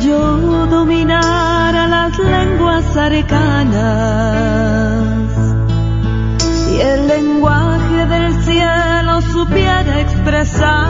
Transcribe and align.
yo 0.00 0.66
dominara 0.66 1.86
las 1.86 2.18
lenguas 2.18 2.96
arcanas 2.96 3.74
y 6.72 6.80
el 6.80 7.08
lenguaje 7.08 8.06
del 8.06 8.42
cielo 8.44 9.20
supiera 9.22 10.00
expresar, 10.00 10.89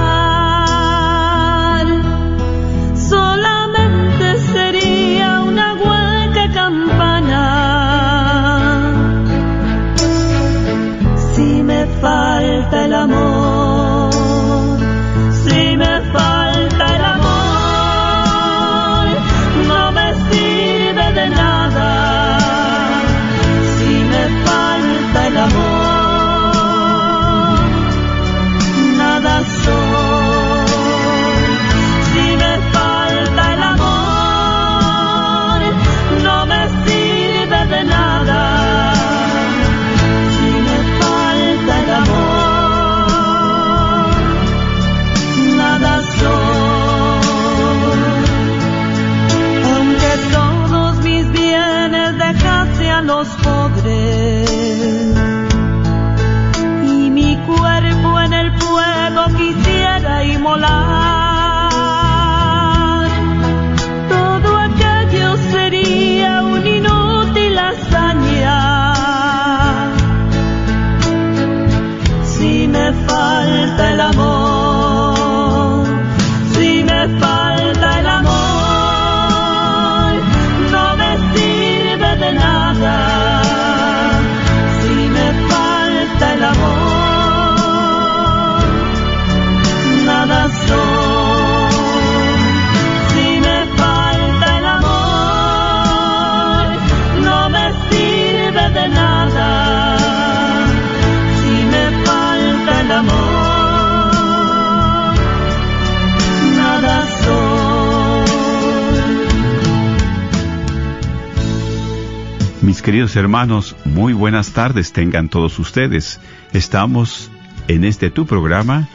Mis 112.81 112.87
queridos 112.87 113.15
hermanos, 113.15 113.77
muy 113.85 114.15
buenas 114.15 114.53
tardes 114.53 114.95
tengan 114.95 115.29
todos 115.29 115.59
ustedes. 115.59 116.19
Estamos 116.55 117.31
en 117.69 117.85
este 117.85 118.09
tu 118.09 118.25
programa, 118.25 118.89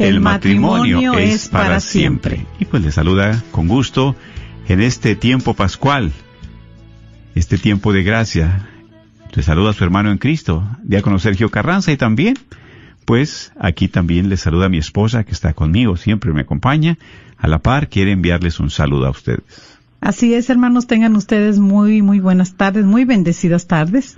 El 0.00 0.18
matrimonio 0.18 1.16
es 1.16 1.48
para 1.48 1.78
siempre. 1.78 2.44
Y 2.58 2.64
pues 2.64 2.82
les 2.82 2.94
saluda 2.94 3.40
con 3.52 3.68
gusto 3.68 4.16
en 4.66 4.80
este 4.80 5.14
tiempo 5.14 5.54
pascual, 5.54 6.10
este 7.36 7.58
tiempo 7.58 7.92
de 7.92 8.02
gracia. 8.02 8.68
Les 9.32 9.44
saluda 9.44 9.70
a 9.70 9.74
su 9.74 9.84
hermano 9.84 10.10
en 10.10 10.18
Cristo, 10.18 10.68
diácono 10.82 11.20
Sergio 11.20 11.48
Carranza, 11.48 11.92
y 11.92 11.96
también, 11.96 12.36
pues 13.04 13.52
aquí 13.60 13.86
también 13.86 14.30
les 14.30 14.40
saluda 14.40 14.68
mi 14.68 14.78
esposa 14.78 15.22
que 15.22 15.30
está 15.30 15.54
conmigo, 15.54 15.96
siempre 15.96 16.32
me 16.32 16.40
acompaña. 16.40 16.98
A 17.36 17.46
la 17.46 17.60
par, 17.60 17.88
quiere 17.88 18.10
enviarles 18.10 18.58
un 18.58 18.70
saludo 18.70 19.06
a 19.06 19.10
ustedes. 19.10 19.67
Así 20.00 20.34
es, 20.34 20.48
hermanos, 20.48 20.86
tengan 20.86 21.16
ustedes 21.16 21.58
muy, 21.58 22.02
muy 22.02 22.20
buenas 22.20 22.54
tardes, 22.54 22.84
muy 22.84 23.04
bendecidas 23.04 23.66
tardes. 23.66 24.16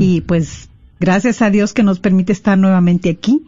Y 0.00 0.22
pues, 0.22 0.70
gracias 0.98 1.40
a 1.40 1.50
Dios 1.50 1.72
que 1.72 1.84
nos 1.84 2.00
permite 2.00 2.32
estar 2.32 2.58
nuevamente 2.58 3.10
aquí 3.10 3.44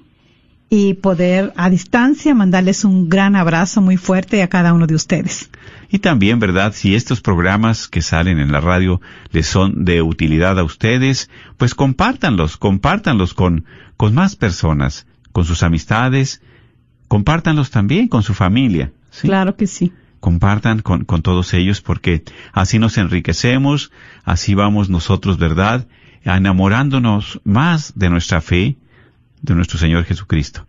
y 0.69 0.95
poder 0.95 1.53
a 1.57 1.69
distancia 1.69 2.33
mandarles 2.33 2.85
un 2.85 3.09
gran 3.09 3.35
abrazo 3.35 3.81
muy 3.81 3.97
fuerte 3.97 4.41
a 4.43 4.49
cada 4.49 4.73
uno 4.73 4.87
de 4.87 4.95
ustedes. 4.95 5.51
Y 5.91 5.99
también, 5.99 6.39
¿verdad? 6.39 6.73
Si 6.73 6.95
estos 6.95 7.21
programas 7.21 7.89
que 7.89 8.03
salen 8.03 8.39
en 8.39 8.53
la 8.53 8.61
radio 8.61 9.01
les 9.33 9.49
son 9.49 9.85
de 9.85 10.01
utilidad 10.01 10.57
a 10.61 10.63
ustedes, 10.63 11.29
pues 11.57 11.75
compártanlos, 11.75 12.57
compártanlos 12.57 13.35
con, 13.35 13.65
con 13.97 14.15
más 14.15 14.37
personas, 14.37 15.09
con 15.33 15.45
sus 15.45 15.65
amistades, 15.65 16.41
compártanlos 17.09 17.71
también 17.71 18.07
con 18.07 18.23
su 18.23 18.35
familia. 18.35 18.93
¿sí? 19.11 19.27
Claro 19.27 19.57
que 19.57 19.67
sí. 19.67 19.93
Compartan 20.21 20.81
con, 20.81 21.05
con 21.05 21.23
todos 21.23 21.55
ellos 21.55 21.81
porque 21.81 22.23
así 22.53 22.79
nos 22.79 22.99
enriquecemos, 22.99 23.91
así 24.25 24.55
vamos 24.55 24.91
nosotros, 24.91 25.39
¿verdad? 25.39 25.87
Enamorándonos 26.25 27.41
más 27.45 27.93
de 27.97 28.11
nuestra 28.11 28.41
fe, 28.41 28.77
de 29.43 29.55
nuestro 29.55 29.79
Señor 29.79 30.05
Jesucristo. 30.05 30.67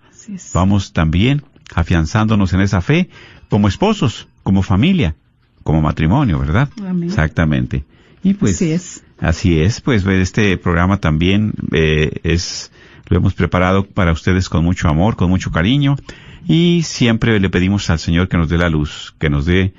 Vamos 0.54 0.94
también 0.94 1.44
afianzándonos 1.76 2.54
en 2.54 2.62
esa 2.62 2.82
fe 2.82 3.10
como 3.50 3.68
esposos, 3.68 4.28
como 4.44 4.62
familia, 4.64 5.16
como 5.64 5.82
matrimonio, 5.82 6.40
¿verdad? 6.40 6.70
Amén. 6.86 7.10
Exactamente. 7.10 7.84
Y 8.24 8.34
pues 8.36 8.56
Así 8.56 8.72
es. 8.72 9.04
así 9.20 9.60
es, 9.60 9.82
pues 9.82 10.06
este 10.06 10.58
programa 10.58 10.98
también 10.98 11.54
eh, 11.72 12.20
es 12.24 12.72
lo 13.12 13.18
hemos 13.18 13.34
preparado 13.34 13.86
para 13.86 14.12
ustedes 14.14 14.48
con 14.50 14.64
mucho 14.64 14.88
amor, 14.88 15.18
con 15.18 15.30
mucho 15.30 15.52
cariño 15.52 15.98
y 16.48 16.82
siempre 16.84 17.40
le 17.40 17.50
pedimos 17.50 17.90
al 17.90 18.00
Señor 18.00 18.30
que 18.30 18.38
nos 18.38 18.48
dé 18.50 18.58
la 18.58 18.70
luz, 18.70 19.14
que 19.20 19.30
nos 19.30 19.46
dé 19.46 19.74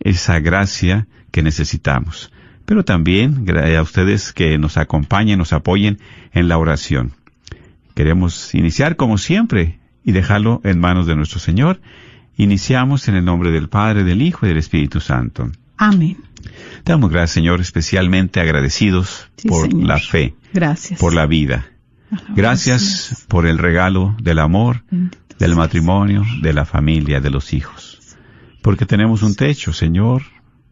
esa 0.00 0.40
gracia 0.40 1.06
que 1.30 1.42
necesitamos. 1.42 2.32
Pero 2.64 2.84
también 2.84 3.44
gra- 3.44 3.76
a 3.76 3.82
ustedes 3.82 4.32
que 4.32 4.56
nos 4.56 4.78
acompañen, 4.78 5.38
nos 5.38 5.52
apoyen 5.52 5.98
en 6.32 6.48
la 6.48 6.56
oración. 6.56 7.12
Queremos 7.94 8.54
iniciar 8.54 8.96
como 8.96 9.18
siempre 9.18 9.78
y 10.04 10.12
dejarlo 10.12 10.62
en 10.64 10.80
manos 10.80 11.06
de 11.06 11.16
nuestro 11.16 11.38
Señor. 11.38 11.80
Iniciamos 12.36 13.08
en 13.08 13.16
el 13.16 13.24
nombre 13.26 13.50
del 13.50 13.68
Padre, 13.68 14.04
del 14.04 14.22
Hijo 14.22 14.46
y 14.46 14.48
del 14.48 14.58
Espíritu 14.58 15.00
Santo. 15.00 15.50
Amén. 15.76 16.16
Te 16.84 16.92
damos 16.92 17.10
gracias, 17.10 17.32
Señor, 17.32 17.60
especialmente 17.60 18.40
agradecidos 18.40 19.28
Sí, 19.36 19.48
por 19.48 19.68
Señor. 19.68 19.86
la 19.86 19.98
fe, 19.98 20.34
Gracias. 20.54 20.98
por 20.98 21.12
la 21.12 21.26
vida. 21.26 21.66
Gracias 22.34 23.24
por 23.28 23.46
el 23.46 23.58
regalo 23.58 24.16
del 24.22 24.38
amor, 24.38 24.82
del 25.38 25.56
matrimonio, 25.56 26.24
de 26.42 26.52
la 26.52 26.64
familia, 26.64 27.20
de 27.20 27.30
los 27.30 27.52
hijos. 27.52 28.16
Porque 28.62 28.86
tenemos 28.86 29.22
un 29.22 29.34
techo, 29.34 29.72
Señor, 29.72 30.22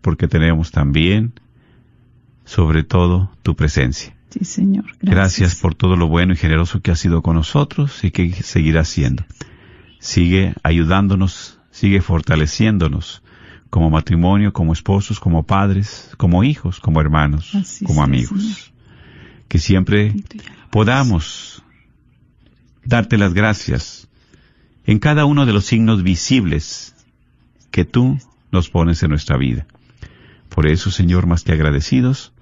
porque 0.01 0.29
tenemos 0.29 0.71
también, 0.71 1.33
sobre 2.45 2.83
todo, 2.83 3.31
tu 3.43 3.57
presencia. 3.57 4.15
Sí, 4.31 4.45
Señor. 4.45 4.85
Gracias. 5.01 5.11
Gracias 5.11 5.55
por 5.57 5.75
todo 5.75 5.97
lo 5.97 6.09
bueno 6.09 6.35
y 6.35 6.37
generoso 6.37 6.81
que 6.81 6.91
has 6.91 6.99
sido 6.99 7.23
con 7.23 7.37
nosotros 7.37 8.05
y 8.05 8.11
que 8.11 8.31
seguirás 8.33 8.89
siendo. 8.89 9.25
Sigue 10.01 10.55
ayudándonos, 10.63 11.61
sigue 11.71 12.01
fortaleciéndonos 12.03 13.23
como 13.71 13.91
matrimonio, 13.91 14.53
como 14.53 14.73
esposos, 14.73 15.21
como 15.21 15.45
padres, 15.45 16.11
como 16.17 16.45
hijos, 16.45 16.81
como 16.81 17.01
hermanos, 17.01 17.55
Así 17.55 17.85
como 17.85 17.97
sea, 17.97 18.05
amigos. 18.05 18.41
Señor. 18.41 18.78
Que 19.49 19.59
siempre 19.59 20.15
podamos 20.71 21.63
darte 22.85 23.19
las 23.19 23.35
gracias 23.35 24.09
en 24.85 24.99
cada 24.99 25.25
uno 25.25 25.45
de 25.45 25.53
los 25.53 25.67
signos 25.67 26.03
visibles 26.03 26.95
que 27.71 27.85
tú 27.85 28.19
nos 28.51 28.71
pones 28.71 29.03
en 29.03 29.11
nuestra 29.11 29.37
vida. 29.37 29.67
Por 30.49 30.67
eso, 30.67 30.91
Señor, 30.91 31.27
más 31.27 31.45
que 31.45 31.53
agradecidos, 31.53 32.33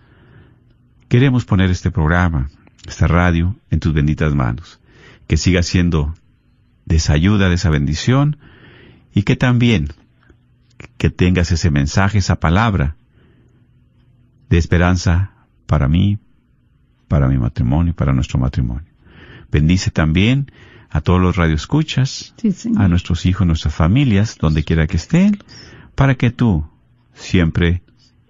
queremos 1.08 1.44
poner 1.44 1.70
este 1.70 1.90
programa, 1.90 2.50
esta 2.86 3.06
radio, 3.08 3.56
en 3.70 3.80
tus 3.80 3.92
benditas 3.92 4.34
manos. 4.34 4.80
Que 5.26 5.36
siga 5.36 5.62
siendo 5.62 6.14
de 6.84 6.96
esa 6.96 7.14
ayuda, 7.14 7.48
de 7.48 7.56
esa 7.56 7.70
bendición, 7.70 8.38
y 9.12 9.22
que 9.22 9.34
también 9.34 9.88
que 10.98 11.10
tengas 11.10 11.50
ese 11.50 11.70
mensaje, 11.70 12.18
esa 12.18 12.36
palabra 12.36 12.96
de 14.48 14.58
esperanza 14.58 15.32
para 15.66 15.88
mí, 15.88 16.18
para 17.08 17.28
mi 17.28 17.38
matrimonio, 17.38 17.94
para 17.94 18.12
nuestro 18.12 18.38
matrimonio. 18.38 18.86
Bendice 19.50 19.90
también 19.90 20.50
a 20.90 21.00
todos 21.00 21.20
los 21.20 21.36
radioescuchas, 21.36 22.34
Sí, 22.36 22.54
a 22.76 22.88
nuestros 22.88 23.26
hijos, 23.26 23.46
nuestras 23.46 23.74
familias, 23.74 24.38
donde 24.40 24.64
quiera 24.64 24.86
que 24.86 24.96
estén, 24.96 25.38
para 25.94 26.14
que 26.14 26.30
tú 26.30 26.66
siempre 27.14 27.82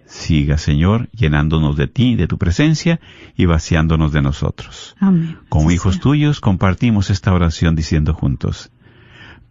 siga, 0.05 0.57
Señor, 0.57 1.09
llenándonos 1.11 1.75
de 1.75 1.87
ti, 1.87 2.15
de 2.15 2.27
tu 2.27 2.37
presencia 2.37 2.99
y 3.35 3.45
vaciándonos 3.45 4.11
de 4.11 4.21
nosotros. 4.21 4.95
Amén. 4.99 5.37
Como 5.49 5.69
Sí, 5.69 5.75
hijos 5.75 5.95
sea. 5.95 6.01
tuyos, 6.01 6.39
compartimos 6.39 7.09
esta 7.09 7.33
oración 7.33 7.75
diciendo 7.75 8.13
juntos, 8.13 8.71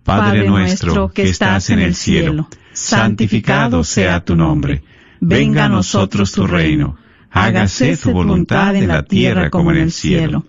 Padre 0.03 0.49
nuestro 0.49 1.11
que 1.11 1.25
estás 1.25 1.71
en 1.71 1.81
el 1.81 1.95
cielo, 1.95 2.49
santificado 2.73 3.83
sea 3.85 4.25
tu 4.25 4.37
nombre. 4.37 4.83
Venga 5.21 5.65
a 5.65 5.69
nosotros 5.69 6.33
tu 6.33 6.47
reino. 6.47 6.97
Hágase 7.37 7.97
tu 7.97 8.13
voluntad 8.13 8.75
en 8.77 8.89
la 8.89 9.03
tierra 9.03 9.51
como 9.51 9.71
en 9.71 9.79
el 9.79 9.93
cielo. 9.93 10.45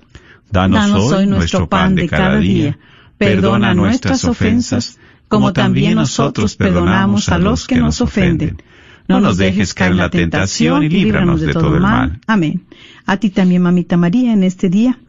Danos 0.49 0.91
hoy 0.91 1.27
nuestro 1.27 1.67
pan 1.67 1.95
de 1.95 2.07
cada 2.07 2.39
día. 2.39 2.77
Perdona 3.17 3.73
nuestras 3.73 4.23
ofensas, 4.25 4.97
como 5.27 5.53
también 5.53 5.95
nosotros 5.95 6.55
perdonamos 6.55 7.29
a 7.29 7.37
los 7.37 7.67
que 7.67 7.77
nos 7.77 8.01
ofenden. 8.01 8.61
No 9.07 9.21
nos 9.21 9.37
dejes 9.37 9.73
caer 9.73 9.91
en 9.91 9.97
la 9.97 10.09
tentación 10.09 10.83
y 10.83 10.89
líbranos 10.89 11.41
de 11.41 11.53
todo 11.53 11.75
el 11.75 11.81
mal. 11.81 12.19
Amén. 12.27 12.65
A 13.05 13.17
ti 13.17 13.29
también, 13.29 13.61
mamita 13.61 13.95
María, 13.95 14.33
en 14.33 14.43
este 14.43 14.69
día 14.69 14.99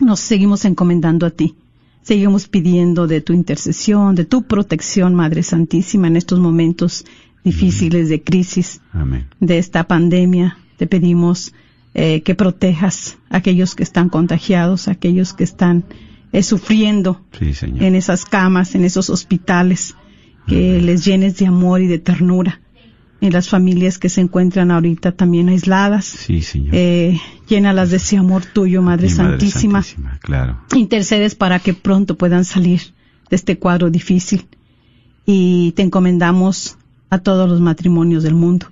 nos 0.00 0.20
seguimos 0.20 0.64
encomendando 0.64 1.26
a 1.26 1.30
ti. 1.30 1.54
Seguimos 2.02 2.46
pidiendo 2.46 3.06
de 3.06 3.20
tu 3.20 3.32
intercesión, 3.32 4.14
de 4.14 4.24
tu 4.24 4.44
protección, 4.44 5.14
Madre 5.14 5.42
Santísima, 5.42 6.06
en 6.06 6.16
estos 6.16 6.38
momentos 6.38 7.04
difíciles 7.42 8.08
de 8.08 8.22
crisis 8.22 8.80
Amén. 8.92 9.26
de 9.40 9.58
esta 9.58 9.84
pandemia. 9.84 10.58
Te 10.76 10.86
pedimos 10.86 11.52
eh, 11.94 12.22
que 12.22 12.34
protejas 12.34 13.18
a 13.30 13.38
aquellos 13.38 13.74
que 13.74 13.82
están 13.82 14.08
contagiados, 14.08 14.88
a 14.88 14.92
aquellos 14.92 15.32
que 15.32 15.44
están 15.44 15.84
eh, 16.32 16.42
sufriendo 16.42 17.22
Sí, 17.38 17.54
Señor. 17.54 17.82
en 17.82 17.94
esas 17.94 18.24
camas, 18.24 18.74
en 18.74 18.84
esos 18.84 19.08
hospitales, 19.10 19.94
que 20.46 20.80
les 20.80 21.04
llenes 21.04 21.36
de 21.38 21.46
amor 21.46 21.80
y 21.80 21.86
de 21.86 21.98
ternura. 21.98 22.60
En 23.22 23.32
las 23.32 23.48
familias 23.48 23.98
que 23.98 24.10
se 24.10 24.20
encuentran 24.20 24.70
ahorita 24.70 25.12
también 25.12 25.48
aisladas, 25.48 26.04
Sí, 26.04 26.42
Señor. 26.42 26.74
eh, 26.74 27.18
llénalas 27.48 27.90
de 27.90 27.96
ese 27.96 28.18
amor 28.18 28.44
tuyo, 28.44 28.82
Madre 28.82 29.08
Santísima. 29.08 29.82
Santísima, 29.82 30.18
Claro. 30.20 30.58
Intercedes 30.76 31.34
para 31.34 31.58
que 31.58 31.72
pronto 31.72 32.18
puedan 32.18 32.44
salir 32.44 32.80
de 33.30 33.36
este 33.36 33.58
cuadro 33.58 33.88
difícil. 33.90 34.46
Y 35.24 35.72
te 35.72 35.82
encomendamos 35.82 36.76
a 37.10 37.18
todos 37.18 37.48
los 37.48 37.60
matrimonios 37.60 38.22
del 38.22 38.34
mundo, 38.34 38.66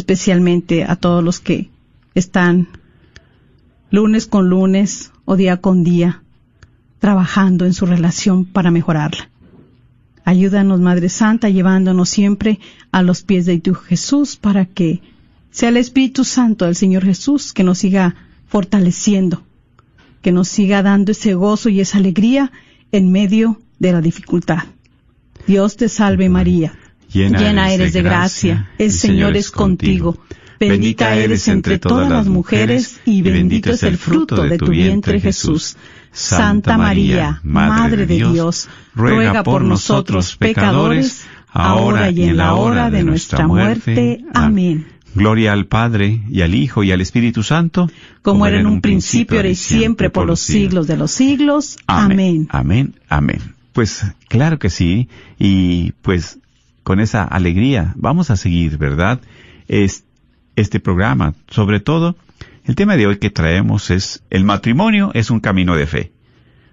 especialmente 0.00 0.84
a 0.84 0.96
todos 0.96 1.22
los 1.22 1.40
que 1.40 1.68
están 2.14 2.68
lunes 3.90 4.26
con 4.26 4.48
lunes 4.48 5.12
o 5.24 5.36
día 5.36 5.58
con 5.58 5.84
día 5.84 6.22
trabajando 6.98 7.66
en 7.66 7.72
su 7.72 7.86
relación 7.86 8.44
para 8.44 8.70
mejorarla. 8.70 9.30
Ayúdanos, 10.24 10.80
Madre 10.80 11.08
Santa, 11.08 11.48
llevándonos 11.48 12.08
siempre 12.08 12.60
a 12.92 13.02
los 13.02 13.22
pies 13.22 13.46
de 13.46 13.58
tu 13.60 13.74
Jesús 13.74 14.36
para 14.36 14.64
que 14.66 15.02
sea 15.50 15.70
el 15.70 15.76
Espíritu 15.76 16.24
Santo 16.24 16.64
del 16.64 16.76
Señor 16.76 17.04
Jesús 17.04 17.52
que 17.52 17.64
nos 17.64 17.78
siga 17.78 18.14
fortaleciendo, 18.46 19.42
que 20.22 20.32
nos 20.32 20.48
siga 20.48 20.82
dando 20.82 21.12
ese 21.12 21.34
gozo 21.34 21.68
y 21.68 21.80
esa 21.80 21.98
alegría 21.98 22.52
en 22.92 23.12
medio 23.12 23.60
de 23.78 23.92
la 23.92 24.00
dificultad. 24.00 24.64
Dios 25.46 25.76
te 25.76 25.88
salve 25.88 26.28
María, 26.28 26.74
llena, 27.12 27.72
eres 27.72 27.92
de 27.92 28.02
gracia, 28.02 28.70
el 28.78 28.92
Señor 28.92 29.36
es 29.36 29.50
contigo. 29.50 30.18
Bendita 30.58 31.16
eres 31.16 31.48
entre 31.48 31.78
todas 31.78 32.10
las 32.10 32.26
mujeres 32.26 33.00
y 33.06 33.22
bendito 33.22 33.70
es 33.70 33.82
el 33.82 33.96
fruto 33.96 34.42
de 34.42 34.58
tu 34.58 34.66
vientre 34.66 35.20
Jesús. 35.20 35.76
Santa 36.12 36.76
María, 36.76 37.40
Madre 37.42 38.04
de 38.04 38.16
Dios, 38.16 38.68
ruega 38.94 39.42
por 39.42 39.62
nosotros 39.62 40.36
pecadores, 40.36 41.24
ahora 41.48 42.10
y 42.10 42.24
en 42.24 42.36
la 42.36 42.54
hora 42.54 42.90
de 42.90 43.04
nuestra 43.04 43.46
muerte. 43.46 44.24
Amén. 44.34 44.86
Gloria 45.14 45.52
al 45.52 45.66
Padre, 45.66 46.22
y 46.28 46.42
al 46.42 46.54
Hijo, 46.54 46.84
y 46.84 46.92
al 46.92 47.00
Espíritu 47.00 47.42
Santo, 47.42 47.90
Como 48.22 48.46
era 48.46 48.60
en 48.60 48.66
un 48.66 48.80
principio, 48.80 49.38
ahora 49.38 49.48
y 49.48 49.56
siempre, 49.56 50.08
por 50.08 50.26
los 50.26 50.40
siglos 50.40 50.86
de 50.86 50.96
los 50.96 51.10
siglos. 51.10 51.78
Amén. 51.86 52.46
Amén, 52.50 52.94
amén. 53.08 53.54
Pues 53.72 54.04
claro 54.28 54.58
que 54.58 54.70
sí, 54.70 55.08
y 55.38 55.92
pues 56.02 56.38
con 56.90 56.98
esa 56.98 57.22
alegría 57.22 57.94
vamos 57.94 58.32
a 58.32 58.36
seguir, 58.36 58.76
¿verdad? 58.76 59.20
Es, 59.68 60.02
este 60.56 60.80
programa, 60.80 61.34
sobre 61.48 61.78
todo, 61.78 62.16
el 62.64 62.74
tema 62.74 62.96
de 62.96 63.06
hoy 63.06 63.18
que 63.18 63.30
traemos 63.30 63.92
es 63.92 64.24
el 64.28 64.42
matrimonio 64.42 65.12
es 65.14 65.30
un 65.30 65.38
camino 65.38 65.76
de 65.76 65.86
fe. 65.86 66.12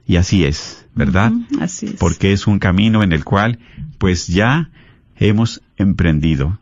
Y 0.08 0.16
así 0.16 0.44
es, 0.44 0.88
¿verdad? 0.96 1.34
Así 1.62 1.86
es. 1.86 1.94
Porque 1.98 2.34
es 2.34 2.48
un 2.48 2.58
camino 2.58 3.04
en 3.04 3.12
el 3.12 3.24
cual 3.24 3.60
pues 4.00 4.26
ya 4.26 4.72
hemos 5.18 5.62
emprendido, 5.76 6.58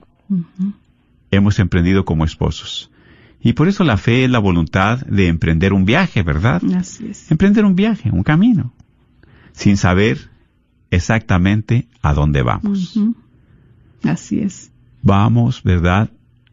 hemos 1.31 1.57
emprendido 1.59 2.03
como 2.03 2.25
esposos. 2.25 2.91
Y 3.39 3.53
por 3.53 3.69
eso 3.69 3.85
la 3.85 3.95
fe 3.95 4.25
es 4.25 4.29
la 4.29 4.39
voluntad 4.39 4.99
de 5.07 5.29
emprender 5.29 5.71
un 5.71 5.85
viaje, 5.85 6.23
¿verdad? 6.23 6.61
Así 6.75 7.07
es. 7.07 7.31
Emprender 7.31 7.63
un 7.63 7.77
viaje, 7.77 8.11
un 8.11 8.23
camino, 8.23 8.73
sin 9.53 9.77
saber 9.77 10.29
exactamente 10.91 11.87
a 12.01 12.13
dónde 12.13 12.41
vamos. 12.41 12.99
Así 14.05 14.39
es. 14.39 14.71
Vamos, 15.01 15.63
¿verdad?, 15.63 16.09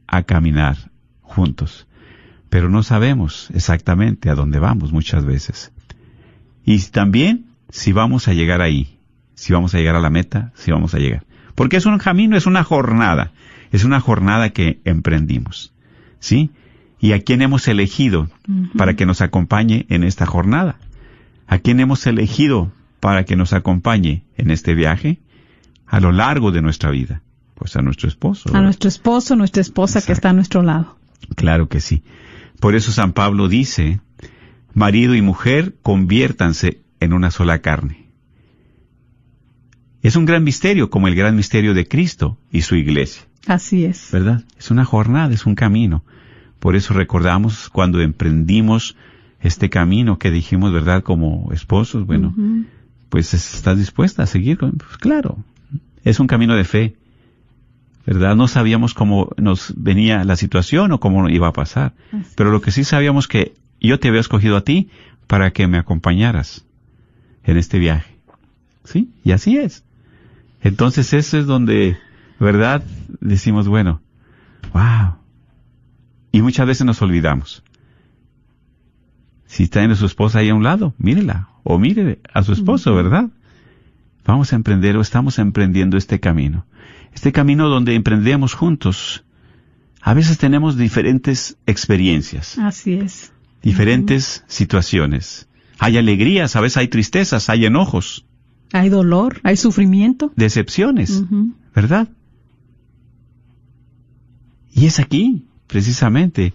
a 0.06 0.22
caminar 0.25 0.76
juntos, 1.22 1.87
pero 2.50 2.69
no 2.69 2.82
sabemos 2.82 3.49
exactamente 3.54 4.28
a 4.28 4.34
dónde 4.34 4.58
vamos 4.58 4.93
muchas 4.93 5.25
veces. 5.25 5.72
Y 6.64 6.78
también 6.78 7.46
si 7.70 7.93
vamos 7.93 8.28
a 8.28 8.34
llegar 8.34 8.60
ahí, 8.60 8.99
si 9.34 9.52
vamos 9.52 9.75
a 9.75 9.78
llegar 9.78 9.96
a 9.96 10.00
la 10.00 10.10
meta, 10.10 10.52
si 10.54 10.70
vamos 10.70 10.94
a 10.94 10.99
llegar. 10.99 11.25
Porque 11.54 11.78
es 11.78 11.87
un 11.87 11.99
camino, 11.99 12.37
es 12.37 12.46
una 12.46 12.62
jornada, 12.62 13.32
es 13.72 13.84
una 13.84 14.00
jornada 14.00 14.50
que 14.50 14.81
emprendimos, 14.84 15.72
¿sí? 16.20 16.50
Y 17.00 17.12
a 17.12 17.22
quién 17.22 17.43
hemos 17.43 17.66
elegido 17.66 18.28
para 18.76 18.94
que 18.94 19.06
nos 19.06 19.22
acompañe 19.22 19.87
en 19.88 20.04
esta 20.04 20.26
jornada. 20.26 20.76
¿A 21.49 21.58
quién 21.58 21.81
hemos 21.81 22.06
elegido 22.06 22.70
para 23.00 23.25
que 23.25 23.34
nos 23.34 23.52
acompañe 23.52 24.25
en 24.37 24.50
este 24.50 24.75
viaje 24.75 25.19
a 25.87 26.00
lo 26.00 26.12
largo 26.12 26.52
de 26.52 26.62
nuestra 26.62 26.90
vida? 26.90 27.22
Pues 27.62 27.76
a 27.76 27.81
nuestro 27.81 28.09
esposo. 28.09 28.50
A 28.56 28.61
nuestro 28.61 28.88
esposo, 28.88 29.37
nuestra 29.37 29.61
esposa 29.61 30.03
que 30.03 30.11
está 30.11 30.31
a 30.31 30.32
nuestro 30.32 30.62
lado. 30.62 30.97
Claro 31.37 31.69
que 31.69 31.81
sí. 31.81 32.03
Por 32.59 32.75
eso 32.75 32.91
San 32.91 33.12
Pablo 33.12 33.47
dice, 33.47 34.00
marido 34.75 35.14
y 35.14 35.23
mujer 35.23 35.76
conviértanse 35.81 36.82
en 36.99 37.12
una 37.12 37.31
sola 37.31 37.61
carne. 37.61 38.09
Es 40.03 40.17
un 40.17 40.25
gran 40.25 40.43
misterio, 40.43 40.91
como 40.91 41.06
el 41.06 41.14
gran 41.14 41.37
misterio 41.37 41.73
de 41.73 41.87
Cristo 41.87 42.37
y 42.50 42.62
su 42.62 42.75
iglesia, 42.75 43.23
Así 43.47 43.85
es. 43.85 44.09
¿verdad? 44.11 44.42
Es 44.59 44.73
una 44.73 44.85
jornada, 44.85 45.33
es 45.33 45.47
un 45.47 45.54
camino. 45.54 46.02
Por 46.59 46.75
eso 46.75 46.95
recordamos 46.95 47.71
cuando 47.71 48.00
emprendimos 48.00 48.97
este 49.38 49.71
camino 49.71 50.19
que 50.19 50.33
dijimos, 50.33 50.73
¿verdad? 50.73 51.04
Como 51.04 51.52
esposos, 51.52 52.07
bueno, 52.07 52.35
pues 53.09 53.33
estás 53.35 53.78
dispuesta 53.78 54.25
a 54.25 54.26
seguir 54.26 54.59
pues 54.59 54.97
claro, 54.99 55.45
es 56.02 56.19
un 56.19 56.26
camino 56.26 56.57
de 56.57 56.64
fe, 56.64 56.97
¿verdad? 58.06 58.35
No 58.37 58.49
sabíamos 58.49 58.94
cómo 58.94 59.30
nos 59.37 59.73
venía 59.76 60.25
la 60.25 60.37
situación 60.37 60.92
o 60.92 61.00
cómo 61.00 61.28
iba 61.28 61.49
a 61.49 61.52
pasar, 61.52 61.94
pero 62.37 62.50
lo 62.50 62.61
que 62.61 62.71
sí 62.71 62.85
sabíamos 62.85 63.28
que 63.28 63.54
yo 63.80 63.99
te 63.99 64.09
había 64.09 64.21
escogido 64.21 64.56
a 64.56 64.64
ti 64.64 64.90
para 65.26 65.52
que 65.52 65.66
me 65.66 65.78
acompañaras 65.78 66.64
en 67.44 67.56
este 67.56 67.78
viaje, 67.78 68.16
¿sí? 68.85 69.11
Y 69.25 69.32
así 69.32 69.56
es. 69.56 69.85
Entonces 70.62 71.12
eso 71.12 71.38
es 71.38 71.47
donde, 71.47 71.97
¿verdad? 72.38 72.85
Decimos, 73.21 73.68
bueno, 73.68 74.00
wow. 74.73 75.16
Y 76.30 76.42
muchas 76.42 76.66
veces 76.66 76.87
nos 76.87 77.02
olvidamos. 77.02 77.62
Si 79.47 79.64
está 79.64 79.82
en 79.82 79.94
su 79.97 80.06
esposa 80.06 80.38
ahí 80.38 80.49
a 80.49 80.54
un 80.54 80.62
lado, 80.62 80.94
mírela, 80.99 81.49
o 81.62 81.78
mire 81.78 82.21
a 82.32 82.42
su 82.42 82.52
esposo, 82.52 82.94
¿verdad? 82.94 83.28
Vamos 84.25 84.52
a 84.52 84.56
emprender 84.56 84.97
o 84.97 85.00
estamos 85.00 85.38
emprendiendo 85.38 85.97
este 85.97 86.21
camino. 86.21 86.64
Este 87.12 87.33
camino 87.33 87.69
donde 87.69 87.95
emprendemos 87.95 88.54
juntos. 88.54 89.25
A 90.00 90.14
veces 90.14 90.38
tenemos 90.38 90.76
diferentes 90.76 91.57
experiencias, 91.66 92.59
Así 92.59 92.95
es. 92.95 93.33
diferentes 93.62 94.45
situaciones. 94.49 95.49
Hay 95.78 95.97
alegrías, 95.97 96.57
a 96.57 96.61
veces 96.61 96.78
hay 96.78 96.88
tristezas, 96.88 97.49
hay 97.49 97.66
enojos, 97.66 98.25
Hay 98.73 98.88
dolor, 98.88 99.40
hay 99.45 99.57
sufrimiento. 99.57 100.33
decepciones. 100.37 101.23
¿verdad? 101.75 102.09
Y 104.75 104.87
es 104.87 104.99
aquí, 104.99 105.47
precisamente, 105.66 106.52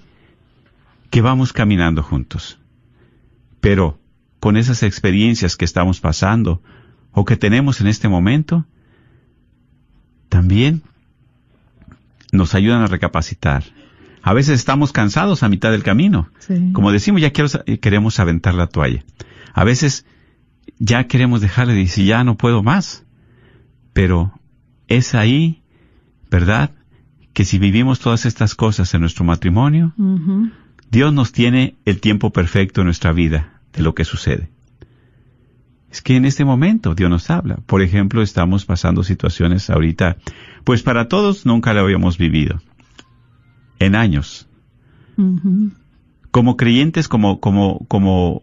que 1.10 1.22
vamos 1.22 1.54
caminando 1.54 2.04
juntos. 2.04 2.60
Pero 3.62 4.00
con 4.40 4.58
esas 4.58 4.84
experiencias 4.84 5.56
que 5.56 5.66
estamos 5.66 6.00
pasando 6.00 6.62
o 7.12 7.26
que 7.26 7.38
tenemos 7.38 7.80
en 7.82 7.88
este 7.88 8.08
momento, 8.10 8.66
también 10.30 10.82
nos 12.32 12.56
ayudan 12.56 12.82
a 12.82 12.88
recapacitar. 12.88 13.64
A 14.22 14.34
veces 14.34 14.56
estamos 14.56 14.92
cansados 14.92 15.44
a 15.44 15.50
mitad 15.50 15.72
del 15.72 15.84
camino. 15.84 16.30
Sí. 16.40 16.72
Como 16.74 16.92
decimos, 16.92 17.22
ya 17.22 17.32
quiero- 17.32 17.50
queremos 17.82 18.20
aventar 18.20 18.54
la 18.56 18.68
toalla. 18.68 19.04
A 19.54 19.64
veces 19.64 20.06
ya 20.80 21.06
queremos 21.08 21.40
dejarle 21.42 21.74
de 21.74 21.80
decir, 21.80 22.06
ya 22.06 22.24
no 22.24 22.36
puedo 22.36 22.62
más. 22.64 23.06
Pero 23.94 24.34
es 24.88 25.16
ahí, 25.16 25.62
¿verdad? 26.30 26.72
que 27.34 27.46
si 27.46 27.60
vivimos 27.60 28.00
todas 28.00 28.26
estas 28.26 28.56
cosas 28.56 28.92
en 28.96 29.02
nuestro 29.02 29.24
matrimonio. 29.24 29.94
Dios 30.90 31.14
nos 31.14 31.32
tiene 31.32 31.76
el 31.86 32.00
tiempo 32.02 32.32
perfecto 32.32 32.82
en 32.82 32.86
nuestra 32.86 33.12
vida 33.14 33.62
de 33.74 33.84
lo 33.84 33.94
que 33.94 34.06
sucede. 34.06 34.50
Es 35.92 36.02
que 36.02 36.16
en 36.16 36.26
este 36.26 36.44
momento 36.46 36.96
Dios 36.96 37.10
nos 37.10 37.30
habla. 37.30 37.58
Por 37.66 37.82
ejemplo, 37.82 38.22
estamos 38.22 38.66
pasando 38.66 39.04
situaciones 39.04 39.70
ahorita, 39.70 40.18
pues 40.64 40.84
para 40.84 41.08
todos 41.08 41.46
nunca 41.46 41.74
lo 41.74 41.82
habíamos 41.82 42.18
vivido. 42.18 42.62
En 43.80 43.96
años. 43.96 44.48
Como 46.32 46.58
creyentes, 46.58 47.08
como, 47.08 47.40
como, 47.40 47.86
como 47.88 48.42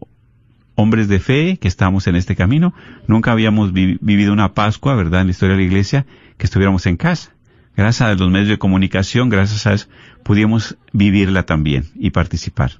hombres 0.75 1.07
de 1.07 1.19
fe 1.19 1.57
que 1.61 1.67
estamos 1.67 2.07
en 2.07 2.15
este 2.15 2.35
camino, 2.35 2.73
nunca 3.07 3.31
habíamos 3.31 3.71
vi- 3.73 3.97
vivido 4.01 4.33
una 4.33 4.53
Pascua, 4.53 4.95
¿verdad? 4.95 5.21
En 5.21 5.27
la 5.27 5.31
historia 5.31 5.55
de 5.55 5.61
la 5.61 5.67
iglesia, 5.67 6.05
que 6.37 6.45
estuviéramos 6.45 6.85
en 6.85 6.97
casa. 6.97 7.31
Gracias 7.77 8.01
a 8.09 8.13
los 8.15 8.31
medios 8.31 8.49
de 8.49 8.57
comunicación, 8.57 9.29
gracias 9.29 9.67
a 9.67 9.73
eso, 9.73 9.87
pudimos 10.23 10.77
vivirla 10.93 11.43
también 11.43 11.85
y 11.95 12.09
participar. 12.09 12.71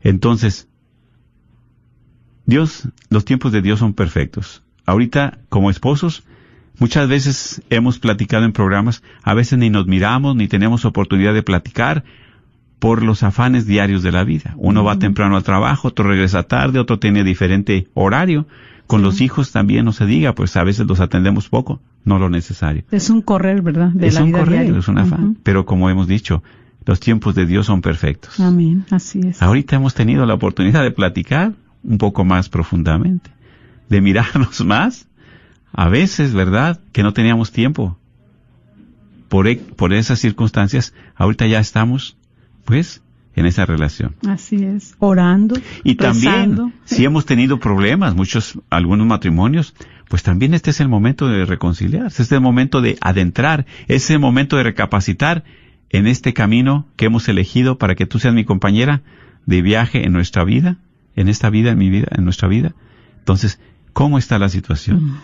Entonces, 0.00 0.68
Dios, 2.46 2.88
los 3.10 3.24
tiempos 3.24 3.52
de 3.52 3.62
Dios 3.62 3.78
son 3.78 3.94
perfectos. 3.94 4.62
Ahorita, 4.86 5.38
como 5.48 5.70
esposos, 5.70 6.24
muchas 6.78 7.08
veces 7.08 7.62
hemos 7.70 7.98
platicado 7.98 8.44
en 8.44 8.52
programas, 8.52 9.02
a 9.22 9.34
veces 9.34 9.58
ni 9.58 9.70
nos 9.70 9.86
miramos, 9.86 10.36
ni 10.36 10.48
tenemos 10.48 10.84
oportunidad 10.84 11.32
de 11.32 11.42
platicar 11.42 12.04
por 12.78 13.02
los 13.02 13.22
afanes 13.22 13.66
diarios 13.66 14.02
de 14.02 14.12
la 14.12 14.24
vida. 14.24 14.54
Uno 14.58 14.84
va 14.84 14.98
temprano 14.98 15.36
al 15.36 15.42
trabajo, 15.42 15.88
otro 15.88 16.06
regresa 16.06 16.42
tarde, 16.42 16.78
otro 16.78 16.98
tiene 16.98 17.24
diferente 17.24 17.88
horario. 17.94 18.46
Con 18.86 19.00
los 19.00 19.22
hijos 19.22 19.52
también 19.52 19.86
no 19.86 19.92
se 19.92 20.04
diga, 20.04 20.34
pues 20.34 20.54
a 20.56 20.64
veces 20.64 20.86
los 20.86 21.00
atendemos 21.00 21.48
poco, 21.48 21.80
no 22.04 22.18
lo 22.18 22.28
necesario. 22.28 22.84
Es 22.90 23.08
un 23.08 23.22
correr, 23.22 23.62
¿verdad? 23.62 23.88
De 23.88 24.08
es 24.08 24.14
la 24.14 24.24
un 24.24 24.26
vida 24.26 24.44
diaria. 24.44 24.78
es 24.78 24.88
un 24.88 24.98
afán. 24.98 25.38
Pero 25.42 25.64
como 25.64 25.88
hemos 25.88 26.06
dicho, 26.06 26.42
los 26.84 27.00
tiempos 27.00 27.34
de 27.34 27.46
Dios 27.46 27.64
son 27.64 27.80
perfectos. 27.80 28.38
Amén, 28.38 28.84
así 28.90 29.20
es. 29.20 29.40
Ahorita 29.40 29.76
hemos 29.76 29.94
tenido 29.94 30.26
la 30.26 30.34
oportunidad 30.34 30.82
de 30.82 30.90
platicar 30.90 31.54
un 31.84 31.98
poco 31.98 32.24
más 32.24 32.48
profundamente, 32.48 33.30
de 33.88 34.00
mirarnos 34.00 34.64
más. 34.64 35.06
A 35.72 35.88
veces, 35.88 36.32
¿verdad? 36.34 36.80
Que 36.92 37.02
no 37.02 37.12
teníamos 37.12 37.50
tiempo. 37.52 37.98
Por, 39.28 39.48
e- 39.48 39.56
por 39.56 39.92
esas 39.92 40.20
circunstancias, 40.20 40.94
ahorita 41.16 41.46
ya 41.46 41.58
estamos, 41.58 42.16
pues, 42.64 43.02
en 43.36 43.46
esa 43.46 43.66
relación. 43.66 44.14
Así 44.28 44.64
es. 44.64 44.94
Orando. 45.00 45.56
Y 45.82 45.96
también, 45.96 46.72
si 46.84 47.04
hemos 47.04 47.26
tenido 47.26 47.58
problemas, 47.58 48.14
muchos, 48.14 48.58
algunos 48.70 49.06
matrimonios, 49.06 49.74
pues 50.08 50.22
también 50.22 50.54
este 50.54 50.70
es 50.70 50.80
el 50.80 50.88
momento 50.88 51.26
de 51.28 51.44
reconciliarse, 51.44 52.22
este 52.22 52.22
es 52.22 52.32
el 52.32 52.40
momento 52.40 52.80
de 52.80 52.96
adentrar, 53.00 53.66
es 53.88 54.08
el 54.10 54.20
momento 54.20 54.56
de 54.56 54.62
recapacitar 54.62 55.42
en 55.90 56.06
este 56.06 56.32
camino 56.32 56.86
que 56.96 57.06
hemos 57.06 57.28
elegido 57.28 57.78
para 57.78 57.94
que 57.96 58.06
tú 58.06 58.20
seas 58.20 58.34
mi 58.34 58.44
compañera 58.44 59.02
de 59.46 59.62
viaje 59.62 60.04
en 60.04 60.12
nuestra 60.12 60.44
vida, 60.44 60.76
en 61.16 61.28
esta 61.28 61.50
vida, 61.50 61.72
en 61.72 61.78
mi 61.78 61.90
vida, 61.90 62.08
en 62.10 62.24
nuestra 62.24 62.48
vida. 62.48 62.74
Entonces, 63.18 63.58
¿cómo 63.92 64.18
está 64.18 64.38
la 64.38 64.48
situación? 64.48 65.18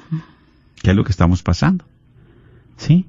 ¿Qué 0.82 0.90
es 0.90 0.96
lo 0.96 1.04
que 1.04 1.12
estamos 1.12 1.42
pasando? 1.42 1.84
¿Sí? 2.76 3.06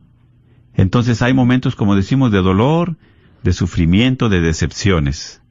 Entonces 0.75 1.21
hay 1.21 1.33
momentos, 1.33 1.75
como 1.75 1.95
decimos, 1.95 2.31
de 2.31 2.39
dolor, 2.39 2.97
de 3.43 3.53
sufrimiento, 3.53 4.29
de 4.29 4.41
decepciones. 4.41 5.41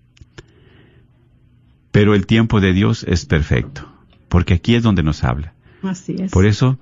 Pero 1.91 2.15
el 2.15 2.27
tiempo 2.27 2.61
de 2.61 2.73
Dios 2.73 3.05
es 3.09 3.27
perfecto, 3.27 3.91
porque 4.29 4.55
aquí 4.55 4.75
es 4.75 4.83
donde 4.83 5.03
nos 5.03 5.25
habla. 5.25 5.55
Así 5.83 6.17
es. 6.19 6.31
Por 6.31 6.47
eso, 6.47 6.79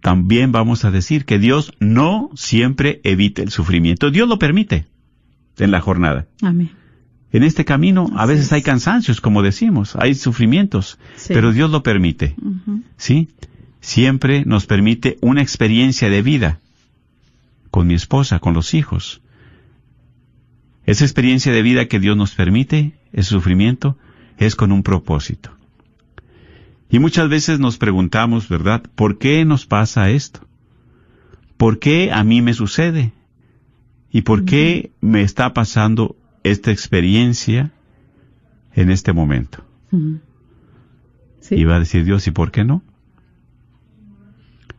también 0.00 0.52
vamos 0.52 0.84
a 0.84 0.90
decir 0.90 1.24
que 1.24 1.38
Dios 1.38 1.72
no 1.80 2.30
siempre 2.34 3.00
evita 3.04 3.42
el 3.42 3.50
sufrimiento. 3.50 4.10
Dios 4.10 4.28
lo 4.28 4.38
permite 4.38 4.86
en 5.58 5.70
la 5.70 5.80
jornada. 5.80 6.26
Amén. 6.42 6.70
En 7.34 7.42
este 7.42 7.64
camino 7.64 8.10
a 8.14 8.26
veces 8.26 8.46
es. 8.46 8.52
hay 8.52 8.62
cansancios, 8.62 9.20
como 9.20 9.42
decimos, 9.42 9.96
hay 9.96 10.14
sufrimientos, 10.14 10.98
Sí. 11.16 11.34
pero 11.34 11.52
Dios 11.52 11.68
lo 11.68 11.82
permite. 11.82 12.36
¿Sí? 12.96 13.28
Siempre 13.80 14.44
nos 14.44 14.66
permite 14.66 15.18
una 15.20 15.42
experiencia 15.42 16.08
de 16.08 16.22
vida 16.22 16.60
con 17.72 17.88
mi 17.88 17.94
esposa, 17.94 18.38
con 18.38 18.54
los 18.54 18.72
hijos. 18.72 19.20
Esa 20.86 21.04
experiencia 21.04 21.50
de 21.52 21.62
vida 21.62 21.86
que 21.88 21.98
Dios 21.98 22.16
nos 22.16 22.36
permite, 22.36 22.92
ese 23.12 23.30
sufrimiento, 23.30 23.98
es 24.38 24.54
con 24.54 24.70
un 24.70 24.84
propósito. 24.84 25.50
Y 26.88 27.00
muchas 27.00 27.28
veces 27.28 27.58
nos 27.58 27.78
preguntamos, 27.78 28.48
¿verdad? 28.48 28.82
¿Por 28.94 29.18
qué 29.18 29.44
nos 29.44 29.66
pasa 29.66 30.08
esto? 30.10 30.38
¿Por 31.56 31.80
qué 31.80 32.12
a 32.12 32.22
mí 32.22 32.42
me 32.42 32.54
sucede? 32.54 33.10
¿Y 34.12 34.22
por 34.22 34.44
qué 34.44 34.92
me 35.00 35.22
está 35.22 35.52
pasando 35.52 36.14
esta 36.44 36.70
experiencia 36.70 37.72
en 38.74 38.90
este 38.90 39.12
momento? 39.12 39.64
Sí. 41.40 41.56
Y 41.56 41.64
va 41.64 41.76
a 41.76 41.80
decir 41.80 42.04
Dios, 42.04 42.26
¿y 42.26 42.30
por 42.30 42.52
qué 42.52 42.64
no? 42.64 42.82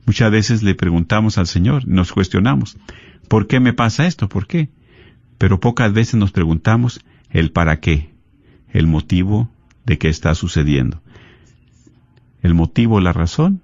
Muchas 0.06 0.32
veces 0.32 0.64
le 0.64 0.76
preguntamos 0.76 1.38
al 1.38 1.48
Señor, 1.48 1.88
nos 1.88 2.14
cuestionamos, 2.14 2.78
¿por 3.28 3.48
qué 3.48 3.60
me 3.60 3.74
pasa 3.74 4.06
esto? 4.08 4.30
¿Por 4.30 4.48
qué? 4.48 4.70
Pero 5.38 5.60
pocas 5.60 5.92
veces 5.92 6.16
nos 6.16 6.32
preguntamos 6.32 7.02
el 7.30 7.52
para 7.52 7.80
qué, 7.80 8.14
el 8.70 8.88
motivo 8.88 9.50
de 9.86 9.98
qué 9.98 10.10
está 10.10 10.36
sucediendo. 10.36 11.02
El 12.42 12.54
motivo, 12.54 13.00
la 13.00 13.14
razón 13.14 13.62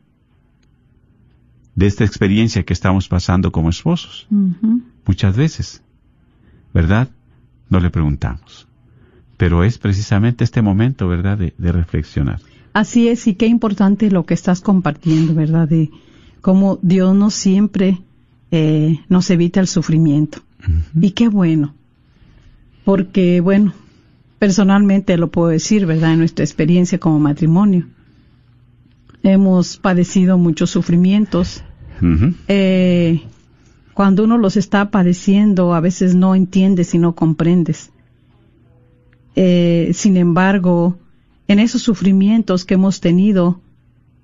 de 1.76 1.86
esta 1.86 2.04
experiencia 2.04 2.64
que 2.64 2.74
estamos 2.74 3.08
pasando 3.08 3.52
como 3.52 3.70
esposos. 3.70 4.28
Muchas 5.06 5.38
veces, 5.38 5.84
¿verdad? 6.74 7.10
No 7.72 7.80
le 7.80 7.90
preguntamos. 7.90 8.68
Pero 9.38 9.64
es 9.64 9.80
precisamente 9.80 10.44
este 10.44 10.62
momento, 10.62 11.08
¿verdad?, 11.08 11.40
de, 11.40 11.56
de 11.58 11.72
reflexionar. 11.72 12.40
Así 12.74 13.08
es, 13.08 13.26
y 13.26 13.34
qué 13.34 13.48
importante 13.48 14.12
lo 14.12 14.26
que 14.26 14.36
estás 14.36 14.62
compartiendo, 14.62 15.34
¿verdad? 15.34 15.68
De 15.68 15.90
cómo 16.42 16.78
Dios 16.82 17.16
no 17.16 17.30
siempre 17.32 18.02
eh, 18.52 19.00
nos 19.10 19.30
evita 19.30 19.60
el 19.60 19.68
sufrimiento. 19.68 20.40
Y 21.00 21.12
qué 21.12 21.28
bueno, 21.28 21.74
porque 22.86 23.42
bueno, 23.42 23.74
personalmente 24.38 25.18
lo 25.18 25.32
puedo 25.32 25.48
decir, 25.48 25.88
¿verdad? 25.88 26.14
En 26.14 26.20
nuestra 26.20 26.46
experiencia 26.46 27.00
como 27.00 27.20
matrimonio, 27.20 27.88
hemos 29.24 29.78
padecido 29.78 30.38
muchos 30.38 30.70
sufrimientos. 30.70 31.64
Eh, 32.48 33.22
cuando 33.94 34.24
uno 34.24 34.38
los 34.38 34.58
está 34.58 34.90
padeciendo, 34.90 35.74
a 35.74 35.80
veces 35.80 36.16
no 36.16 36.36
entiendes 36.36 36.94
y 36.94 36.98
no 36.98 37.14
comprendes. 37.14 37.92
Eh, 39.36 39.92
sin 39.94 40.18
embargo, 40.18 40.98
en 41.48 41.60
esos 41.60 41.82
sufrimientos 41.82 42.66
que 42.66 42.76
hemos 42.76 43.02
tenido, 43.02 43.60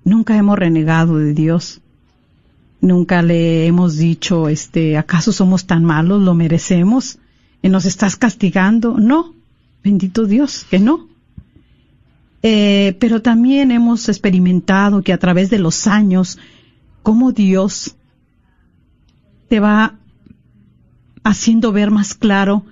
nunca 0.04 0.36
hemos 0.36 0.58
renegado 0.58 1.18
de 1.18 1.34
Dios. 1.34 1.80
Nunca 2.80 3.22
le 3.22 3.66
hemos 3.66 3.96
dicho, 3.96 4.48
este, 4.48 4.96
¿acaso 4.96 5.32
somos 5.32 5.66
tan 5.66 5.84
malos? 5.84 6.22
¿Lo 6.22 6.34
merecemos? 6.34 7.18
¿Y 7.60 7.68
nos 7.68 7.84
estás 7.86 8.16
castigando? 8.16 8.96
No, 8.98 9.34
bendito 9.82 10.26
Dios, 10.26 10.64
que 10.70 10.78
no. 10.78 11.08
Eh, 12.42 12.96
pero 13.00 13.20
también 13.20 13.72
hemos 13.72 14.08
experimentado 14.08 15.02
que 15.02 15.12
a 15.12 15.18
través 15.18 15.50
de 15.50 15.58
los 15.58 15.88
años, 15.88 16.38
cómo 17.02 17.32
Dios 17.32 17.96
te 19.48 19.60
va 19.60 19.94
haciendo 21.24 21.72
ver 21.72 21.90
más 21.90 22.14
claro 22.14 22.64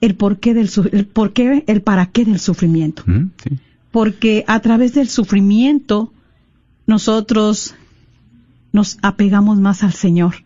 el 0.00 0.14
porqué 0.14 0.54
del 0.54 0.70
el 0.92 1.06
porqué, 1.06 1.64
el 1.66 1.82
para 1.82 2.06
qué 2.06 2.24
del 2.24 2.38
sufrimiento. 2.38 3.02
Sí. 3.06 3.58
Porque 3.90 4.44
a 4.46 4.60
través 4.60 4.94
del 4.94 5.08
sufrimiento 5.08 6.12
nosotros 6.86 7.74
nos 8.72 8.98
apegamos 9.02 9.58
más 9.58 9.82
al 9.82 9.92
Señor, 9.92 10.44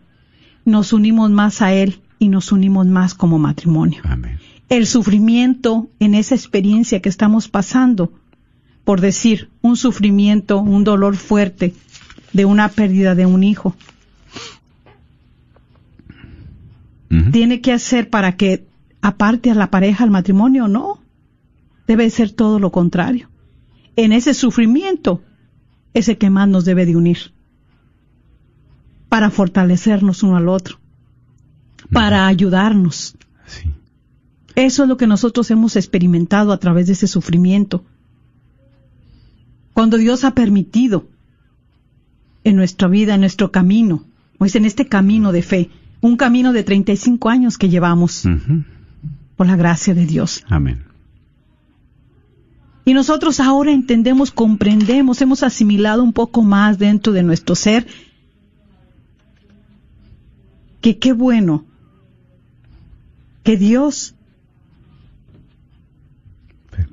nos 0.65 0.93
unimos 0.93 1.31
más 1.31 1.61
a 1.61 1.73
Él 1.73 1.99
y 2.17 2.29
nos 2.29 2.51
unimos 2.51 2.87
más 2.87 3.13
como 3.13 3.39
matrimonio. 3.39 4.01
Amén. 4.05 4.39
El 4.69 4.87
sufrimiento 4.87 5.89
en 5.99 6.15
esa 6.15 6.33
experiencia 6.33 7.01
que 7.01 7.09
estamos 7.09 7.49
pasando, 7.49 8.13
por 8.85 9.01
decir, 9.01 9.49
un 9.61 9.75
sufrimiento, 9.75 10.59
un 10.59 10.85
dolor 10.85 11.17
fuerte 11.17 11.73
de 12.31 12.45
una 12.45 12.69
pérdida 12.69 13.15
de 13.15 13.25
un 13.25 13.43
hijo, 13.43 13.75
Tiene 17.31 17.59
que 17.59 17.73
hacer 17.73 18.09
para 18.09 18.37
que 18.37 18.65
aparte 19.01 19.51
a 19.51 19.55
la 19.55 19.69
pareja, 19.69 20.05
al 20.05 20.11
matrimonio, 20.11 20.69
no. 20.69 21.01
Debe 21.85 22.09
ser 22.09 22.31
todo 22.31 22.57
lo 22.57 22.71
contrario. 22.71 23.29
En 23.97 24.13
ese 24.13 24.33
sufrimiento 24.33 25.21
es 25.93 26.07
el 26.07 26.17
que 26.17 26.29
más 26.29 26.47
nos 26.47 26.63
debe 26.63 26.85
de 26.85 26.95
unir. 26.95 27.33
Para 29.09 29.29
fortalecernos 29.29 30.23
uno 30.23 30.37
al 30.37 30.47
otro. 30.47 30.79
Para 31.91 32.27
ayudarnos. 32.27 33.17
Sí. 33.45 33.73
Eso 34.55 34.83
es 34.83 34.89
lo 34.89 34.95
que 34.95 35.07
nosotros 35.07 35.51
hemos 35.51 35.75
experimentado 35.75 36.53
a 36.53 36.59
través 36.59 36.87
de 36.87 36.93
ese 36.93 37.07
sufrimiento. 37.07 37.83
Cuando 39.73 39.97
Dios 39.97 40.23
ha 40.23 40.33
permitido 40.33 41.07
en 42.43 42.55
nuestra 42.55 42.87
vida, 42.87 43.15
en 43.15 43.21
nuestro 43.21 43.51
camino, 43.51 44.05
pues 44.37 44.55
en 44.55 44.65
este 44.65 44.87
camino 44.87 45.31
de 45.31 45.41
fe, 45.41 45.69
un 46.01 46.17
camino 46.17 46.51
de 46.51 46.63
35 46.63 47.29
años 47.29 47.57
que 47.57 47.69
llevamos 47.69 48.27
por 49.35 49.47
la 49.47 49.55
gracia 49.55 49.93
de 49.93 50.05
Dios. 50.05 50.43
Amén. 50.49 50.85
Y 52.83 52.93
nosotros 52.93 53.39
ahora 53.39 53.71
entendemos, 53.71 54.31
comprendemos, 54.31 55.21
hemos 55.21 55.43
asimilado 55.43 56.03
un 56.03 56.13
poco 56.13 56.41
más 56.41 56.79
dentro 56.79 57.13
de 57.13 57.23
nuestro 57.23 57.55
ser 57.55 57.85
que 60.81 60.97
qué 60.97 61.13
bueno 61.13 61.65
que 63.43 63.55
Dios 63.55 64.15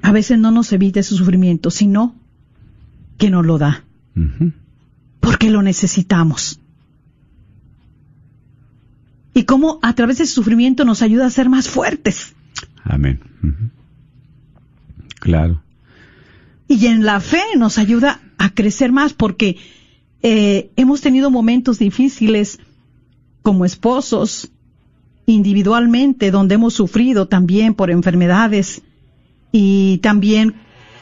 a 0.03 0.13
veces 0.13 0.39
no 0.39 0.51
nos 0.51 0.73
evita 0.73 1.01
ese 1.01 1.15
sufrimiento, 1.15 1.71
sino 1.71 2.15
que 3.17 3.31
nos 3.31 3.45
lo 3.45 3.59
da, 3.59 3.85
porque 5.21 5.51
lo 5.51 5.63
necesitamos. 5.63 6.61
Y 9.39 9.45
cómo 9.45 9.79
a 9.83 9.93
través 9.93 10.19
de 10.19 10.25
ese 10.25 10.35
sufrimiento 10.35 10.85
nos 10.85 11.01
ayuda 11.01 11.25
a 11.25 11.31
ser 11.31 11.49
más 11.49 11.69
fuertes. 11.69 12.35
Amén. 12.83 13.21
Claro. 15.21 15.63
Y 16.67 16.87
en 16.87 17.05
la 17.05 17.21
fe 17.21 17.43
nos 17.57 17.79
ayuda 17.79 18.21
a 18.37 18.51
crecer 18.51 18.91
más 18.91 19.13
porque 19.13 19.57
eh, 20.25 20.73
hemos 20.75 21.03
tenido 21.03 21.31
momentos 21.31 21.79
difíciles 21.79 22.59
como 23.43 23.65
esposos, 23.65 24.51
individualmente, 25.25 26.33
donde 26.33 26.57
hemos 26.57 26.75
sufrido 26.75 27.29
también 27.29 27.75
por 27.75 27.93
enfermedades 27.93 28.83
y 29.53 29.99
también, 29.99 30.57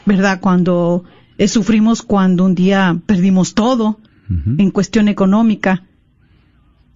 ¿verdad? 0.05 0.41
Cuando 0.41 1.05
eh, 1.39 1.47
sufrimos 1.47 2.03
cuando 2.03 2.45
un 2.45 2.53
día 2.53 3.01
perdimos 3.03 3.55
todo 3.55 3.99
en 4.29 4.69
cuestión 4.69 5.07
económica. 5.07 5.87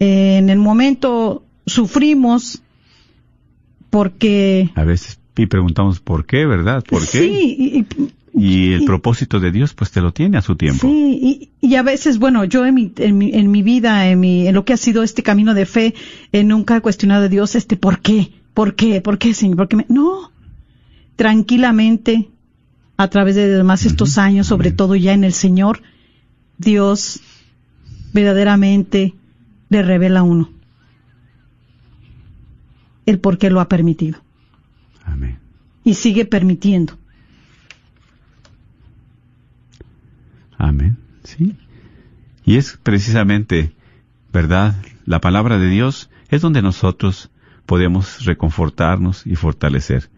Eh, 0.02 0.38
en 0.38 0.50
el 0.50 0.58
momento 0.58 1.46
sufrimos 1.66 2.62
porque... 3.90 4.70
A 4.76 4.84
veces 4.84 5.20
y 5.38 5.46
preguntamos 5.46 6.00
por 6.00 6.26
qué, 6.26 6.46
¿verdad? 6.46 6.84
¿Por 6.84 7.02
qué? 7.02 7.20
Sí, 7.20 7.56
y- 7.58 7.80
y- 7.80 8.12
Y 8.34 8.74
el 8.74 8.82
y- 8.84 8.86
propósito 8.86 9.40
de 9.40 9.52
Dios, 9.52 9.74
pues 9.74 9.92
te 9.92 10.02
lo 10.02 10.12
tiene 10.12 10.38
a 10.38 10.42
su 10.42 10.56
tiempo. 10.56 10.88
Sí, 10.88 11.52
y, 11.62 11.76
a 11.76 11.84
veces, 11.84 12.18
bueno, 12.20 12.44
yo 12.46 12.66
en 12.66 12.74
mi, 12.76 12.92
en 12.98 13.18
mi, 13.18 13.32
en 13.34 13.50
mi 13.52 13.62
vida, 13.62 14.08
en, 14.10 14.20
mi, 14.20 14.48
en 14.48 14.56
lo 14.56 14.66
que 14.66 14.74
ha 14.74 14.78
sido 14.78 15.04
este 15.04 15.24
camino 15.24 15.54
de 15.54 15.66
fe, 15.66 15.94
eh, 16.32 16.44
nunca 16.44 16.78
he 16.78 16.82
cuestionado 16.82 17.26
a 17.26 17.28
Dios, 17.30 17.56
este, 17.56 17.76
¿por 17.78 18.00
qué? 18.00 18.32
¿Por 18.54 18.76
qué? 18.76 19.02
¿Por 19.02 19.18
qué, 19.18 19.34
Señor? 19.34 19.58
¿Por 19.58 19.68
qué 19.68 19.76
me... 19.78 19.86
No, 19.90 20.32
tranquilamente, 21.16 22.30
a 22.98 23.10
través 23.10 23.36
de 23.36 23.64
más 23.64 23.86
estos 23.86 24.18
años, 24.18 24.48
sobre 24.48 24.70
amén. 24.70 24.78
todo 24.78 24.96
ya 24.96 25.14
en 25.14 25.24
el 25.24 25.34
Señor, 25.34 25.82
Dios 26.58 27.20
verdaderamente 28.14 29.14
le 29.72 29.82
revela 29.82 30.20
a 30.20 30.24
uno 30.24 30.50
el 33.06 33.20
por 33.20 33.38
qué 33.38 33.50
lo 33.50 33.62
ha 33.62 33.70
permitido 33.70 34.20
Amén. 35.06 35.40
y 35.84 35.96
sigue 35.96 36.26
permitiendo. 36.26 36.98
Amén. 40.58 40.98
Sí. 41.24 41.56
Y 42.46 42.58
es 42.58 42.78
precisamente, 42.84 43.74
¿verdad? 44.32 44.76
La 45.06 45.22
palabra 45.22 45.58
de 45.58 45.70
Dios 45.70 46.10
es 46.30 46.42
donde 46.42 46.62
nosotros 46.62 47.32
podemos 47.66 48.26
reconfortarnos 48.26 49.26
y 49.26 49.36
fortalecer. 49.36 50.10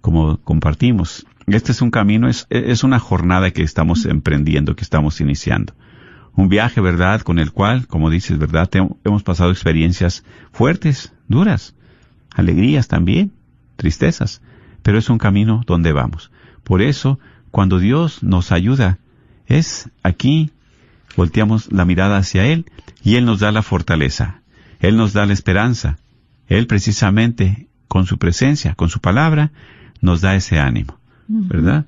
Como 0.00 0.38
compartimos, 0.38 1.26
este 1.46 1.72
es 1.72 1.82
un 1.82 1.90
camino, 1.90 2.28
es, 2.28 2.46
es 2.48 2.84
una 2.84 3.00
jornada 3.00 3.50
que 3.50 3.62
estamos 3.62 4.06
emprendiendo, 4.06 4.76
que 4.76 4.84
estamos 4.84 5.20
iniciando. 5.20 5.74
Un 6.36 6.48
viaje, 6.48 6.80
¿verdad? 6.80 7.20
Con 7.22 7.38
el 7.38 7.52
cual, 7.52 7.86
como 7.86 8.10
dices, 8.10 8.38
¿verdad? 8.38 8.68
Te- 8.68 8.86
hemos 9.04 9.22
pasado 9.22 9.50
experiencias 9.50 10.24
fuertes, 10.52 11.12
duras, 11.28 11.74
alegrías 12.34 12.88
también, 12.88 13.32
tristezas, 13.76 14.40
pero 14.82 14.98
es 14.98 15.08
un 15.08 15.18
camino 15.18 15.62
donde 15.66 15.92
vamos. 15.92 16.30
Por 16.64 16.82
eso, 16.82 17.18
cuando 17.50 17.78
Dios 17.78 18.22
nos 18.22 18.50
ayuda, 18.52 18.98
es 19.46 19.90
aquí, 20.02 20.50
volteamos 21.16 21.70
la 21.72 21.84
mirada 21.84 22.16
hacia 22.16 22.44
Él 22.46 22.66
y 23.02 23.14
Él 23.16 23.24
nos 23.26 23.38
da 23.40 23.52
la 23.52 23.62
fortaleza, 23.62 24.40
Él 24.80 24.96
nos 24.96 25.12
da 25.12 25.26
la 25.26 25.32
esperanza, 25.34 25.98
Él 26.48 26.66
precisamente 26.66 27.68
con 27.86 28.06
su 28.06 28.18
presencia, 28.18 28.74
con 28.74 28.88
su 28.88 29.00
palabra, 29.00 29.52
nos 30.00 30.20
da 30.20 30.34
ese 30.34 30.58
ánimo, 30.58 30.98
¿verdad? 31.28 31.86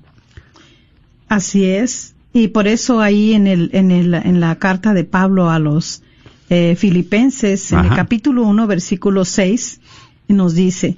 Así 1.27 1.65
es. 1.65 2.15
Y 2.33 2.49
por 2.49 2.67
eso 2.67 3.01
ahí 3.01 3.33
en, 3.33 3.47
el, 3.47 3.69
en, 3.73 3.91
el, 3.91 4.13
en 4.13 4.39
la 4.39 4.55
carta 4.55 4.93
de 4.93 5.03
Pablo 5.03 5.49
a 5.49 5.59
los 5.59 6.03
eh, 6.49 6.75
filipenses, 6.77 7.71
en 7.71 7.79
el 7.79 7.89
capítulo 7.89 8.43
1, 8.43 8.67
versículo 8.67 9.25
6, 9.25 9.81
nos 10.27 10.55
dice, 10.55 10.97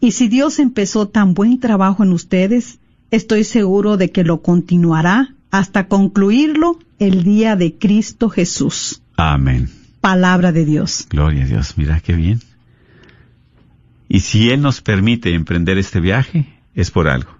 y 0.00 0.12
si 0.12 0.28
Dios 0.28 0.58
empezó 0.58 1.08
tan 1.08 1.34
buen 1.34 1.58
trabajo 1.60 2.02
en 2.02 2.12
ustedes, 2.12 2.78
estoy 3.10 3.44
seguro 3.44 3.96
de 3.96 4.10
que 4.10 4.24
lo 4.24 4.42
continuará 4.42 5.34
hasta 5.50 5.88
concluirlo 5.88 6.78
el 6.98 7.24
día 7.24 7.56
de 7.56 7.74
Cristo 7.74 8.28
Jesús. 8.28 9.02
Amén. 9.16 9.70
Palabra 10.00 10.52
de 10.52 10.64
Dios. 10.64 11.06
Gloria 11.10 11.44
a 11.44 11.46
Dios, 11.46 11.74
mira 11.76 12.00
qué 12.00 12.14
bien. 12.14 12.40
Y 14.08 14.20
si 14.20 14.50
Él 14.50 14.60
nos 14.60 14.80
permite 14.80 15.34
emprender 15.34 15.78
este 15.78 16.00
viaje, 16.00 16.46
es 16.74 16.90
por 16.90 17.08
algo. 17.08 17.30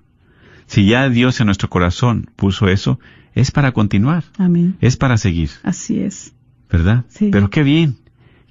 Si 0.66 0.86
ya 0.86 1.08
Dios 1.08 1.40
en 1.40 1.46
nuestro 1.46 1.68
corazón 1.70 2.30
puso 2.36 2.68
eso, 2.68 2.98
es 3.34 3.50
para 3.50 3.72
continuar, 3.72 4.24
Amén. 4.38 4.76
es 4.80 4.96
para 4.96 5.16
seguir, 5.18 5.50
Así 5.62 6.00
es. 6.00 6.32
¿verdad? 6.70 7.04
Sí. 7.08 7.28
Pero 7.30 7.50
qué 7.50 7.62
bien, 7.62 7.96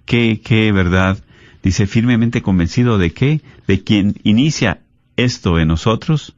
qué, 0.06 0.42
qué 0.44 0.72
verdad. 0.72 1.18
Dice 1.64 1.88
firmemente 1.88 2.42
convencido 2.42 2.98
de 2.98 3.12
que, 3.12 3.42
de 3.68 3.84
quien 3.84 4.16
inicia 4.24 4.82
esto 5.18 5.60
en 5.60 5.68
nosotros, 5.68 6.36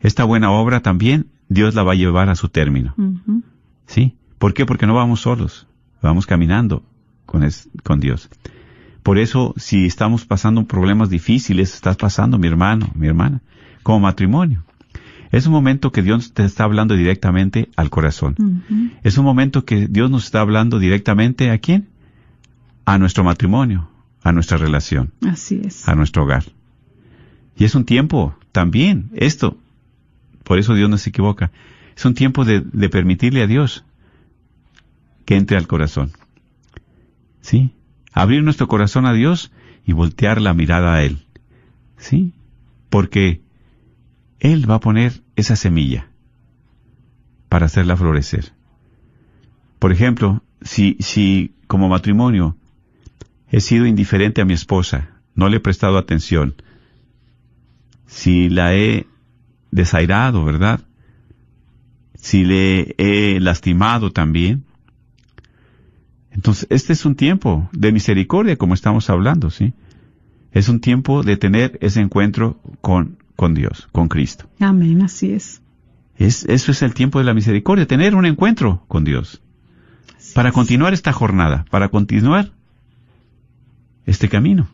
esta 0.00 0.24
buena 0.24 0.50
obra 0.52 0.80
también, 0.80 1.26
Dios 1.48 1.74
la 1.74 1.82
va 1.82 1.92
a 1.92 1.96
llevar 1.96 2.28
a 2.30 2.34
su 2.36 2.48
término. 2.48 2.94
¿Sí? 3.86 4.14
¿Por 4.38 4.54
qué? 4.54 4.64
Porque 4.64 4.86
no 4.86 4.94
vamos 4.94 5.20
solos, 5.20 5.66
vamos 6.00 6.26
caminando 6.26 6.82
con, 7.26 7.42
es- 7.42 7.68
con 7.82 8.00
Dios. 8.00 8.30
Por 9.02 9.18
eso, 9.18 9.52
si 9.56 9.84
estamos 9.86 10.24
pasando 10.24 10.64
problemas 10.64 11.10
difíciles, 11.10 11.74
estás 11.74 11.96
pasando, 11.96 12.38
mi 12.38 12.46
hermano, 12.46 12.90
mi 12.94 13.08
hermana, 13.08 13.42
como 13.82 14.00
matrimonio. 14.00 14.64
Es 15.32 15.46
un 15.46 15.52
momento 15.52 15.90
que 15.92 16.02
Dios 16.02 16.34
te 16.34 16.44
está 16.44 16.64
hablando 16.64 16.94
directamente 16.94 17.70
al 17.74 17.90
corazón. 17.90 18.62
Es 19.02 19.16
un 19.18 19.24
momento 19.24 19.64
que 19.64 19.88
Dios 19.88 20.10
nos 20.10 20.24
está 20.26 20.40
hablando 20.40 20.78
directamente 20.78 21.50
a 21.50 21.58
quién? 21.58 21.88
A 22.84 22.98
nuestro 22.98 23.24
matrimonio, 23.24 23.88
a 24.22 24.32
nuestra 24.32 24.58
relación, 24.58 25.12
Así 25.22 25.60
es. 25.64 25.88
a 25.88 25.94
nuestro 25.94 26.24
hogar. 26.24 26.44
Y 27.56 27.64
es 27.64 27.74
un 27.74 27.84
tiempo 27.84 28.34
también, 28.52 29.10
esto, 29.14 29.56
por 30.44 30.58
eso 30.58 30.74
Dios 30.74 30.90
no 30.90 30.98
se 30.98 31.10
equivoca, 31.10 31.50
es 31.96 32.04
un 32.04 32.14
tiempo 32.14 32.44
de, 32.44 32.60
de 32.60 32.88
permitirle 32.88 33.42
a 33.42 33.46
Dios 33.46 33.84
que 35.24 35.36
entre 35.36 35.56
al 35.56 35.66
corazón. 35.66 36.12
¿Sí? 37.40 37.70
Abrir 38.12 38.42
nuestro 38.42 38.68
corazón 38.68 39.06
a 39.06 39.12
Dios 39.12 39.50
y 39.86 39.92
voltear 39.92 40.40
la 40.40 40.54
mirada 40.54 40.94
a 40.94 41.02
Él. 41.02 41.24
¿Sí? 41.96 42.32
Porque 42.90 43.41
Él 44.42 44.68
va 44.68 44.74
a 44.74 44.80
poner 44.80 45.22
esa 45.36 45.54
semilla 45.54 46.08
para 47.48 47.66
hacerla 47.66 47.96
florecer. 47.96 48.52
Por 49.78 49.92
ejemplo, 49.92 50.42
si, 50.62 50.96
si 50.98 51.54
como 51.68 51.88
matrimonio 51.88 52.56
he 53.52 53.60
sido 53.60 53.86
indiferente 53.86 54.40
a 54.40 54.44
mi 54.44 54.54
esposa, 54.54 55.10
no 55.36 55.48
le 55.48 55.58
he 55.58 55.60
prestado 55.60 55.96
atención, 55.96 56.56
si 58.06 58.50
la 58.50 58.74
he 58.74 59.06
desairado, 59.70 60.44
¿verdad? 60.44 60.80
Si 62.16 62.44
le 62.44 62.96
he 62.98 63.38
lastimado 63.38 64.10
también. 64.10 64.64
Entonces, 66.32 66.66
este 66.68 66.94
es 66.94 67.04
un 67.06 67.14
tiempo 67.14 67.70
de 67.72 67.92
misericordia, 67.92 68.56
como 68.56 68.74
estamos 68.74 69.08
hablando, 69.08 69.50
¿sí? 69.50 69.72
Es 70.50 70.68
un 70.68 70.80
tiempo 70.80 71.22
de 71.22 71.36
tener 71.36 71.78
ese 71.80 72.00
encuentro 72.00 72.60
con, 72.80 73.21
con 73.42 73.54
Dios, 73.54 73.88
con 73.90 74.06
Cristo. 74.06 74.48
Amén. 74.60 75.02
Así 75.02 75.32
es. 75.32 75.62
Es, 76.16 76.44
eso 76.44 76.70
es 76.70 76.80
el 76.82 76.94
tiempo 76.94 77.18
de 77.18 77.24
la 77.24 77.34
misericordia, 77.34 77.88
tener 77.88 78.14
un 78.14 78.24
encuentro 78.24 78.84
con 78.86 79.02
Dios. 79.02 79.42
Para 80.32 80.52
continuar 80.52 80.94
esta 80.94 81.12
jornada, 81.12 81.64
para 81.68 81.88
continuar 81.88 82.52
este 84.06 84.28
camino. 84.28 84.68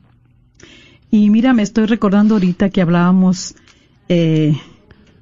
Y 1.10 1.30
mira, 1.30 1.54
me 1.54 1.62
estoy 1.62 1.86
recordando 1.86 2.34
ahorita 2.34 2.68
que 2.68 2.82
hablábamos 2.82 3.54
eh, 4.10 4.54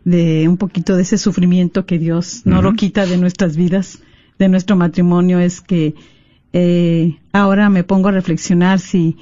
de 0.04 0.48
un 0.48 0.56
poquito 0.56 0.96
de 0.96 1.02
ese 1.02 1.16
sufrimiento 1.16 1.86
que 1.86 2.00
Dios 2.00 2.42
no 2.46 2.62
lo 2.62 2.72
quita 2.72 3.06
de 3.06 3.16
nuestras 3.16 3.56
vidas, 3.56 4.00
de 4.40 4.48
nuestro 4.48 4.74
matrimonio. 4.74 5.38
Es 5.38 5.60
que 5.60 5.94
eh, 6.52 7.16
ahora 7.32 7.70
me 7.70 7.84
pongo 7.84 8.08
a 8.08 8.10
reflexionar 8.10 8.80
si, 8.80 9.18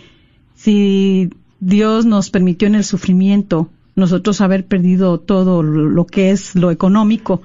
si 0.55 1.29
Dios 1.61 2.07
nos 2.07 2.31
permitió 2.31 2.69
en 2.69 2.77
el 2.77 2.85
sufrimiento 2.85 3.69
nosotros 3.97 4.41
haber 4.41 4.67
perdido 4.67 5.19
todo 5.19 5.63
lo 5.63 6.07
que 6.07 6.31
es 6.31 6.55
lo 6.55 6.71
económico, 6.71 7.43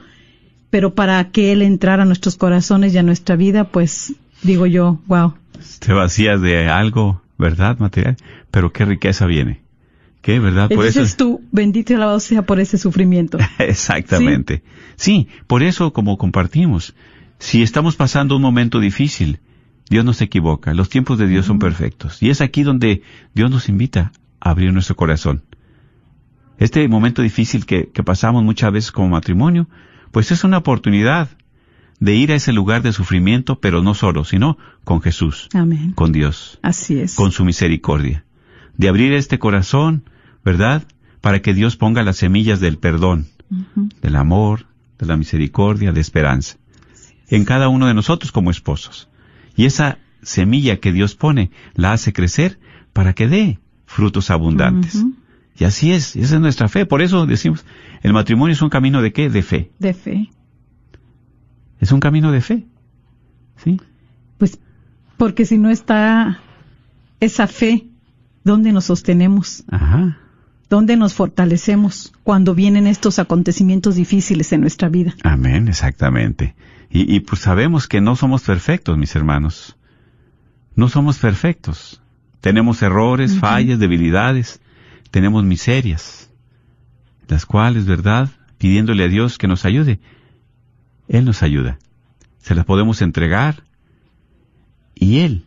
pero 0.70 0.94
para 0.94 1.32
que 1.32 1.52
Él 1.52 1.62
entrara 1.62 2.04
a 2.04 2.06
nuestros 2.06 2.36
corazones 2.38 2.94
y 2.94 2.98
a 2.98 3.04
nuestra 3.04 3.36
vida, 3.36 3.66
pues 3.66 4.14
digo 4.42 4.66
yo, 4.66 5.00
wow, 5.08 5.34
te 5.80 5.94
vacías 5.94 6.42
de 6.42 6.68
algo, 6.68 7.22
¿verdad? 7.38 7.78
Material, 7.80 8.18
pero 8.52 8.72
qué 8.72 8.86
riqueza 8.86 9.26
viene. 9.26 9.62
¿Qué, 10.22 10.40
verdad? 10.40 10.70
Por 10.70 10.86
eso 10.86 11.02
es 11.02 11.16
tú, 11.16 11.42
bendito 11.52 11.94
y 11.94 11.96
alabado 11.96 12.20
sea 12.20 12.42
por 12.42 12.60
ese 12.60 12.78
sufrimiento. 12.78 13.38
Exactamente. 13.60 14.64
¿Sí? 14.96 15.30
por 15.48 15.64
eso 15.64 15.94
como 15.94 16.18
compartimos, 16.18 16.94
si 17.38 17.64
estamos 17.64 17.96
pasando 17.96 18.36
un 18.36 18.42
momento 18.42 18.82
difícil, 18.82 19.40
Dios 19.90 20.04
no 20.04 20.12
se 20.12 20.26
equivoca, 20.26 20.74
los 20.74 20.90
tiempos 20.90 21.18
de 21.18 21.28
Dios 21.28 21.46
son 21.46 21.58
perfectos. 21.58 22.22
Y 22.22 22.30
es 22.30 22.42
aquí 22.42 22.64
donde 22.64 23.02
Dios 23.34 23.50
nos 23.50 23.70
invita 23.70 24.12
a 24.42 24.50
abrir 24.52 24.74
nuestro 24.74 24.98
corazón. 24.98 25.44
Este 26.60 26.88
momento 26.88 27.22
difícil 27.22 27.66
que, 27.66 27.90
que 27.90 28.04
pasamos 28.04 28.44
muchas 28.44 28.72
veces 28.72 28.92
como 28.92 29.10
matrimonio, 29.10 29.68
pues 30.12 30.32
es 30.32 30.44
una 30.44 30.58
oportunidad 30.58 31.30
de 32.00 32.16
ir 32.16 32.32
a 32.32 32.36
ese 32.36 32.54
lugar 32.54 32.82
de 32.82 32.94
sufrimiento, 32.94 33.60
pero 33.60 33.82
no 33.82 33.94
solo, 33.94 34.24
sino 34.24 34.58
con 34.84 35.02
Jesús, 35.02 35.50
Amén. 35.54 35.92
con 35.94 36.12
Dios, 36.12 36.60
Así 36.62 37.00
es. 37.00 37.16
con 37.16 37.32
su 37.32 37.44
misericordia. 37.46 38.26
De 38.78 38.88
abrir 38.88 39.14
este 39.14 39.40
corazón, 39.40 40.04
¿verdad? 40.44 40.84
Para 41.22 41.42
que 41.42 41.54
Dios 41.54 41.76
ponga 41.76 42.04
las 42.04 42.18
semillas 42.18 42.60
del 42.60 42.78
perdón, 42.78 43.28
del 44.02 44.16
amor, 44.16 44.68
de 44.98 45.06
la 45.06 45.18
misericordia, 45.18 45.92
de 45.92 46.00
esperanza, 46.00 46.58
en 47.28 47.44
cada 47.46 47.68
uno 47.68 47.88
de 47.88 47.94
nosotros 47.94 48.32
como 48.32 48.52
esposos. 48.52 49.10
Y 49.56 49.66
esa 49.66 49.98
semilla 50.22 50.78
que 50.78 50.94
Dios 50.94 51.16
pone 51.16 51.52
la 51.74 51.92
hace 51.94 52.14
crecer 52.14 52.60
para 52.94 53.14
que 53.14 53.28
dé 53.28 53.60
frutos 53.86 54.30
abundantes. 54.30 55.04
Y 55.60 55.66
así 55.66 55.92
es, 55.92 56.16
esa 56.16 56.36
es 56.36 56.42
nuestra 56.42 56.70
fe. 56.70 56.86
Por 56.86 57.02
eso 57.02 57.26
decimos, 57.26 57.66
el 58.02 58.14
matrimonio 58.14 58.54
es 58.54 58.62
un 58.62 58.70
camino 58.70 59.02
de 59.02 59.12
qué? 59.12 59.30
De 59.30 59.44
fe. 59.44 59.72
De 59.78 59.94
fe. 59.94 60.30
Es 61.80 61.92
un 61.92 62.00
camino 62.00 62.32
de 62.32 62.40
fe. 62.40 62.66
¿Sí? 63.58 63.80
Pues 64.38 64.58
porque 65.18 65.46
si 65.46 65.58
no 65.58 65.70
está 65.70 66.40
esa 67.20 67.48
fe, 67.48 67.88
¿dónde 68.46 68.72
nos 68.72 68.86
sostenemos? 68.86 69.66
Ajá. 69.70 70.18
¿Dónde 70.70 70.96
nos 70.96 71.14
fortalecemos 71.14 72.14
cuando 72.24 72.56
vienen 72.56 72.88
estos 72.88 73.20
acontecimientos 73.20 73.96
difíciles 73.96 74.54
en 74.54 74.62
nuestra 74.62 74.88
vida? 74.88 75.14
Amén, 75.24 75.68
exactamente. 75.68 76.56
Y, 76.90 77.14
y 77.14 77.20
pues 77.20 77.42
sabemos 77.42 77.88
que 77.88 78.00
no 78.00 78.16
somos 78.16 78.44
perfectos, 78.44 78.98
mis 78.98 79.14
hermanos. 79.14 79.76
No 80.76 80.88
somos 80.88 81.18
perfectos. 81.18 82.02
Tenemos 82.40 82.82
errores, 82.82 83.38
fallas, 83.38 83.80
debilidades. 83.80 84.62
Tenemos 85.12 85.44
miserias. 85.44 86.30
Las 87.28 87.46
cuales, 87.46 87.86
¿verdad? 87.86 88.30
Pidiéndole 88.58 89.04
a 89.04 89.08
Dios 89.08 89.38
que 89.38 89.48
nos 89.48 89.66
ayude. 89.66 90.00
Él 91.08 91.26
nos 91.26 91.44
ayuda. 91.44 91.80
Se 92.40 92.56
las 92.56 92.66
podemos 92.66 93.02
entregar. 93.02 93.64
Y 94.96 95.20
Él 95.20 95.46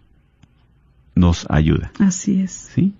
nos 1.14 1.46
ayuda. 1.50 1.92
Así 1.98 2.40
es. 2.40 2.70
¿Sí? 2.74 2.94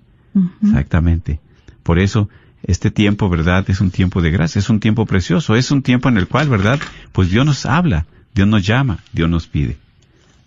Exactamente. 0.63 1.41
Por 1.83 1.99
eso, 1.99 2.29
este 2.63 2.91
tiempo, 2.91 3.29
¿verdad? 3.29 3.69
Es 3.69 3.81
un 3.81 3.91
tiempo 3.91 4.21
de 4.21 4.31
gracia, 4.31 4.59
es 4.59 4.71
un 4.71 4.81
tiempo 4.81 5.07
precioso, 5.07 5.57
es 5.57 5.71
un 5.71 5.83
tiempo 5.83 6.09
en 6.09 6.19
el 6.19 6.29
cual, 6.29 6.49
¿verdad? 6.49 6.79
Pues 7.13 7.31
Dios 7.31 7.45
nos 7.45 7.67
habla, 7.67 8.07
Dios 8.35 8.49
nos 8.49 8.65
llama, 8.65 8.99
Dios 9.13 9.29
nos 9.29 9.47
pide. 9.47 9.77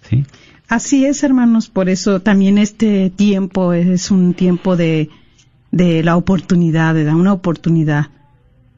¿Sí? 0.09 0.25
Así 0.67 1.05
es, 1.05 1.23
hermanos. 1.23 1.69
Por 1.69 1.89
eso 1.89 2.21
también 2.21 2.57
este 2.57 3.09
tiempo 3.09 3.73
es 3.73 4.11
un 4.11 4.33
tiempo 4.33 4.75
de, 4.75 5.09
de 5.75 6.03
la 6.03 6.15
oportunidad, 6.15 6.95
de 6.95 7.03
dar 7.03 7.15
una 7.15 7.33
oportunidad 7.33 8.07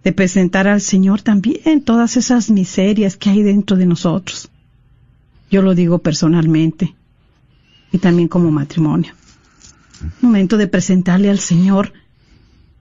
de 0.04 0.14
presentar 0.14 0.68
al 0.68 0.82
Señor 0.82 1.22
también 1.22 1.84
todas 1.84 2.18
esas 2.18 2.50
miserias 2.50 3.16
que 3.18 3.30
hay 3.30 3.44
dentro 3.44 3.78
de 3.78 3.86
nosotros. 3.86 4.50
Yo 5.52 5.62
lo 5.62 5.76
digo 5.76 6.00
personalmente 6.00 6.96
y 7.92 8.00
también 8.00 8.28
como 8.28 8.50
matrimonio. 8.50 9.14
Momento 10.22 10.58
de 10.58 10.66
presentarle 10.66 11.30
al 11.30 11.38
Señor 11.38 11.94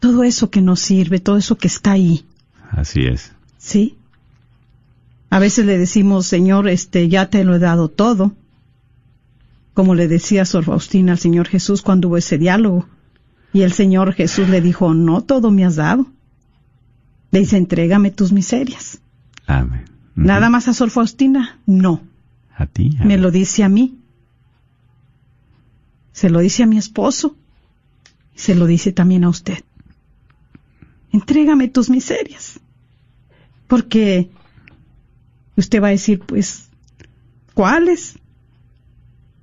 todo 0.01 0.25
eso 0.25 0.49
que 0.49 0.63
nos 0.63 0.81
sirve, 0.81 1.21
todo 1.21 1.37
eso 1.37 1.59
que 1.59 1.69
está 1.69 1.93
ahí. 1.93 2.25
Así 2.71 3.07
es. 3.07 3.33
¿sí? 3.59 3.99
A 5.29 5.39
veces 5.39 5.67
le 5.67 5.77
decimos, 5.77 6.27
Señor, 6.27 6.71
este, 6.71 7.11
ya 7.11 7.29
te 7.29 7.45
lo 7.45 7.55
he 7.55 7.59
dado 7.59 7.89
todo. 7.89 8.33
Como 9.75 9.95
le 9.95 10.09
decía 10.09 10.47
Sor 10.47 10.65
Faustina 10.65 11.13
al 11.13 11.19
Señor 11.19 11.49
Jesús 11.49 11.83
cuando 11.83 12.09
hubo 12.09 12.17
ese 12.17 12.39
diálogo. 12.39 12.89
Y 13.57 13.63
el 13.63 13.73
Señor 13.73 14.13
Jesús 14.13 14.51
le 14.51 14.61
dijo, 14.61 14.93
no 14.93 15.23
todo 15.23 15.51
me 15.51 15.65
has 15.65 15.77
dado. 15.77 16.05
Le 17.31 17.41
dice, 17.41 17.57
entrégame 17.57 18.11
tus 18.11 18.31
miserias. 18.31 19.01
Amén. 19.47 19.87
Nada 20.15 20.51
más 20.51 20.69
a 20.69 20.75
Sor 20.75 20.91
Faustina, 20.91 21.59
no. 21.65 22.03
A 22.55 22.67
ti. 22.67 22.91
Me 23.03 23.17
lo 23.17 23.31
dice 23.31 23.65
a 23.65 23.71
mí. 23.71 23.97
Se 26.13 26.29
lo 26.29 26.41
dice 26.41 26.65
a 26.65 26.67
mi 26.67 26.77
esposo. 26.77 27.35
Se 28.35 28.55
lo 28.55 28.67
dice 28.67 28.93
también 28.93 29.25
a 29.25 29.31
usted. 29.31 29.65
Entrégame 31.11 31.69
tus 31.69 31.89
miserias. 31.89 32.61
Porque 33.69 34.29
usted 35.57 35.83
va 35.83 35.87
a 35.87 35.93
decir, 35.93 36.21
pues, 36.21 36.69
¿cuáles? 37.55 38.19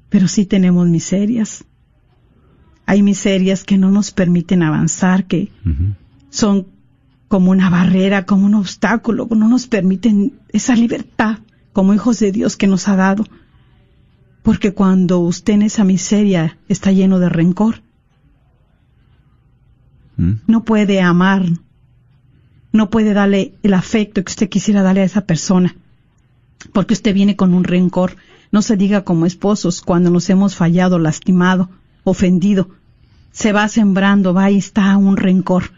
Pero 0.10 0.28
sí 0.28 0.46
tenemos 0.46 0.88
miserias. 0.88 1.66
Hay 2.86 3.02
miserias 3.02 3.64
que 3.64 3.78
no 3.78 3.92
nos 3.92 4.12
permiten 4.12 4.64
avanzar, 4.64 5.26
que 5.26 5.52
son 6.30 6.68
como 7.28 7.52
una 7.52 7.70
barrera, 7.70 8.26
como 8.26 8.46
un 8.46 8.56
obstáculo, 8.56 9.28
no 9.32 9.48
nos 9.48 9.68
permiten 9.68 10.34
esa 10.50 10.76
libertad 10.76 11.40
como 11.72 11.94
hijos 11.94 12.20
de 12.20 12.32
Dios 12.32 12.58
que 12.58 12.68
nos 12.68 12.88
ha 12.88 12.96
dado. 12.96 13.26
Porque 14.44 14.74
cuando 14.74 15.20
usted 15.20 15.54
en 15.54 15.62
esa 15.64 15.84
miseria 15.84 16.58
está 16.68 16.92
lleno 16.92 17.20
de 17.20 17.30
rencor, 17.30 17.82
Mm. 20.16 20.34
no 20.48 20.64
puede 20.64 21.02
amar, 21.02 21.46
no 22.72 22.90
puede 22.90 23.14
darle 23.14 23.54
el 23.64 23.74
afecto 23.74 24.24
que 24.24 24.30
usted 24.32 24.50
quisiera 24.50 24.84
darle 24.84 25.02
a 25.02 25.06
esa 25.06 25.26
persona, 25.26 25.76
porque 26.72 26.94
usted 26.94 27.14
viene 27.14 27.36
con 27.36 27.54
un 27.54 27.64
rencor. 27.64 28.16
No 28.52 28.62
se 28.62 28.78
diga 28.78 29.04
como 29.04 29.26
esposos 29.26 29.82
cuando 29.82 30.12
nos 30.12 30.30
hemos 30.30 30.56
fallado, 30.56 31.00
lastimado, 31.00 31.70
ofendido. 32.04 32.70
Se 33.32 33.52
va 33.52 33.68
sembrando, 33.68 34.34
va 34.34 34.52
y 34.52 34.58
está 34.58 34.96
un 34.98 35.18
rencor. 35.18 35.72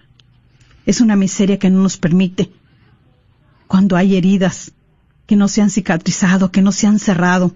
Es 0.86 1.02
una 1.02 1.16
miseria 1.16 1.60
que 1.60 1.70
no 1.70 1.82
nos 1.82 1.98
permite. 1.98 2.52
Cuando 3.68 3.96
hay 3.96 4.16
heridas 4.16 4.74
que 5.26 5.36
no 5.36 5.48
se 5.48 5.62
han 5.62 5.70
cicatrizado, 5.70 6.52
que 6.52 6.62
no 6.62 6.72
se 6.72 6.88
han 6.88 7.00
cerrado, 7.00 7.56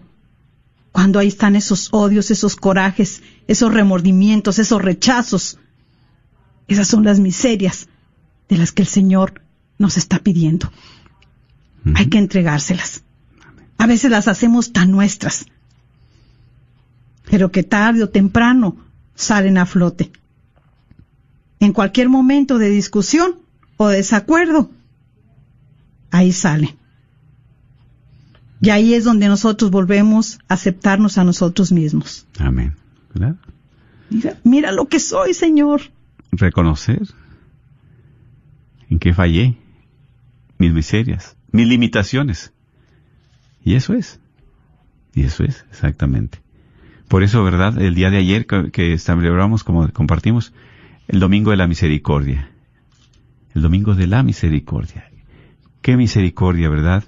cuando 0.92 1.20
ahí 1.20 1.28
están 1.28 1.56
esos 1.56 1.90
odios, 1.92 2.32
esos 2.32 2.56
corajes, 2.56 3.22
esos 3.48 3.74
remordimientos, 3.74 4.58
esos 4.58 4.82
rechazos, 4.82 5.60
esas 6.68 6.88
son 6.88 7.04
las 7.04 7.20
miserias 7.20 7.88
de 8.48 8.58
las 8.58 8.72
que 8.72 8.82
el 8.82 8.88
Señor 8.88 9.42
nos 9.78 9.98
está 9.98 10.20
pidiendo. 10.20 10.72
Hay 11.96 12.08
que 12.08 12.18
entregárselas. 12.18 13.04
A 13.78 13.88
veces 13.88 14.12
las 14.12 14.28
hacemos 14.28 14.74
tan 14.74 14.92
nuestras, 14.92 15.46
pero 17.30 17.52
que 17.52 17.64
tarde 17.64 18.04
o 18.04 18.10
temprano 18.10 18.78
salen 19.16 19.58
a 19.58 19.66
flote. 19.66 20.12
En 21.60 21.74
cualquier 21.74 22.10
momento 22.10 22.58
de 22.58 22.70
discusión 22.70 23.36
o 23.78 23.88
desacuerdo, 23.88 24.72
ahí 26.12 26.32
salen. 26.32 26.76
Y 28.62 28.72
ahí 28.72 28.94
es 28.94 29.04
donde 29.04 29.28
nosotros 29.28 29.72
volvemos 29.72 30.40
a 30.48 30.56
aceptarnos 30.56 31.18
a 31.18 31.24
nosotros 31.24 31.72
mismos. 31.72 32.26
Amén. 32.40 32.76
¿Verdad? 33.14 33.36
Mira, 34.10 34.38
mira 34.44 34.72
lo 34.72 34.88
que 34.88 35.00
soy, 35.00 35.34
Señor. 35.34 35.82
Reconocer 36.32 37.02
en 38.90 39.00
qué 39.00 39.14
fallé, 39.14 39.56
mis 40.58 40.74
miserias, 40.74 41.38
mis 41.52 41.68
limitaciones. 41.68 42.52
Y 43.64 43.76
eso 43.76 43.94
es. 43.94 44.20
Y 45.14 45.24
eso 45.24 45.44
es, 45.44 45.66
exactamente. 45.70 46.40
Por 47.10 47.24
eso, 47.24 47.44
¿verdad? 47.44 47.82
El 47.82 47.96
día 47.96 48.12
de 48.12 48.18
ayer 48.18 48.46
que, 48.46 48.98
celebramos, 49.00 49.64
como 49.64 49.92
compartimos, 49.92 50.54
el 51.08 51.20
Domingo 51.20 51.50
de 51.50 51.58
la 51.58 51.68
Misericordia. 51.68 52.52
El 53.56 53.64
Domingo 53.64 53.96
de 53.96 54.06
la 54.06 54.22
Misericordia. 54.22 55.10
¿Qué 55.82 55.98
misericordia, 55.98 56.70
verdad? 56.70 57.04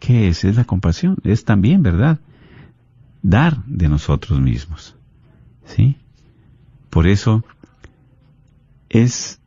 ¿Qué 0.00 0.26
es? 0.26 0.44
Es 0.44 0.56
la 0.56 0.64
compasión. 0.64 1.18
Es 1.22 1.44
también, 1.44 1.84
¿verdad? 1.84 2.18
Dar 3.22 3.64
de 3.66 3.88
nosotros 3.88 4.40
mismos. 4.40 4.96
¿Sí? 5.66 5.98
Por 6.90 7.06
eso 7.06 7.44
es 8.88 9.40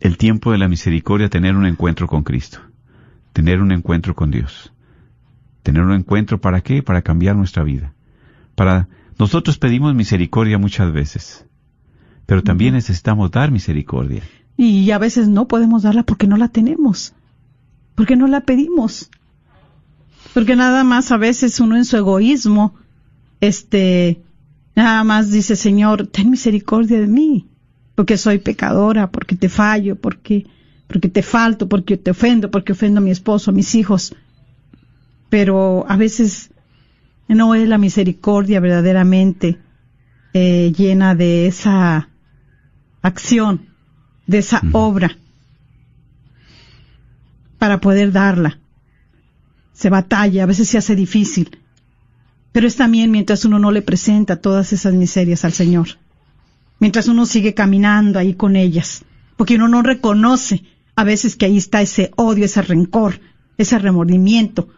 el 0.00 0.16
tiempo 0.16 0.52
de 0.52 0.58
la 0.58 0.68
misericordia 0.68 1.28
tener 1.28 1.56
un 1.56 1.66
encuentro 1.66 2.06
con 2.06 2.22
Cristo. 2.22 2.60
Tener 3.34 3.60
un 3.60 3.70
encuentro 3.70 4.14
con 4.14 4.30
Dios. 4.30 4.72
Tener 5.62 5.82
un 5.82 5.92
encuentro 5.92 6.40
para 6.40 6.62
qué? 6.62 6.82
Para 6.82 7.02
cambiar 7.02 7.36
nuestra 7.36 7.62
vida. 7.62 7.92
Para 8.56 8.88
nosotros 9.18 9.58
pedimos 9.58 9.94
misericordia 9.94 10.58
muchas 10.58 10.92
veces, 10.92 11.46
pero 12.26 12.42
también 12.42 12.74
necesitamos 12.74 13.30
dar 13.30 13.52
misericordia. 13.52 14.22
Y 14.56 14.90
a 14.90 14.98
veces 14.98 15.28
no 15.28 15.46
podemos 15.46 15.84
darla 15.84 16.02
porque 16.02 16.26
no 16.26 16.36
la 16.36 16.48
tenemos, 16.48 17.14
porque 17.94 18.16
no 18.16 18.26
la 18.26 18.40
pedimos. 18.40 19.10
Porque 20.34 20.56
nada 20.56 20.82
más 20.82 21.12
a 21.12 21.18
veces 21.18 21.60
uno 21.60 21.76
en 21.76 21.84
su 21.84 21.96
egoísmo 21.96 22.74
este, 23.40 24.22
nada 24.74 25.04
más 25.04 25.30
dice, 25.30 25.56
Señor, 25.56 26.06
ten 26.06 26.30
misericordia 26.30 26.98
de 26.98 27.06
mí, 27.06 27.46
porque 27.94 28.16
soy 28.16 28.38
pecadora, 28.38 29.10
porque 29.10 29.36
te 29.36 29.48
fallo, 29.48 29.96
porque, 29.96 30.46
porque 30.86 31.08
te 31.08 31.22
falto, 31.22 31.68
porque 31.68 31.96
te 31.96 32.10
ofendo, 32.10 32.50
porque 32.50 32.72
ofendo 32.72 32.98
a 32.98 33.02
mi 33.02 33.10
esposo, 33.10 33.50
a 33.50 33.54
mis 33.54 33.74
hijos. 33.74 34.14
Pero 35.28 35.84
a 35.88 35.96
veces 35.96 36.50
no 37.34 37.54
es 37.54 37.68
la 37.68 37.78
misericordia 37.78 38.60
verdaderamente 38.60 39.58
eh, 40.32 40.72
llena 40.76 41.14
de 41.14 41.46
esa 41.46 42.08
acción, 43.02 43.68
de 44.26 44.38
esa 44.38 44.60
obra, 44.72 45.16
para 47.58 47.80
poder 47.80 48.12
darla. 48.12 48.58
Se 49.72 49.90
batalla, 49.90 50.44
a 50.44 50.46
veces 50.46 50.68
se 50.68 50.78
hace 50.78 50.94
difícil, 50.94 51.58
pero 52.52 52.66
es 52.66 52.76
también 52.76 53.10
mientras 53.10 53.44
uno 53.44 53.58
no 53.58 53.70
le 53.70 53.82
presenta 53.82 54.40
todas 54.40 54.72
esas 54.72 54.94
miserias 54.94 55.44
al 55.44 55.52
Señor, 55.52 55.88
mientras 56.78 57.08
uno 57.08 57.26
sigue 57.26 57.54
caminando 57.54 58.18
ahí 58.18 58.34
con 58.34 58.56
ellas, 58.56 59.04
porque 59.36 59.56
uno 59.56 59.68
no 59.68 59.82
reconoce 59.82 60.64
a 60.94 61.04
veces 61.04 61.36
que 61.36 61.46
ahí 61.46 61.58
está 61.58 61.82
ese 61.82 62.10
odio, 62.16 62.44
ese 62.44 62.62
rencor, 62.62 63.20
ese 63.58 63.78
remordimiento, 63.78 64.68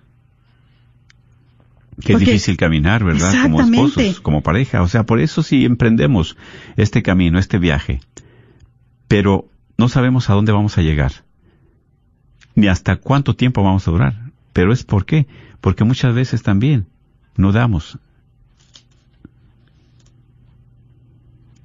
Qué 2.00 2.12
Porque- 2.12 2.26
difícil 2.26 2.56
caminar, 2.56 3.02
¿verdad? 3.02 3.34
Como 3.42 3.60
esposos, 3.60 4.20
como 4.20 4.42
pareja. 4.42 4.82
O 4.82 4.88
sea, 4.88 5.04
por 5.04 5.20
eso 5.20 5.42
sí 5.42 5.64
emprendemos 5.64 6.36
este 6.76 7.02
camino, 7.02 7.38
este 7.38 7.58
viaje. 7.58 8.00
Pero 9.08 9.48
no 9.76 9.88
sabemos 9.88 10.30
a 10.30 10.34
dónde 10.34 10.52
vamos 10.52 10.78
a 10.78 10.82
llegar. 10.82 11.12
Ni 12.54 12.68
hasta 12.68 12.96
cuánto 12.96 13.34
tiempo 13.34 13.62
vamos 13.62 13.86
a 13.88 13.90
durar. 13.90 14.30
Pero 14.52 14.72
es 14.72 14.84
por 14.84 15.06
qué. 15.06 15.26
Porque 15.60 15.84
muchas 15.84 16.14
veces 16.14 16.42
también 16.42 16.86
no 17.36 17.50
damos. 17.52 17.98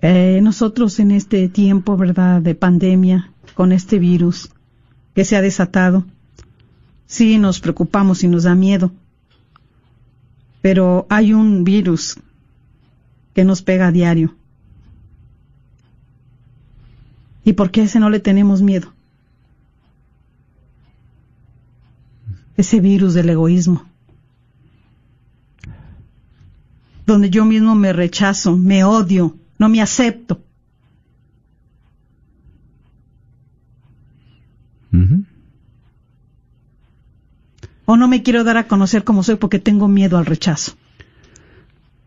Eh, 0.01 0.39
nosotros 0.41 0.99
en 0.99 1.11
este 1.11 1.47
tiempo, 1.47 1.95
¿verdad?, 1.95 2.41
de 2.41 2.55
pandemia, 2.55 3.31
con 3.53 3.71
este 3.71 3.99
virus 3.99 4.49
que 5.15 5.23
se 5.25 5.35
ha 5.37 5.41
desatado, 5.41 6.05
sí 7.05 7.37
nos 7.37 7.59
preocupamos 7.59 8.23
y 8.23 8.27
nos 8.27 8.43
da 8.43 8.55
miedo. 8.55 8.91
Pero 10.63 11.05
hay 11.09 11.33
un 11.33 11.65
virus 11.65 12.17
que 13.35 13.43
nos 13.43 13.61
pega 13.61 13.87
a 13.87 13.91
diario. 13.91 14.33
¿Y 17.43 17.51
por 17.51 17.69
qué 17.69 17.81
a 17.81 17.83
ese 17.83 17.99
no 17.99 18.09
le 18.09 18.21
tenemos 18.21 18.61
miedo? 18.61 18.93
Ese 22.55 22.79
virus 22.79 23.13
del 23.13 23.29
egoísmo. 23.29 23.83
Donde 27.05 27.29
yo 27.29 27.43
mismo 27.43 27.75
me 27.75 27.91
rechazo, 27.91 28.55
me 28.55 28.85
odio, 28.85 29.35
no 29.59 29.67
me 29.67 29.81
acepto. 29.81 30.41
O 37.85 37.97
no 37.97 38.07
me 38.07 38.23
quiero 38.23 38.43
dar 38.43 38.57
a 38.57 38.67
conocer 38.67 39.03
como 39.03 39.23
soy 39.23 39.35
porque 39.35 39.59
tengo 39.59 39.87
miedo 39.87 40.17
al 40.17 40.25
rechazo. 40.25 40.73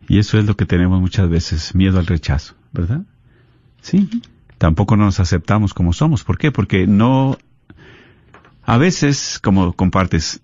Y 0.08 0.18
eso 0.18 0.38
es 0.38 0.46
lo 0.46 0.56
que 0.56 0.66
tenemos 0.66 1.00
muchas 1.00 1.28
veces, 1.28 1.74
miedo 1.74 1.98
al 1.98 2.06
rechazo, 2.06 2.54
¿verdad? 2.72 3.02
Sí. 3.80 4.08
Tampoco 4.58 4.96
nos 4.96 5.20
aceptamos 5.20 5.74
como 5.74 5.92
somos. 5.92 6.24
¿Por 6.24 6.38
qué? 6.38 6.52
Porque 6.52 6.86
no... 6.86 7.38
A 8.64 8.78
veces, 8.78 9.38
como 9.42 9.72
compartes, 9.74 10.40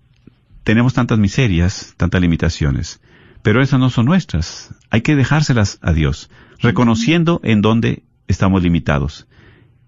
tenemos 0.64 0.95
tantas 0.95 1.18
miserias, 1.18 1.95
tantas 1.97 2.21
limitaciones, 2.21 3.01
pero 3.42 3.62
esas 3.62 3.81
no 3.81 3.90
son 3.90 4.07
nuestras. 4.07 4.75
Hay 4.90 5.01
que 5.01 5.16
dejárselas 5.16 5.79
a 5.83 5.92
Dios, 5.92 6.31
reconociendo 6.61 7.40
en 7.42 7.62
dónde 7.62 8.05
estamos 8.29 8.62
limitados. 8.62 9.27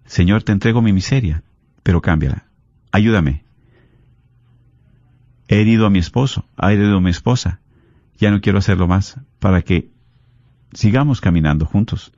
Señor, 0.07 0.42
te 0.42 0.52
entrego 0.52 0.83
mi 0.83 0.92
miseria, 0.92 1.44
pero 1.83 2.02
cámbiala. 2.02 2.46
Ayúdame. 2.90 3.43
He 5.48 5.61
herido 5.61 5.87
a 5.87 5.90
mi 5.90 5.98
esposo, 5.98 6.46
ha 6.57 6.72
herido 6.72 6.96
a 6.96 7.00
mi 7.00 7.11
esposa. 7.11 7.61
Ya 8.18 8.30
no 8.30 8.40
quiero 8.40 8.59
hacerlo 8.59 8.87
más 8.87 9.20
para 9.38 9.62
que 9.62 9.90
sigamos 10.72 11.20
caminando 11.20 11.66
juntos. 11.66 12.12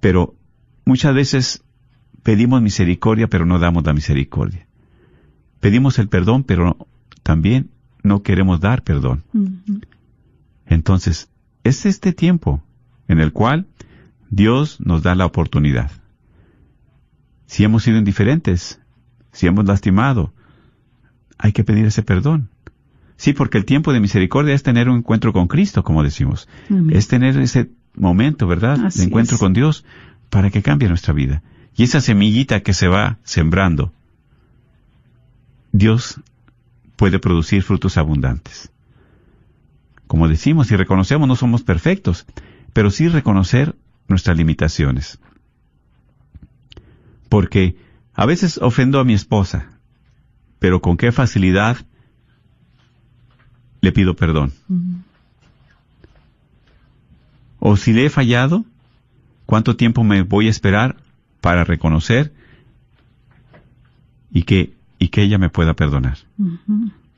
Pero 0.00 0.34
muchas 0.84 1.14
veces 1.14 1.64
pedimos 2.22 2.62
misericordia, 2.62 3.28
pero 3.28 3.46
no 3.46 3.58
damos 3.58 3.84
la 3.84 3.92
misericordia. 3.92 4.66
Pedimos 5.60 5.98
el 5.98 6.08
perdón, 6.08 6.44
pero 6.44 6.76
también 7.22 7.70
no 8.02 8.22
queremos 8.22 8.60
dar 8.60 8.82
perdón. 8.82 9.24
Entonces, 10.66 11.28
es 11.64 11.86
este 11.86 12.12
tiempo 12.12 12.62
en 13.08 13.20
el 13.20 13.32
cual 13.32 13.66
Dios 14.30 14.80
nos 14.80 15.02
da 15.02 15.14
la 15.14 15.26
oportunidad. 15.26 15.90
Si 17.46 17.64
hemos 17.64 17.82
sido 17.82 17.98
indiferentes, 17.98 18.80
si 19.32 19.46
hemos 19.46 19.66
lastimado, 19.66 20.32
hay 21.40 21.52
que 21.52 21.64
pedir 21.64 21.86
ese 21.86 22.02
perdón. 22.02 22.50
Sí, 23.16 23.32
porque 23.32 23.58
el 23.58 23.64
tiempo 23.64 23.92
de 23.92 24.00
misericordia 24.00 24.54
es 24.54 24.62
tener 24.62 24.88
un 24.88 24.98
encuentro 24.98 25.32
con 25.32 25.46
Cristo, 25.46 25.82
como 25.82 26.02
decimos. 26.02 26.48
Amén. 26.68 26.96
Es 26.96 27.08
tener 27.08 27.38
ese 27.38 27.70
momento, 27.94 28.46
¿verdad? 28.46 28.86
Así 28.86 29.00
de 29.00 29.06
encuentro 29.06 29.34
es. 29.34 29.40
con 29.40 29.52
Dios 29.52 29.84
para 30.28 30.50
que 30.50 30.62
cambie 30.62 30.88
nuestra 30.88 31.12
vida. 31.12 31.42
Y 31.76 31.84
esa 31.84 32.00
semillita 32.00 32.60
que 32.60 32.74
se 32.74 32.88
va 32.88 33.18
sembrando, 33.24 33.92
Dios 35.72 36.20
puede 36.96 37.18
producir 37.18 37.62
frutos 37.62 37.96
abundantes. 37.96 38.70
Como 40.06 40.28
decimos 40.28 40.70
y 40.70 40.76
reconocemos, 40.76 41.28
no 41.28 41.36
somos 41.36 41.62
perfectos, 41.62 42.26
pero 42.72 42.90
sí 42.90 43.08
reconocer 43.08 43.76
nuestras 44.08 44.36
limitaciones. 44.36 45.18
Porque 47.28 47.76
a 48.14 48.26
veces 48.26 48.58
ofendo 48.58 48.98
a 48.98 49.04
mi 49.04 49.14
esposa, 49.14 49.79
pero 50.60 50.80
con 50.80 50.96
qué 50.96 51.10
facilidad 51.10 51.78
le 53.80 53.90
pido 53.90 54.14
perdón. 54.14 54.52
O 57.58 57.76
si 57.76 57.92
le 57.92 58.06
he 58.06 58.10
fallado, 58.10 58.64
¿cuánto 59.46 59.74
tiempo 59.74 60.04
me 60.04 60.22
voy 60.22 60.46
a 60.46 60.50
esperar 60.50 60.96
para 61.40 61.64
reconocer 61.64 62.32
y 64.30 64.44
que, 64.44 64.74
y 64.98 65.08
que 65.08 65.22
ella 65.22 65.38
me 65.38 65.48
pueda 65.48 65.74
perdonar? 65.74 66.18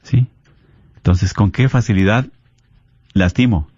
¿Sí? 0.02 0.28
Entonces, 0.96 1.34
¿con 1.34 1.50
qué 1.50 1.68
facilidad 1.68 2.28
lastimo? 3.12 3.68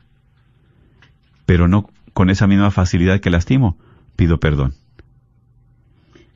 Pero 1.46 1.68
no 1.68 1.88
con 2.12 2.29
esa 2.29 2.46
misma 2.46 2.70
facilidad 2.70 3.20
que 3.20 3.31
lastimo, 3.31 3.79
pido 4.14 4.38
perdón. 4.38 4.74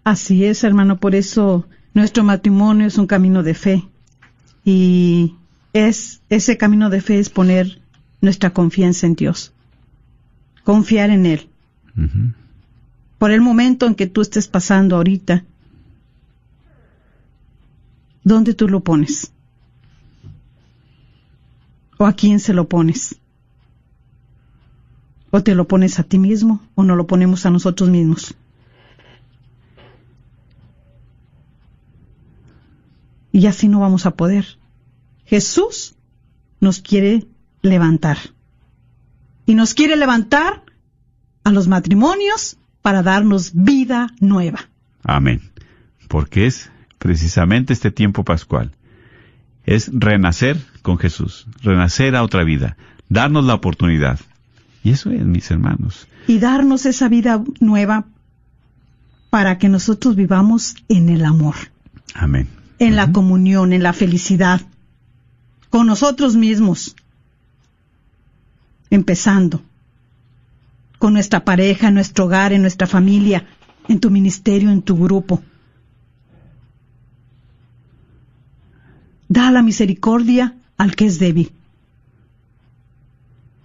Así 0.03 0.47
es, 0.47 0.64
hermano, 0.64 0.97
por 0.97 1.14
eso 1.14 1.67
nuestro 1.99 2.23
matrimonio 2.25 2.87
es 2.87 2.97
un 2.97 3.07
camino 3.07 3.43
de 3.43 3.55
fe. 3.55 3.85
Y 4.65 5.35
es 5.73 6.23
ese 6.29 6.57
camino 6.57 6.91
de 6.91 7.01
fe 7.01 7.19
es 7.19 7.29
poner 7.29 7.83
nuestra 8.21 8.51
confianza 8.51 9.07
en 9.07 9.15
Dios. 9.15 9.53
Confiar 10.65 11.11
en 11.11 11.27
Él. 11.27 11.49
Por 13.19 13.33
el 13.33 13.41
momento 13.41 13.87
en 13.87 13.95
que 13.95 14.07
tú 14.07 14.21
estés 14.21 14.47
pasando 14.47 14.97
ahorita, 14.97 15.45
¿dónde 18.23 18.55
tú 18.55 18.69
lo 18.69 18.81
pones? 18.81 19.33
¿O 21.97 22.07
a 22.07 22.13
quién 22.13 22.39
se 22.39 22.55
lo 22.55 22.69
pones? 22.69 23.17
¿O 25.31 25.43
te 25.43 25.57
lo 25.57 25.67
pones 25.67 25.99
a 25.99 26.05
ti 26.05 26.19
mismo 26.19 26.61
o 26.77 26.85
no 26.85 26.95
lo 26.95 27.09
ponemos 27.09 27.45
a 27.45 27.51
nosotros 27.51 27.91
mismos? 27.91 28.37
Y 33.38 33.46
así 33.46 33.68
no 33.68 33.79
vamos 33.79 34.05
a 34.05 34.16
poder. 34.16 34.59
Jesús 35.24 35.94
nos 36.59 36.81
quiere 36.81 37.24
levantar. 37.62 38.18
Y 39.46 39.55
nos 39.55 39.74
quiere 39.74 39.94
levantar 39.94 40.64
a 41.44 41.53
los 41.53 41.68
matrimonios 41.68 42.59
para 42.83 43.05
darnos 43.05 43.53
vida 43.55 44.09
nueva. 44.18 44.68
Amén. 45.05 45.53
Porque 46.09 46.46
es 46.46 46.72
precisamente 46.98 47.72
este 47.72 47.92
tiempo 47.92 48.24
pascual. 48.24 48.72
Es 49.64 49.88
renacer 49.92 50.57
con 50.83 50.98
Jesús, 50.98 51.46
renacer 51.62 52.16
a 52.16 52.24
otra 52.24 52.42
vida, 52.42 52.77
darnos 53.09 53.44
la 53.44 53.55
oportunidad. 53.55 54.18
Y 54.83 54.90
eso 54.90 55.12
es, 55.12 55.22
mis 55.22 55.48
hermanos. 55.53 56.09
Y 56.27 56.40
darnos 56.40 56.87
esa 56.87 57.09
vida 57.09 57.40
nueva 57.61 58.07
para 59.31 59.59
que 59.59 59.68
nosotros 59.68 60.16
vivamos 60.16 60.74
en 60.88 61.09
el 61.09 61.24
amor, 61.24 61.55
Amén. 62.14 62.58
En 62.79 62.97
la 62.97 63.12
comunión, 63.12 63.73
en 63.73 63.83
la 63.83 63.93
felicidad, 63.93 64.61
con 65.71 65.87
nosotros 65.87 66.37
mismos, 66.37 66.95
empezando 68.91 69.62
con 70.99 71.12
nuestra 71.12 71.45
pareja, 71.45 71.88
en 71.88 71.95
nuestro 71.95 72.25
hogar, 72.25 72.53
en 72.53 72.62
nuestra 72.62 72.87
familia, 72.87 73.47
en 73.88 74.01
tu 74.01 74.11
ministerio, 74.11 74.71
en 74.71 74.83
tu 74.83 74.97
grupo. 74.97 75.43
Da 79.29 79.51
la 79.51 79.62
misericordia 79.62 80.55
al 80.77 80.95
que 80.97 81.07
es 81.07 81.19
débil. 81.19 81.53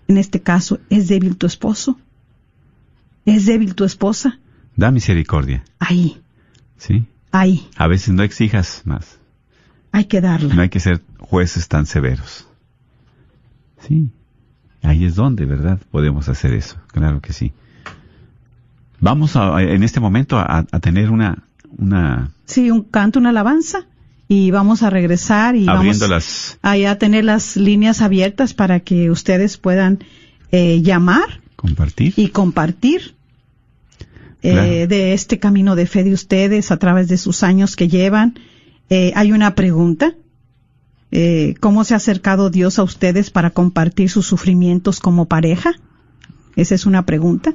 en 0.08 0.18
este 0.18 0.42
caso, 0.42 0.80
¿es 0.90 1.08
débil 1.08 1.38
tu 1.38 1.48
esposo? 1.48 1.98
¿Es 3.26 3.46
débil 3.46 3.74
tu 3.74 3.84
esposa? 3.84 4.40
Da 4.76 4.92
misericordia, 4.92 5.64
Ahí, 5.80 6.22
¿sí? 6.78 7.08
Ahí, 7.34 7.68
A 7.76 7.88
veces 7.88 8.14
no 8.14 8.24
exijas 8.24 8.84
más. 8.86 9.20
hay 9.92 10.06
que 10.06 10.22
darla. 10.22 10.56
No 10.56 10.62
hay 10.62 10.70
que 10.70 10.80
ser 10.80 11.02
jueces 11.20 11.68
tan 11.68 11.86
severos. 11.86 12.48
Sí. 13.86 14.10
Ahí 14.82 15.04
es 15.06 15.16
donde, 15.16 15.46
¿verdad? 15.46 15.80
Podemos 15.92 16.30
hacer 16.30 16.54
eso. 16.54 16.78
Claro 16.88 17.20
que 17.22 17.34
sí. 17.34 17.52
Vamos 19.00 19.36
a, 19.36 19.62
en 19.62 19.84
este 19.84 20.00
momento 20.00 20.38
a, 20.38 20.66
a 20.72 20.80
tener 20.80 21.10
una, 21.12 21.44
una, 21.78 22.32
Sí, 22.46 22.72
un 22.72 22.84
canto, 22.84 23.20
una 23.20 23.30
alabanza 23.30 23.86
y 24.28 24.52
vamos 24.52 24.84
a 24.84 24.90
regresar 24.90 25.56
y 25.56 25.68
abriendo 25.68 26.08
vamos 26.08 26.58
las, 26.62 26.88
a 26.90 26.96
tener 26.98 27.26
las 27.26 27.58
líneas 27.58 28.02
abiertas 28.02 28.54
para 28.54 28.80
que 28.80 29.12
ustedes 29.12 29.58
puedan 29.58 30.00
eh, 30.52 30.82
llamar 30.82 31.42
compartir. 31.56 32.14
y 32.16 32.30
compartir 32.30 33.16
eh, 34.44 34.88
de 34.88 35.14
este 35.14 35.40
camino 35.40 35.76
de 35.76 35.86
fe 35.86 36.04
de 36.04 36.14
ustedes 36.14 36.72
a 36.72 36.78
través 36.78 37.08
de 37.08 37.18
sus 37.18 37.44
años 37.44 37.76
que 37.76 37.88
llevan. 37.88 38.40
Eh, 38.90 39.12
hay 39.16 39.32
una 39.32 39.56
pregunta. 39.56 40.16
Eh, 41.12 41.56
¿Cómo 41.60 41.84
se 41.84 41.94
ha 41.94 41.98
acercado 41.98 42.50
Dios 42.50 42.80
a 42.80 42.84
ustedes 42.84 43.30
para 43.30 43.52
compartir 43.52 44.10
sus 44.10 44.26
sufrimientos 44.26 45.00
como 45.00 45.28
pareja? 45.28 45.74
Esa 46.56 46.76
es 46.76 46.86
una 46.86 47.06
pregunta. 47.06 47.54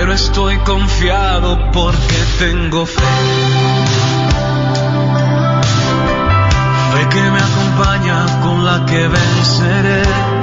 Pero 0.00 0.14
estoy 0.14 0.56
confiado 0.60 1.58
porque 1.72 2.16
tengo 2.38 2.86
fe. 2.86 3.02
Fe 6.94 7.08
que 7.10 7.30
me 7.30 7.38
acompaña 7.38 8.40
con 8.40 8.64
la 8.64 8.86
que 8.86 9.08
venceré. 9.08 10.39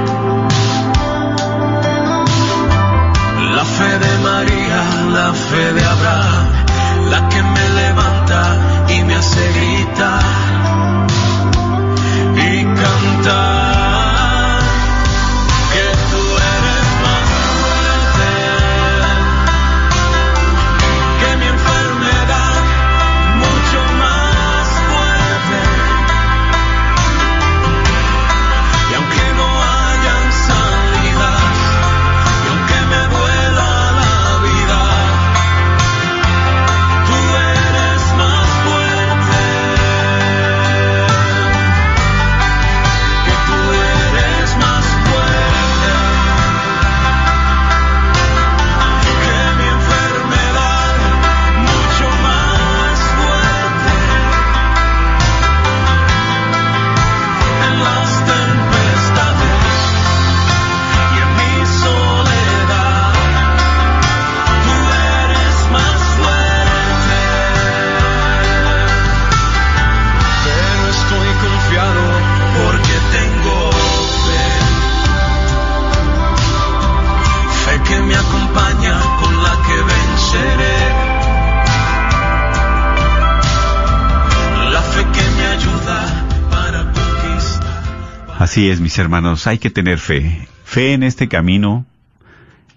Así 88.48 88.70
es, 88.70 88.80
mis 88.80 88.98
hermanos, 88.98 89.46
hay 89.46 89.58
que 89.58 89.68
tener 89.68 89.98
fe. 89.98 90.48
Fe 90.64 90.94
en 90.94 91.02
este 91.02 91.28
camino 91.28 91.84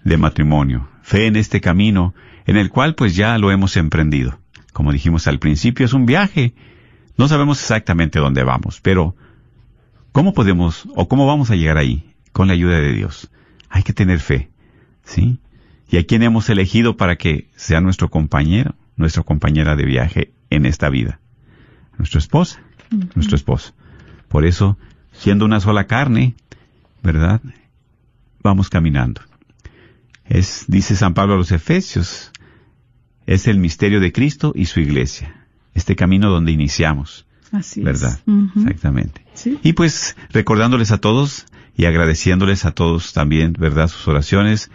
de 0.04 0.18
matrimonio. 0.18 0.86
Fe 1.00 1.28
en 1.28 1.36
este 1.36 1.62
camino 1.62 2.14
en 2.44 2.58
el 2.58 2.68
cual 2.68 2.94
pues 2.94 3.16
ya 3.16 3.38
lo 3.38 3.50
hemos 3.50 3.78
emprendido. 3.78 4.38
Como 4.74 4.92
dijimos 4.92 5.26
al 5.28 5.38
principio, 5.38 5.86
es 5.86 5.94
un 5.94 6.04
viaje. 6.04 6.52
No 7.16 7.26
sabemos 7.26 7.58
exactamente 7.58 8.18
dónde 8.18 8.42
vamos, 8.42 8.82
pero 8.82 9.16
¿cómo 10.12 10.34
podemos 10.34 10.86
o 10.94 11.08
cómo 11.08 11.26
vamos 11.26 11.50
a 11.50 11.56
llegar 11.56 11.78
ahí? 11.78 12.12
Con 12.32 12.48
la 12.48 12.52
ayuda 12.52 12.78
de 12.78 12.92
Dios. 12.92 13.30
Hay 13.70 13.82
que 13.82 13.94
tener 13.94 14.20
fe, 14.20 14.50
¿sí? 15.04 15.38
Y 15.88 15.96
a 15.96 16.04
quién 16.04 16.22
hemos 16.22 16.50
elegido 16.50 16.98
para 16.98 17.16
que 17.16 17.48
sea 17.56 17.80
nuestro 17.80 18.10
compañero, 18.10 18.74
nuestra 18.96 19.22
compañera 19.22 19.74
de 19.74 19.86
viaje 19.86 20.34
en 20.50 20.66
esta 20.66 20.90
vida. 20.90 21.18
Nuestra 21.96 22.18
esposa, 22.18 22.60
nuestro 23.14 23.36
esposo. 23.36 23.72
Por 24.28 24.44
eso, 24.44 24.76
siendo 25.22 25.44
una 25.44 25.60
sola 25.60 25.86
carne, 25.86 26.34
¿verdad? 27.00 27.40
Vamos 28.42 28.68
caminando. 28.68 29.20
Es, 30.24 30.64
dice 30.66 30.96
San 30.96 31.14
Pablo 31.14 31.34
a 31.34 31.36
los 31.36 31.52
Efesios, 31.52 32.32
es 33.26 33.46
el 33.46 33.58
misterio 33.58 34.00
de 34.00 34.10
Cristo 34.10 34.52
y 34.52 34.66
su 34.66 34.80
iglesia. 34.80 35.46
Este 35.74 35.94
camino 35.94 36.28
donde 36.28 36.50
iniciamos, 36.50 37.24
Así 37.52 37.80
es. 37.80 37.84
¿verdad? 37.84 38.18
Exactamente. 38.56 39.24
Sí. 39.34 39.60
Y 39.62 39.74
pues 39.74 40.16
recordándoles 40.32 40.90
a 40.90 40.98
todos 40.98 41.46
y 41.76 41.84
agradeciéndoles 41.84 42.64
a 42.64 42.72
todos 42.72 43.12
también, 43.12 43.54
¿verdad? 43.56 43.86
Sus 43.86 44.08
oraciones. 44.08 44.72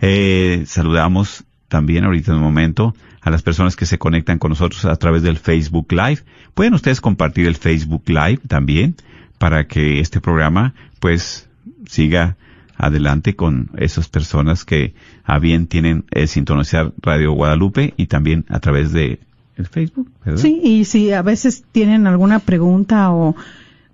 Eh, 0.00 0.64
saludamos 0.66 1.44
también 1.68 2.04
ahorita 2.04 2.30
en 2.32 2.38
un 2.38 2.44
momento 2.44 2.96
a 3.20 3.28
las 3.28 3.42
personas 3.42 3.76
que 3.76 3.84
se 3.84 3.98
conectan 3.98 4.38
con 4.38 4.48
nosotros 4.48 4.86
a 4.86 4.96
través 4.96 5.22
del 5.22 5.36
Facebook 5.36 5.92
Live. 5.92 6.22
Pueden 6.54 6.72
ustedes 6.72 7.02
compartir 7.02 7.46
el 7.46 7.56
Facebook 7.56 8.04
Live 8.06 8.40
también 8.48 8.96
para 9.40 9.66
que 9.66 10.00
este 10.00 10.20
programa 10.20 10.74
pues 10.98 11.48
siga 11.86 12.36
adelante 12.76 13.36
con 13.36 13.70
esas 13.78 14.06
personas 14.06 14.66
que 14.66 14.92
a 15.24 15.38
bien 15.38 15.66
tienen 15.66 16.04
eh, 16.10 16.26
sintonizar 16.26 16.92
Radio 17.00 17.32
Guadalupe 17.32 17.94
y 17.96 18.06
también 18.06 18.44
a 18.50 18.60
través 18.60 18.92
de 18.92 19.18
el 19.56 19.66
Facebook, 19.66 20.10
¿verdad? 20.26 20.42
Sí, 20.42 20.60
y 20.62 20.84
si 20.84 21.12
a 21.12 21.22
veces 21.22 21.64
tienen 21.72 22.06
alguna 22.06 22.40
pregunta 22.40 23.10
o 23.12 23.34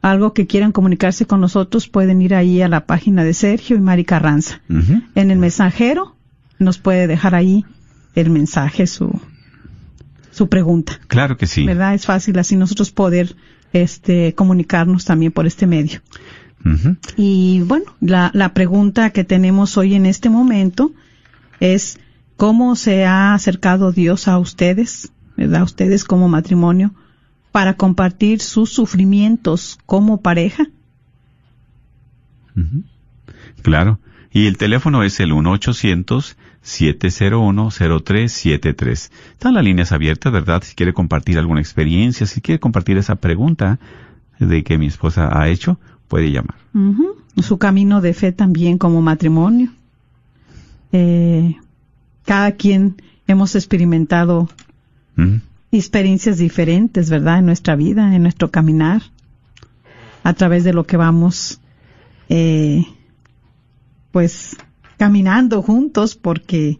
algo 0.02 0.34
que 0.34 0.48
quieran 0.48 0.72
comunicarse 0.72 1.26
con 1.26 1.40
nosotros, 1.40 1.88
pueden 1.88 2.20
ir 2.22 2.34
ahí 2.34 2.60
a 2.60 2.66
la 2.66 2.84
página 2.84 3.22
de 3.22 3.32
Sergio 3.32 3.76
y 3.76 3.80
Mari 3.80 4.04
Carranza. 4.04 4.60
En 5.14 5.30
el 5.30 5.38
mensajero 5.38 6.16
nos 6.58 6.78
puede 6.78 7.06
dejar 7.06 7.36
ahí 7.36 7.64
el 8.16 8.30
mensaje, 8.30 8.88
su, 8.88 9.20
su 10.32 10.48
pregunta. 10.48 10.98
Claro 11.06 11.36
que 11.36 11.46
sí. 11.46 11.64
¿Verdad? 11.66 11.94
Es 11.94 12.04
fácil 12.04 12.36
así 12.40 12.56
nosotros 12.56 12.90
poder 12.90 13.36
este, 13.82 14.34
comunicarnos 14.34 15.04
también 15.04 15.32
por 15.32 15.46
este 15.46 15.66
medio. 15.66 16.00
Y 17.16 17.60
bueno, 17.60 17.84
la, 18.00 18.32
la 18.34 18.52
pregunta 18.52 19.10
que 19.10 19.22
tenemos 19.22 19.76
hoy 19.76 19.94
en 19.94 20.04
este 20.04 20.30
momento 20.30 20.90
es 21.60 22.00
¿cómo 22.36 22.74
se 22.74 23.04
ha 23.04 23.34
acercado 23.34 23.92
Dios 23.92 24.26
a 24.26 24.38
ustedes, 24.38 25.12
verdad? 25.36 25.60
A 25.60 25.64
ustedes 25.64 26.02
como 26.02 26.28
matrimonio 26.28 26.92
para 27.52 27.74
compartir 27.74 28.40
sus 28.40 28.70
sufrimientos 28.70 29.78
como 29.86 30.20
pareja? 30.20 30.66
Claro. 33.62 33.98
Y 34.32 34.46
el 34.46 34.58
teléfono 34.58 35.02
es 35.02 35.20
el 35.20 35.32
1-800-701-0373. 36.66 39.10
Están 39.32 39.54
las 39.54 39.64
líneas 39.64 39.92
abiertas, 39.92 40.32
¿verdad? 40.32 40.62
Si 40.64 40.74
quiere 40.74 40.92
compartir 40.92 41.38
alguna 41.38 41.60
experiencia, 41.60 42.26
si 42.26 42.40
quiere 42.40 42.58
compartir 42.58 42.98
esa 42.98 43.14
pregunta 43.16 43.78
de 44.38 44.64
que 44.64 44.76
mi 44.76 44.86
esposa 44.86 45.30
ha 45.32 45.48
hecho, 45.48 45.78
puede 46.08 46.32
llamar. 46.32 46.56
Su 47.40 47.58
camino 47.58 48.00
de 48.00 48.12
fe 48.12 48.32
también 48.32 48.78
como 48.78 49.00
matrimonio. 49.00 49.70
Eh, 50.92 51.56
cada 52.24 52.52
quien 52.52 53.02
hemos 53.26 53.54
experimentado 53.54 54.48
experiencias 55.70 56.38
diferentes, 56.38 57.10
¿verdad? 57.10 57.38
En 57.38 57.46
nuestra 57.46 57.76
vida, 57.76 58.14
en 58.14 58.22
nuestro 58.22 58.50
caminar, 58.50 59.02
a 60.22 60.34
través 60.34 60.64
de 60.64 60.72
lo 60.72 60.84
que 60.84 60.96
vamos, 60.96 61.60
eh, 62.28 62.84
pues, 64.10 64.56
caminando 64.96 65.62
juntos, 65.62 66.14
porque 66.14 66.78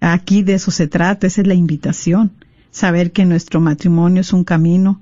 aquí 0.00 0.42
de 0.42 0.54
eso 0.54 0.70
se 0.70 0.88
trata, 0.88 1.26
esa 1.26 1.42
es 1.42 1.46
la 1.46 1.54
invitación, 1.54 2.32
saber 2.70 3.12
que 3.12 3.24
nuestro 3.24 3.60
matrimonio 3.60 4.20
es 4.20 4.32
un 4.32 4.44
camino 4.44 5.00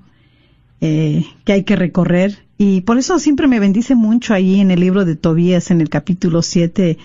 eh, 0.81 1.25
que 1.43 1.53
hay 1.53 1.63
que 1.63 1.75
recorrer. 1.75 2.39
Y 2.57 2.81
por 2.81 2.97
eso 2.97 3.19
siempre 3.19 3.47
me 3.47 3.59
bendice 3.59 3.95
mucho 3.95 4.33
ahí 4.33 4.59
en 4.59 4.71
el 4.71 4.79
libro 4.79 5.05
de 5.05 5.15
Tobías, 5.15 5.69
en 5.69 5.81
el 5.81 5.89
capítulo 5.89 6.41
7, 6.41 6.97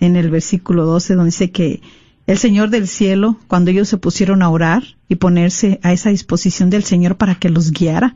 en 0.00 0.16
el 0.16 0.30
versículo 0.30 0.86
12, 0.86 1.14
donde 1.14 1.28
dice 1.28 1.50
que 1.50 1.80
el 2.26 2.38
Señor 2.38 2.70
del 2.70 2.86
cielo, 2.86 3.36
cuando 3.48 3.72
ellos 3.72 3.88
se 3.88 3.96
pusieron 3.96 4.42
a 4.42 4.50
orar 4.50 4.84
y 5.08 5.16
ponerse 5.16 5.80
a 5.82 5.92
esa 5.92 6.10
disposición 6.10 6.70
del 6.70 6.84
Señor 6.84 7.16
para 7.16 7.34
que 7.34 7.48
los 7.48 7.72
guiara, 7.72 8.14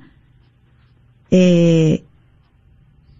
eh, 1.32 2.04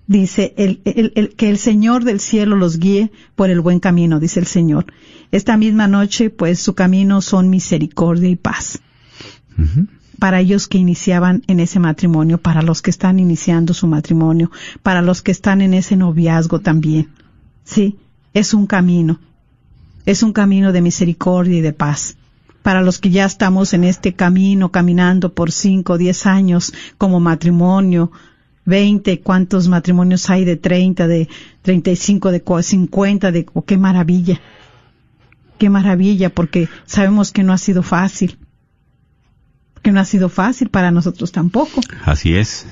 dice 0.06 0.54
el, 0.56 0.80
el- 0.84 1.12
el- 1.14 1.30
que 1.34 1.48
el 1.50 1.58
Señor 1.58 2.04
del 2.04 2.20
cielo 2.20 2.56
los 2.56 2.78
guíe 2.78 3.10
por 3.34 3.50
el 3.50 3.60
buen 3.60 3.80
camino, 3.80 4.20
dice 4.20 4.40
el 4.40 4.46
Señor. 4.46 4.86
Esta 5.32 5.56
misma 5.56 5.88
noche, 5.88 6.30
pues 6.30 6.60
su 6.60 6.74
camino 6.74 7.20
son 7.20 7.50
misericordia 7.50 8.28
y 8.28 8.36
paz 8.36 8.80
para 10.18 10.40
ellos 10.40 10.68
que 10.68 10.78
iniciaban 10.78 11.42
en 11.48 11.60
ese 11.60 11.78
matrimonio, 11.78 12.38
para 12.38 12.62
los 12.62 12.82
que 12.82 12.90
están 12.90 13.18
iniciando 13.18 13.74
su 13.74 13.86
matrimonio, 13.86 14.50
para 14.82 15.02
los 15.02 15.22
que 15.22 15.32
están 15.32 15.60
en 15.60 15.74
ese 15.74 15.96
noviazgo 15.96 16.60
también. 16.60 17.10
Sí, 17.64 17.96
es 18.32 18.54
un 18.54 18.66
camino. 18.66 19.20
Es 20.06 20.22
un 20.22 20.32
camino 20.32 20.72
de 20.72 20.80
misericordia 20.80 21.58
y 21.58 21.60
de 21.60 21.72
paz. 21.72 22.16
Para 22.62 22.80
los 22.80 22.98
que 22.98 23.10
ya 23.10 23.26
estamos 23.26 23.74
en 23.74 23.84
este 23.84 24.14
camino, 24.14 24.70
caminando 24.72 25.34
por 25.34 25.52
cinco, 25.52 25.98
diez 25.98 26.26
años 26.26 26.72
como 26.96 27.20
matrimonio, 27.20 28.10
veinte, 28.64 29.20
cuántos 29.20 29.68
matrimonios 29.68 30.28
hay 30.30 30.44
de 30.44 30.56
treinta, 30.56 31.06
de 31.06 31.28
treinta 31.62 31.90
y 31.90 31.96
cinco, 31.96 32.30
de 32.30 32.44
cua- 32.44 32.62
cincuenta, 32.62 33.30
de, 33.32 33.46
oh, 33.52 33.62
qué 33.64 33.76
maravilla. 33.76 34.40
Qué 35.58 35.70
maravilla, 35.70 36.30
porque 36.30 36.68
sabemos 36.86 37.30
que 37.32 37.42
no 37.42 37.52
ha 37.52 37.58
sido 37.58 37.82
fácil 37.82 38.38
que 39.82 39.92
no 39.92 40.00
ha 40.00 40.04
sido 40.06 40.30
fácil 40.30 40.70
para 40.70 40.90
nosotros 40.90 41.30
tampoco, 41.30 41.82
Así 42.06 42.34
es. 42.34 42.66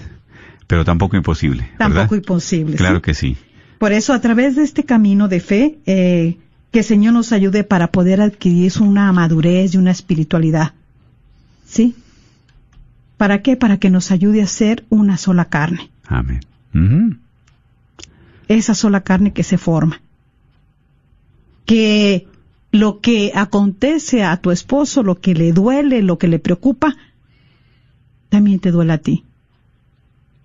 Pero 0.66 0.82
tampoco 0.86 1.14
imposible. 1.14 1.68
¿verdad? 1.78 1.94
tampoco 1.94 2.16
imposible. 2.16 2.76
Claro 2.76 2.96
¿sí? 2.96 3.02
que 3.02 3.12
sí. 3.14 3.36
Por 3.78 3.92
eso, 3.92 4.14
a 4.14 4.20
través 4.22 4.56
de 4.56 4.62
este 4.62 4.84
camino 4.84 5.28
de 5.28 5.40
fe, 5.40 5.78
eh, 5.84 6.38
que 6.70 6.78
el 6.78 6.84
Señor 6.86 7.12
nos 7.12 7.32
ayude 7.32 7.64
para 7.64 7.88
poder 7.92 8.22
adquirir 8.22 8.72
una 8.80 9.12
madurez 9.12 9.74
y 9.74 9.76
una 9.76 9.90
espiritualidad. 9.90 10.72
¿Sí? 11.66 11.94
¿Para 13.22 13.40
qué? 13.40 13.56
Para 13.56 13.76
que 13.76 13.88
nos 13.88 14.10
ayude 14.10 14.42
a 14.42 14.48
ser 14.48 14.84
una 14.88 15.16
sola 15.16 15.44
carne. 15.44 15.92
Amén. 16.08 17.20
Esa 18.48 18.74
sola 18.74 19.04
carne 19.04 19.32
que 19.32 19.44
se 19.44 19.58
forma. 19.58 20.02
Que 21.64 22.26
lo 22.72 22.98
que 22.98 23.30
acontece 23.32 24.24
a 24.24 24.36
tu 24.38 24.50
esposo, 24.50 25.04
lo 25.04 25.20
que 25.20 25.34
le 25.34 25.52
duele, 25.52 26.02
lo 26.02 26.18
que 26.18 26.26
le 26.26 26.40
preocupa, 26.40 26.96
también 28.28 28.58
te 28.58 28.72
duele 28.72 28.94
a 28.94 28.98
ti. 28.98 29.24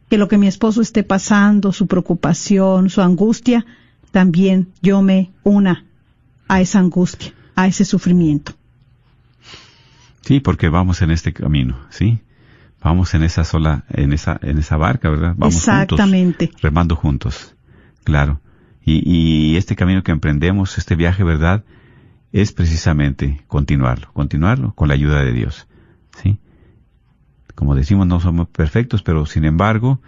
Que 0.08 0.20
lo 0.20 0.28
que 0.28 0.38
mi 0.38 0.46
esposo 0.46 0.84
esté 0.84 1.02
pasando, 1.02 1.72
su 1.72 1.88
preocupación, 1.88 2.92
su 2.92 3.02
angustia, 3.02 3.66
también 4.12 4.68
yo 4.84 5.02
me 5.02 5.32
una 5.42 5.84
a 6.48 6.62
esa 6.62 6.78
angustia, 6.78 7.34
a 7.56 7.66
ese 7.66 7.86
sufrimiento. 7.86 8.54
Sí, 10.22 10.40
porque 10.42 10.70
vamos 10.70 11.02
en 11.02 11.10
este 11.10 11.34
camino, 11.34 11.76
¿sí? 11.90 12.20
Vamos 12.82 13.14
en 13.14 13.24
esa 13.24 13.44
sola, 13.44 13.86
en 13.90 14.14
esa, 14.14 14.40
en 14.42 14.58
esa 14.60 14.78
barca, 14.78 15.10
¿verdad? 15.10 15.34
Vamos 15.38 15.56
Exactamente. 15.56 16.48
juntos, 16.48 16.62
remando 16.62 16.96
juntos, 16.96 17.56
claro. 18.04 18.40
Y, 18.84 19.02
y 19.06 19.58
este 19.58 19.76
camino 19.76 20.04
que 20.04 20.12
emprendemos, 20.12 20.78
este 20.78 20.96
viaje, 20.96 21.24
¿verdad? 21.24 21.64
Es 22.32 22.54
precisamente 22.54 23.44
continuarlo, 23.48 24.12
continuarlo 24.14 24.74
con 24.74 24.88
la 24.88 24.94
ayuda 24.94 25.24
de 25.24 25.34
Dios, 25.34 25.68
¿sí? 26.22 26.40
Como 27.56 27.74
decimos, 27.74 28.06
no 28.06 28.20
somos 28.20 28.48
perfectos, 28.48 29.02
pero 29.02 29.26
sin 29.26 29.44
embargo, 29.44 30.00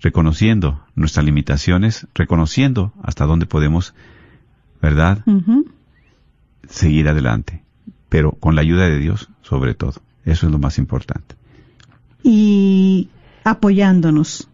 reconociendo 0.00 0.84
nuestras 0.94 1.24
limitaciones, 1.24 2.06
reconociendo 2.14 2.92
hasta 3.02 3.26
dónde 3.26 3.46
podemos, 3.46 3.94
¿verdad? 4.82 5.24
Seguir 6.68 7.08
adelante, 7.08 7.62
pero 8.08 8.32
con 8.32 8.54
la 8.54 8.60
ayuda 8.60 8.88
de 8.88 8.98
Dios 8.98 9.30
sobre 9.42 9.74
todo. 9.74 9.94
Eso 10.24 10.46
es 10.46 10.52
lo 10.52 10.58
más 10.58 10.78
importante. 10.78 11.37
Y 12.22 13.08
apoyándonos, 13.44 14.48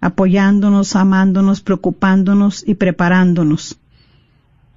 apoyándonos, 0.00 0.96
amándonos, 0.96 1.60
preocupándonos 1.60 2.64
y 2.66 2.74
preparándonos. 2.74 3.78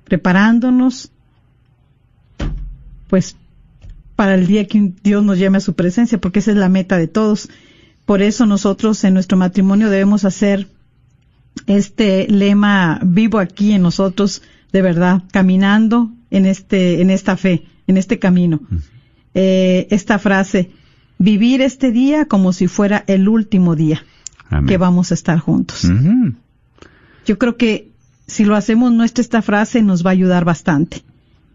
Preparándonos, 0.05 1.11
pues, 3.07 3.35
para 4.15 4.35
el 4.35 4.47
día 4.47 4.67
que 4.67 4.93
Dios 5.03 5.23
nos 5.23 5.39
llame 5.39 5.57
a 5.57 5.61
su 5.61 5.73
presencia, 5.73 6.19
porque 6.19 6.39
esa 6.39 6.51
es 6.51 6.57
la 6.57 6.69
meta 6.69 6.97
de 6.97 7.07
todos. 7.07 7.49
Por 8.05 8.21
eso 8.21 8.45
nosotros 8.45 9.03
en 9.03 9.13
nuestro 9.13 9.37
matrimonio 9.37 9.89
debemos 9.89 10.25
hacer 10.25 10.67
este 11.67 12.27
lema 12.27 12.99
vivo 13.03 13.39
aquí 13.39 13.73
en 13.73 13.81
nosotros, 13.81 14.41
de 14.71 14.81
verdad, 14.81 15.23
caminando 15.31 16.11
en 16.31 16.45
este, 16.45 17.01
en 17.01 17.09
esta 17.09 17.37
fe, 17.37 17.63
en 17.87 17.97
este 17.97 18.19
camino. 18.19 18.59
Eh, 19.33 19.87
esta 19.89 20.19
frase, 20.19 20.71
vivir 21.17 21.61
este 21.61 21.91
día 21.91 22.25
como 22.25 22.53
si 22.53 22.67
fuera 22.67 23.03
el 23.07 23.27
último 23.29 23.75
día 23.75 24.03
Amén. 24.49 24.67
que 24.67 24.77
vamos 24.77 25.11
a 25.11 25.13
estar 25.13 25.39
juntos. 25.39 25.87
Yo 27.25 27.37
creo 27.37 27.57
que 27.57 27.89
si 28.27 28.45
lo 28.45 28.55
hacemos 28.55 28.91
nuestra 28.91 29.21
esta 29.21 29.41
frase 29.41 29.81
nos 29.81 30.05
va 30.05 30.09
a 30.09 30.13
ayudar 30.13 30.45
bastante. 30.45 31.03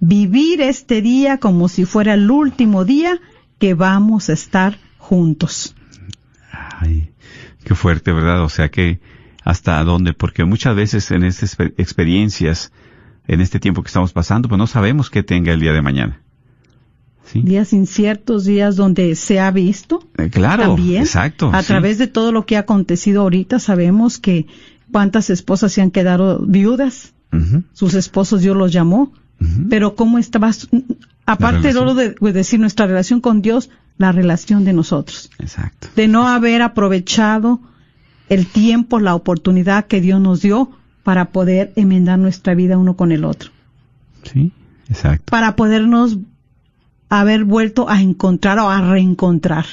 Vivir 0.01 0.61
este 0.61 1.03
día 1.03 1.39
como 1.39 1.69
si 1.69 1.85
fuera 1.85 2.15
el 2.15 2.31
último 2.31 2.85
día 2.85 3.19
que 3.59 3.75
vamos 3.75 4.29
a 4.31 4.33
estar 4.33 4.79
juntos. 4.99 5.75
Ay, 6.53 7.11
qué 7.65 7.75
fuerte, 7.75 8.13
¿verdad? 8.13 8.43
O 8.45 8.49
sea 8.49 8.71
que 8.71 9.01
hasta 9.45 9.83
dónde, 9.83 10.13
porque 10.13 10.45
muchas 10.45 10.77
veces 10.77 11.11
en 11.11 11.25
estas 11.25 11.59
exper- 11.59 11.75
experiencias, 11.79 12.71
en 13.27 13.41
este 13.41 13.59
tiempo 13.61 13.83
que 13.83 13.89
estamos 13.89 14.13
pasando, 14.13 14.49
pues 14.49 14.59
no 14.59 14.67
sabemos 14.67 15.11
qué 15.11 15.23
tenga 15.23 15.53
el 15.53 15.61
día 15.61 15.73
de 15.73 15.83
mañana. 15.83 16.21
¿Sí? 17.33 17.43
Días 17.43 17.73
inciertos, 17.73 18.45
días 18.45 18.77
donde 18.77 19.15
se 19.15 19.39
ha 19.41 19.51
visto 19.51 20.07
Eh, 20.17 20.31
claro, 20.31 20.63
también. 20.75 21.03
exacto. 21.03 21.51
A 21.53 21.61
sí. 21.63 21.69
través 21.69 21.99
de 21.99 22.07
todo 22.07 22.33
lo 22.33 22.47
que 22.47 22.57
ha 22.57 22.61
acontecido 22.61 23.23
ahorita 23.23 23.59
sabemos 23.59 24.19
que 24.19 24.47
cuántas 24.91 25.29
esposas 25.31 25.73
se 25.73 25.83
han 25.83 25.91
quedado 25.91 26.41
viudas, 26.47 27.13
sus 27.75 27.93
esposos 27.95 28.41
Dios 28.41 28.57
los 28.57 28.73
llamó, 28.73 29.13
pero 29.69 29.95
cómo 29.95 30.19
estabas, 30.19 30.69
aparte 31.27 31.69
de 31.69 31.75
lo 31.75 31.95
de, 31.95 32.15
de 32.19 32.33
decir 32.33 32.59
nuestra 32.59 32.87
relación 32.87 33.21
con 33.21 33.43
Dios, 33.43 33.69
la 33.99 34.11
relación 34.13 34.65
de 34.65 34.73
nosotros, 34.73 35.31
Exacto. 35.39 35.89
de 35.95 36.09
no 36.09 36.27
haber 36.29 36.63
aprovechado 36.63 37.61
el 38.31 38.47
tiempo, 38.47 38.99
la 39.01 39.15
oportunidad 39.15 39.87
que 39.87 40.01
Dios 40.01 40.21
nos 40.21 40.41
dio 40.41 40.71
para 41.03 41.27
poder 41.27 41.73
enmendar 41.77 42.19
nuestra 42.19 42.55
vida 42.55 42.79
uno 42.79 42.97
con 42.97 43.13
el 43.13 43.25
otro, 43.25 43.51
Sí, 44.23 44.53
exacto. 44.89 45.25
para 45.31 45.55
podernos 45.57 46.17
haber 47.09 47.45
vuelto 47.45 47.89
a 47.89 48.01
encontrar 48.01 48.59
o 48.59 48.71
a 48.71 48.81
reencontrar. 48.81 49.67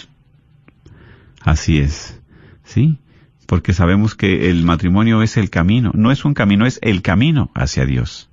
Así 1.42 1.80
es. 1.80 2.20
Sí, 2.64 2.98
porque 3.46 3.74
sabemos 3.74 4.16
que 4.16 4.50
el 4.50 4.64
matrimonio 4.64 5.22
es 5.22 5.38
el 5.38 5.50
camino, 5.50 5.92
no 5.94 6.12
es 6.12 6.26
un 6.26 6.34
camino, 6.34 6.66
es 6.66 6.80
el 6.82 7.02
camino 7.02 7.52
hacia 7.54 7.86
Dios. 7.86 8.30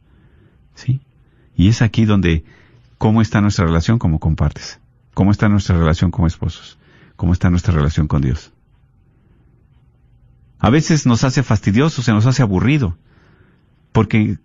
Sí. 0.75 1.01
Y 1.57 1.69
es 1.69 1.83
aquí 1.83 2.05
donde 2.05 2.45
cómo 2.99 3.21
está 3.21 3.41
nuestra 3.41 3.67
relación 3.67 3.99
como 3.99 4.19
compartes. 4.19 4.81
¿Cómo 5.15 5.31
está 5.31 5.49
nuestra 5.49 5.77
relación 5.77 6.11
como 6.11 6.27
esposos? 6.27 6.79
¿Cómo 7.17 7.33
está 7.33 7.51
nuestra 7.51 7.75
relación 7.75 8.09
con 8.09 8.23
Dios? 8.23 8.53
A 10.59 10.71
veces 10.71 11.07
nos 11.07 11.25
hace 11.25 11.43
fastidioso, 11.43 12.03
se 12.03 12.13
nos 12.13 12.25
hace 12.25 12.43
aburrido, 12.43 12.97
porque 13.91 14.39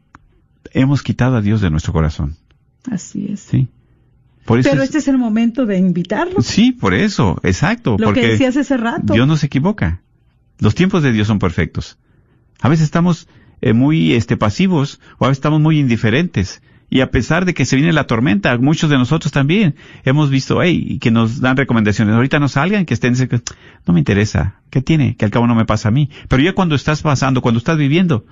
hemos 0.72 1.04
quitado 1.04 1.38
a 1.38 1.42
Dios 1.42 1.62
de 1.62 1.70
nuestro 1.70 1.94
corazón. 1.94 2.36
Así 2.92 3.28
es. 3.32 3.42
¿sí? 3.42 3.70
Por 4.48 4.60
eso 4.60 4.70
Pero 4.72 4.82
es- 4.82 4.88
este 4.90 4.98
es 5.00 5.08
el 5.10 5.18
momento 5.20 5.66
de 5.68 5.78
invitarlos. 5.78 6.46
Sí, 6.46 6.72
por 6.72 6.94
eso, 6.96 7.40
exacto. 7.44 7.98
Lo 8.00 8.06
porque 8.06 8.22
que 8.22 8.28
decías 8.30 8.58
hace 8.58 8.78
rato. 8.78 9.14
Dios 9.14 9.28
no 9.28 9.36
se 9.38 9.46
equivoca. 9.48 10.02
Los 10.60 10.74
tiempos 10.74 11.04
de 11.04 11.12
Dios 11.12 11.28
son 11.28 11.38
perfectos. 11.38 12.00
A 12.62 12.70
veces 12.70 12.86
estamos 12.86 13.28
eh, 13.62 13.74
muy 13.74 14.14
este, 14.14 14.38
pasivos 14.38 15.00
o 15.20 15.26
a 15.26 15.28
veces 15.28 15.40
estamos 15.40 15.60
muy 15.62 15.80
indiferentes. 15.80 16.62
Y 16.90 17.02
a 17.02 17.12
pesar 17.12 17.44
de 17.44 17.54
que 17.54 17.66
se 17.66 17.76
viene 17.76 17.92
la 17.92 18.08
tormenta, 18.08 18.58
muchos 18.58 18.90
de 18.90 18.98
nosotros 18.98 19.34
también 19.34 19.76
hemos 20.06 20.30
visto 20.30 20.62
ahí 20.62 20.86
y 20.88 21.00
que 21.00 21.12
nos 21.12 21.42
dan 21.42 21.58
recomendaciones. 21.58 22.16
Ahorita 22.16 22.40
no 22.40 22.48
salgan, 22.48 22.86
que 22.86 22.94
estén. 22.94 23.14
No 23.86 23.94
me 23.94 24.00
interesa. 24.00 24.62
¿Qué 24.70 24.82
tiene? 24.82 25.18
Que 25.18 25.26
al 25.26 25.32
cabo 25.32 25.46
no 25.48 25.56
me 25.56 25.66
pasa 25.66 25.90
a 25.90 25.92
mí. 25.92 26.10
Pero 26.30 26.42
ya 26.42 26.54
cuando 26.54 26.76
estás 26.76 27.02
pasando, 27.02 27.42
cuando 27.42 27.58
estás 27.58 27.78
viviendo, 27.78 28.26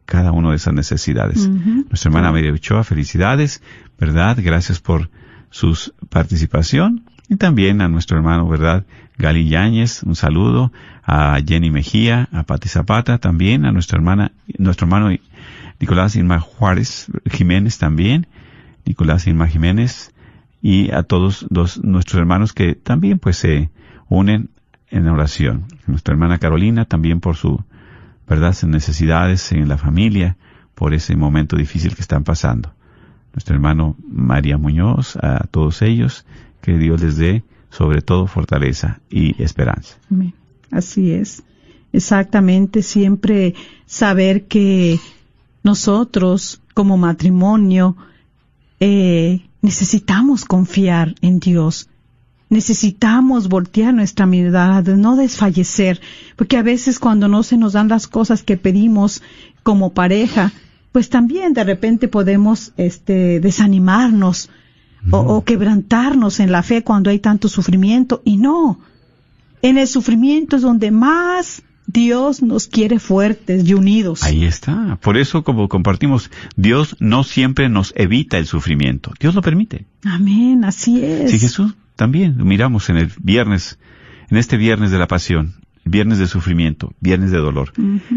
cada 0.04 0.32
una 0.32 0.50
de 0.50 0.56
esas 0.56 0.74
necesidades. 0.74 1.48
Nuestra 1.48 2.10
hermana 2.10 2.30
María 2.30 2.52
Ochoa, 2.52 2.84
felicidades, 2.84 3.62
¿verdad? 3.98 4.36
Gracias 4.38 4.80
por 4.80 5.08
su 5.48 5.74
participación. 6.10 7.04
Y 7.26 7.36
también 7.36 7.80
a 7.80 7.88
nuestro 7.88 8.18
hermano, 8.18 8.46
¿verdad? 8.46 8.84
Gali 9.16 9.48
Yáñez, 9.48 10.02
un 10.02 10.14
saludo. 10.14 10.72
A 11.04 11.38
Jenny 11.42 11.70
Mejía, 11.70 12.28
a 12.32 12.42
Pati 12.42 12.68
Zapata 12.68 13.16
también, 13.16 13.64
a 13.64 13.72
nuestra 13.72 13.96
hermana, 13.96 14.32
nuestro 14.58 14.84
hermano 14.86 15.16
Nicolás 15.80 16.16
Irma 16.16 16.40
Juárez 16.40 17.06
Jiménez 17.30 17.78
también, 17.78 18.26
Nicolás 18.84 19.26
Irma 19.26 19.48
Jiménez, 19.48 20.12
y 20.60 20.90
a 20.90 21.02
todos 21.02 21.46
los, 21.48 21.82
nuestros 21.82 22.20
hermanos 22.20 22.52
que 22.52 22.74
también 22.74 23.18
pues 23.18 23.38
se 23.38 23.70
unen 24.10 24.50
en 24.94 25.08
oración. 25.08 25.64
Nuestra 25.86 26.14
hermana 26.14 26.38
Carolina 26.38 26.84
también 26.84 27.20
por 27.20 27.36
su, 27.36 27.62
¿verdad?, 28.28 28.54
sus 28.54 28.68
necesidades 28.68 29.50
en 29.52 29.68
la 29.68 29.76
familia, 29.76 30.36
por 30.74 30.94
ese 30.94 31.16
momento 31.16 31.56
difícil 31.56 31.94
que 31.94 32.00
están 32.00 32.24
pasando. 32.24 32.72
Nuestro 33.32 33.54
hermano 33.54 33.96
María 34.08 34.56
Muñoz, 34.56 35.16
a 35.16 35.46
todos 35.50 35.82
ellos, 35.82 36.24
que 36.60 36.78
Dios 36.78 37.02
les 37.02 37.16
dé 37.16 37.44
sobre 37.70 38.02
todo 38.02 38.28
fortaleza 38.28 39.00
y 39.10 39.42
esperanza. 39.42 39.96
Así 40.70 41.10
es. 41.10 41.42
Exactamente, 41.92 42.82
siempre 42.82 43.54
saber 43.86 44.46
que 44.46 44.98
nosotros 45.64 46.62
como 46.72 46.96
matrimonio 46.96 47.96
eh, 48.78 49.44
necesitamos 49.60 50.44
confiar 50.44 51.14
en 51.20 51.40
Dios. 51.40 51.88
Necesitamos 52.50 53.48
voltear 53.48 53.94
nuestra 53.94 54.26
mirada, 54.26 54.82
no 54.96 55.16
desfallecer, 55.16 56.00
porque 56.36 56.56
a 56.56 56.62
veces 56.62 56.98
cuando 56.98 57.26
no 57.26 57.42
se 57.42 57.56
nos 57.56 57.72
dan 57.72 57.88
las 57.88 58.06
cosas 58.06 58.42
que 58.42 58.56
pedimos 58.56 59.22
como 59.62 59.92
pareja, 59.94 60.52
pues 60.92 61.08
también 61.08 61.54
de 61.54 61.64
repente 61.64 62.06
podemos 62.06 62.72
este, 62.76 63.40
desanimarnos 63.40 64.50
o, 65.10 65.18
o 65.18 65.44
quebrantarnos 65.44 66.38
en 66.38 66.52
la 66.52 66.62
fe 66.62 66.82
cuando 66.82 67.10
hay 67.10 67.18
tanto 67.18 67.48
sufrimiento. 67.48 68.22
Y 68.24 68.36
no, 68.36 68.78
en 69.62 69.78
el 69.78 69.88
sufrimiento 69.88 70.56
es 70.56 70.62
donde 70.62 70.90
más 70.90 71.62
Dios 71.86 72.42
nos 72.42 72.66
quiere 72.66 72.98
fuertes 72.98 73.66
y 73.68 73.74
unidos. 73.74 74.22
Ahí 74.22 74.44
está. 74.44 74.98
Por 75.02 75.16
eso, 75.16 75.44
como 75.44 75.68
compartimos, 75.68 76.30
Dios 76.56 76.96
no 77.00 77.24
siempre 77.24 77.68
nos 77.68 77.92
evita 77.96 78.38
el 78.38 78.46
sufrimiento. 78.46 79.12
Dios 79.18 79.34
lo 79.34 79.42
permite. 79.42 79.86
Amén, 80.04 80.64
así 80.64 81.04
es. 81.04 81.30
Sí, 81.30 81.38
Jesús 81.38 81.74
también 81.96 82.38
lo 82.38 82.44
miramos 82.44 82.90
en 82.90 82.96
el 82.96 83.12
viernes, 83.20 83.78
en 84.30 84.36
este 84.36 84.56
viernes 84.56 84.90
de 84.90 84.98
la 84.98 85.06
pasión, 85.06 85.54
viernes 85.84 86.18
de 86.18 86.26
sufrimiento, 86.26 86.94
viernes 87.00 87.30
de 87.30 87.38
dolor. 87.38 87.72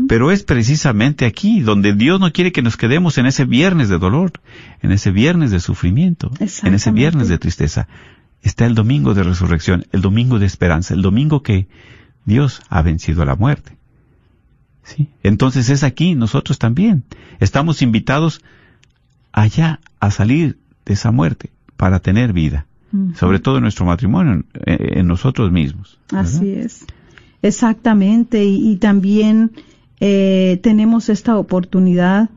Pero 0.08 0.32
es 0.32 0.44
precisamente 0.44 1.26
aquí 1.26 1.62
donde 1.62 1.94
Dios 1.94 2.20
no 2.20 2.32
quiere 2.32 2.52
que 2.52 2.62
nos 2.62 2.78
quedemos 2.78 3.18
en 3.18 3.26
ese 3.26 3.46
viernes 3.46 3.90
de 3.90 3.98
dolor, 3.98 4.32
en 4.82 4.92
ese 4.92 5.12
viernes 5.12 5.52
de 5.52 5.60
sufrimiento, 5.60 6.32
en 6.40 6.74
ese 6.74 6.92
viernes 6.92 7.30
de 7.30 7.38
tristeza. 7.38 7.88
Está 8.42 8.66
el 8.66 8.76
domingo 8.76 9.14
de 9.14 9.24
resurrección, 9.24 9.86
el 9.92 10.02
domingo 10.02 10.40
de 10.40 10.46
esperanza, 10.46 10.94
el 10.94 11.02
domingo 11.02 11.44
que 11.44 11.68
Dios 12.26 12.62
ha 12.70 12.82
vencido 12.82 13.22
a 13.22 13.26
la 13.26 13.36
muerte. 13.36 13.78
¿Sí? 14.84 15.10
Entonces 15.22 15.70
es 15.70 15.84
aquí 15.84 16.16
nosotros 16.16 16.60
también. 16.60 17.04
Estamos 17.40 17.82
invitados 17.82 18.42
allá 19.34 19.82
a 20.00 20.12
salir 20.12 20.58
de 20.86 20.94
esa 20.94 21.12
muerte 21.12 21.52
para 21.76 22.00
tener 22.00 22.32
vida, 22.32 22.67
Sobre 23.16 23.40
todo 23.40 23.58
en 23.58 23.64
nuestro 23.64 23.86
matrimonio, 23.86 24.34
en, 24.34 24.46
en 24.66 25.08
nosotros 25.08 25.52
mismos. 25.52 26.00
¿verdad? 26.12 26.26
Así 26.26 26.52
es. 26.54 26.86
Exactamente. 27.42 28.44
Y, 28.46 28.72
y 28.72 28.76
también 28.78 29.52
eh, 30.00 30.60
tenemos 30.64 31.10
esta 31.10 31.38
oportunidad. 31.38 32.30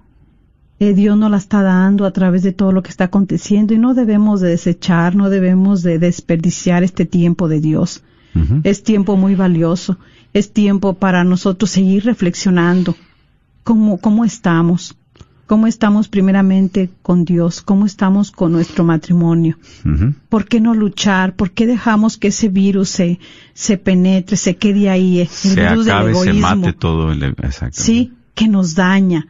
eh, 0.81 0.95
Dios 0.95 1.17
nos 1.17 1.31
la 1.31 1.37
está 1.37 1.63
dando 1.63 2.05
a 2.07 2.11
través 2.13 2.43
de 2.43 2.53
todo 2.53 2.73
lo 2.73 2.83
que 2.83 2.91
está 2.91 3.05
aconteciendo 3.05 3.75
y 3.75 3.79
no 3.79 3.95
debemos 3.95 4.41
de 4.41 4.49
desechar, 4.49 5.15
no 5.15 5.31
debemos 5.31 5.83
de 5.83 5.99
desperdiciar 5.99 6.83
este 6.83 7.05
tiempo 7.05 7.49
de 7.49 7.61
Dios. 7.61 8.03
Es 8.63 8.83
tiempo 8.85 9.17
muy 9.17 9.35
valioso. 9.35 9.99
Es 10.33 10.53
tiempo 10.53 10.95
para 10.95 11.25
nosotros 11.25 11.71
seguir 11.71 12.05
reflexionando 12.05 12.95
cómo, 13.65 13.99
cómo 13.99 14.25
estamos, 14.25 14.97
cómo 15.51 15.67
estamos 15.67 16.07
primeramente 16.07 16.91
con 17.03 17.25
Dios, 17.25 17.61
cómo 17.61 17.85
estamos 17.85 18.31
con 18.31 18.53
nuestro 18.53 18.85
matrimonio. 18.85 19.59
¿Por 20.29 20.45
qué 20.45 20.61
no 20.61 20.75
luchar? 20.75 21.35
¿Por 21.35 21.51
qué 21.51 21.67
dejamos 21.67 22.19
que 22.19 22.29
ese 22.29 22.49
virus 22.49 22.89
se, 22.91 23.19
se 23.53 23.77
penetre, 23.77 24.37
se 24.37 24.55
quede 24.55 24.89
ahí? 24.89 25.19
El 25.19 25.27
se 25.27 25.61
virus 25.61 25.87
del 25.87 25.95
acabe, 25.97 26.15
se 26.15 26.21
egoísmo. 26.21 26.57
mate 26.57 26.73
todo 26.73 27.11
el. 27.11 27.35
Sí, 27.73 28.13
que 28.37 28.47
nos 28.47 28.77
daña, 28.77 29.27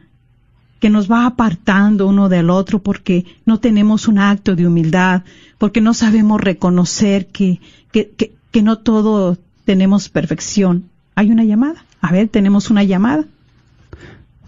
que 0.79 0.91
nos 0.91 1.09
va 1.11 1.25
apartando 1.25 2.05
uno 2.05 2.29
del 2.29 2.51
otro 2.51 2.83
porque 2.83 3.25
no 3.47 3.59
tenemos 3.59 4.07
un 4.07 4.19
acto 4.19 4.55
de 4.55 4.67
humildad, 4.67 5.23
porque 5.57 5.81
no 5.81 5.95
sabemos 5.95 6.39
reconocer 6.39 7.29
que, 7.29 7.59
que, 7.91 8.11
que, 8.11 8.35
que 8.51 8.61
no 8.61 8.77
todo 8.77 9.39
tenemos 9.65 10.07
perfección. 10.09 10.83
Hay 11.15 11.31
una 11.31 11.45
llamada. 11.45 11.83
A 11.99 12.11
ver, 12.11 12.27
tenemos 12.27 12.69
una 12.69 12.83
llamada. 12.83 13.25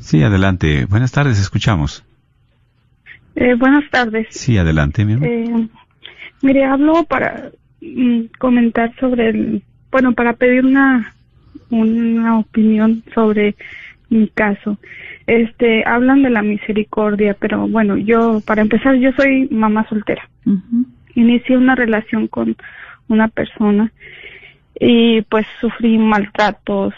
Sí, 0.03 0.21
adelante. 0.21 0.85
Buenas 0.85 1.13
tardes, 1.13 1.39
escuchamos. 1.39 2.03
Eh, 3.35 3.55
buenas 3.55 3.89
tardes. 3.89 4.27
Sí, 4.31 4.57
adelante, 4.57 5.05
mi 5.05 5.13
amor. 5.13 5.27
Eh, 5.27 5.67
mire, 6.41 6.65
hablo 6.65 7.05
para 7.05 7.51
mm, 7.79 8.25
comentar 8.37 8.93
sobre 8.99 9.29
el, 9.29 9.63
bueno, 9.89 10.11
para 10.11 10.33
pedir 10.33 10.65
una, 10.65 11.13
una 11.69 12.37
opinión 12.39 13.01
sobre 13.15 13.55
mi 14.09 14.27
caso. 14.27 14.77
Este, 15.25 15.85
hablan 15.87 16.21
de 16.21 16.31
la 16.31 16.41
misericordia, 16.41 17.37
pero 17.39 17.65
bueno, 17.69 17.95
yo, 17.95 18.41
para 18.45 18.61
empezar, 18.61 18.95
yo 18.95 19.13
soy 19.13 19.47
mamá 19.51 19.87
soltera. 19.87 20.29
Inicié 21.15 21.55
una 21.55 21.75
relación 21.75 22.27
con 22.27 22.57
una 23.07 23.29
persona 23.29 23.89
y 24.77 25.21
pues 25.23 25.47
sufrí 25.61 25.97
maltratos. 25.97 26.93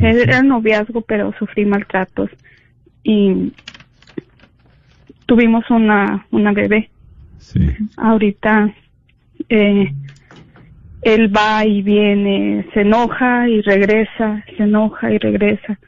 Era 0.00 0.42
noviazgo, 0.42 1.02
pero 1.02 1.34
sufrí 1.38 1.64
maltratos 1.64 2.30
y 3.02 3.52
tuvimos 5.26 5.68
una, 5.70 6.26
una 6.30 6.52
bebé. 6.52 6.90
Sí. 7.38 7.60
Ahorita 7.96 8.72
eh, 9.48 9.92
él 11.02 11.36
va 11.36 11.64
y 11.66 11.82
viene, 11.82 12.66
se 12.72 12.82
enoja 12.82 13.48
y 13.48 13.60
regresa, 13.62 14.44
se 14.56 14.62
enoja 14.62 15.12
y 15.12 15.18
regresa. 15.18 15.78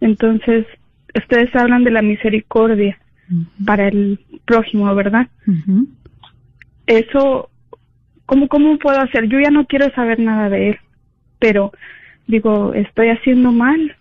Entonces, 0.00 0.66
ustedes 1.14 1.54
hablan 1.54 1.84
de 1.84 1.90
la 1.90 2.02
misericordia 2.02 2.98
para 3.64 3.88
el 3.88 4.20
prójimo, 4.44 4.94
¿verdad? 4.94 5.28
Eso, 6.86 7.50
¿cómo, 8.26 8.48
¿cómo 8.48 8.78
puedo 8.78 9.00
hacer? 9.00 9.28
Yo 9.28 9.38
ya 9.40 9.50
no 9.50 9.66
quiero 9.66 9.90
saber 9.94 10.18
nada 10.18 10.48
de 10.48 10.70
él, 10.70 10.78
pero 11.38 11.72
digo, 12.26 12.74
estoy 12.74 13.08
haciendo 13.08 13.52
mal 13.52 13.96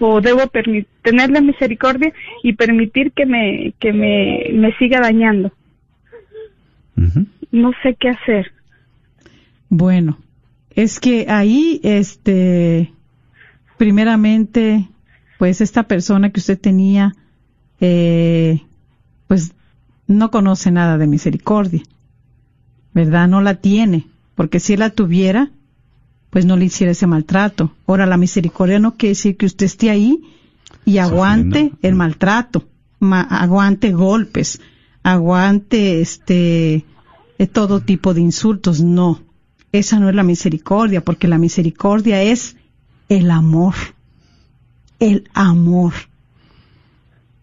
o 0.00 0.20
debo 0.20 0.40
permi- 0.40 0.86
tenerle 1.02 1.40
misericordia 1.40 2.12
y 2.42 2.54
permitir 2.54 3.12
que 3.12 3.26
me 3.26 3.74
que 3.78 3.92
me, 3.92 4.46
me 4.52 4.76
siga 4.76 5.00
dañando. 5.00 5.52
No 7.50 7.72
sé 7.82 7.96
qué 7.98 8.08
hacer. 8.08 8.52
Bueno, 9.68 10.18
es 10.70 11.00
que 11.00 11.26
ahí, 11.28 11.80
este, 11.82 12.92
primeramente, 13.76 14.88
pues 15.38 15.60
esta 15.60 15.84
persona 15.84 16.30
que 16.30 16.40
usted 16.40 16.58
tenía, 16.58 17.14
eh, 17.80 18.60
pues 19.26 19.54
no 20.06 20.30
conoce 20.30 20.70
nada 20.70 20.98
de 20.98 21.06
misericordia, 21.06 21.82
¿verdad? 22.92 23.28
No 23.28 23.40
la 23.40 23.56
tiene, 23.56 24.06
porque 24.34 24.60
si 24.60 24.74
él 24.74 24.80
la 24.80 24.90
tuviera, 24.90 25.50
pues 26.34 26.46
no 26.46 26.56
le 26.56 26.64
hiciera 26.64 26.90
ese 26.90 27.06
maltrato. 27.06 27.70
Ahora, 27.86 28.06
la 28.06 28.16
misericordia 28.16 28.80
no 28.80 28.96
quiere 28.96 29.10
decir 29.10 29.36
que 29.36 29.46
usted 29.46 29.66
esté 29.66 29.88
ahí 29.90 30.20
y 30.84 30.98
aguante 30.98 31.58
Sufriendo. 31.60 31.78
el 31.82 31.94
maltrato, 31.94 32.64
ma- 32.98 33.22
aguante 33.22 33.92
golpes, 33.92 34.60
aguante 35.04 36.00
este 36.00 36.84
eh, 37.38 37.46
todo 37.46 37.78
tipo 37.82 38.14
de 38.14 38.20
insultos. 38.22 38.80
No, 38.80 39.20
esa 39.70 40.00
no 40.00 40.08
es 40.08 40.16
la 40.16 40.24
misericordia, 40.24 41.02
porque 41.04 41.28
la 41.28 41.38
misericordia 41.38 42.20
es 42.20 42.56
el 43.08 43.30
amor, 43.30 43.74
el 44.98 45.28
amor. 45.34 45.92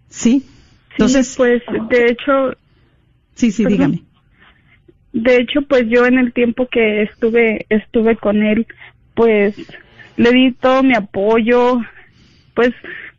¿Sí? 0.09 0.45
Entonces, 0.91 1.27
sí, 1.27 1.35
pues 1.37 1.61
de 1.89 2.07
hecho, 2.09 2.57
sí, 3.35 3.53
sí, 3.53 3.63
perdón. 3.63 3.77
dígame. 3.77 4.03
De 5.13 5.37
hecho, 5.37 5.61
pues 5.63 5.85
yo 5.87 6.05
en 6.05 6.17
el 6.17 6.33
tiempo 6.33 6.67
que 6.67 7.03
estuve 7.03 7.65
estuve 7.69 8.15
con 8.15 8.43
él, 8.43 8.65
pues 9.13 9.55
le 10.17 10.31
di 10.31 10.51
todo 10.53 10.83
mi 10.83 10.93
apoyo, 10.93 11.81
pues 12.53 12.71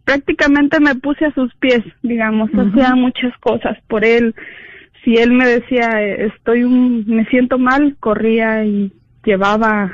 prácticamente 0.05 0.81
me 0.81 0.95
puse 0.95 1.27
a 1.27 1.35
sus 1.35 1.55
pies, 1.57 1.83
digamos, 2.03 2.51
hacía 2.55 2.95
muchas 2.95 3.37
cosas 3.39 3.79
por 3.89 4.05
él. 4.05 4.35
Si 5.05 5.17
él 5.17 5.33
me 5.33 5.47
decía, 5.47 6.03
estoy 6.03 6.65
un, 6.65 7.05
me 7.07 7.25
siento 7.27 7.59
mal, 7.59 7.97
corría 7.99 8.65
y 8.65 8.93
llevaba 9.25 9.93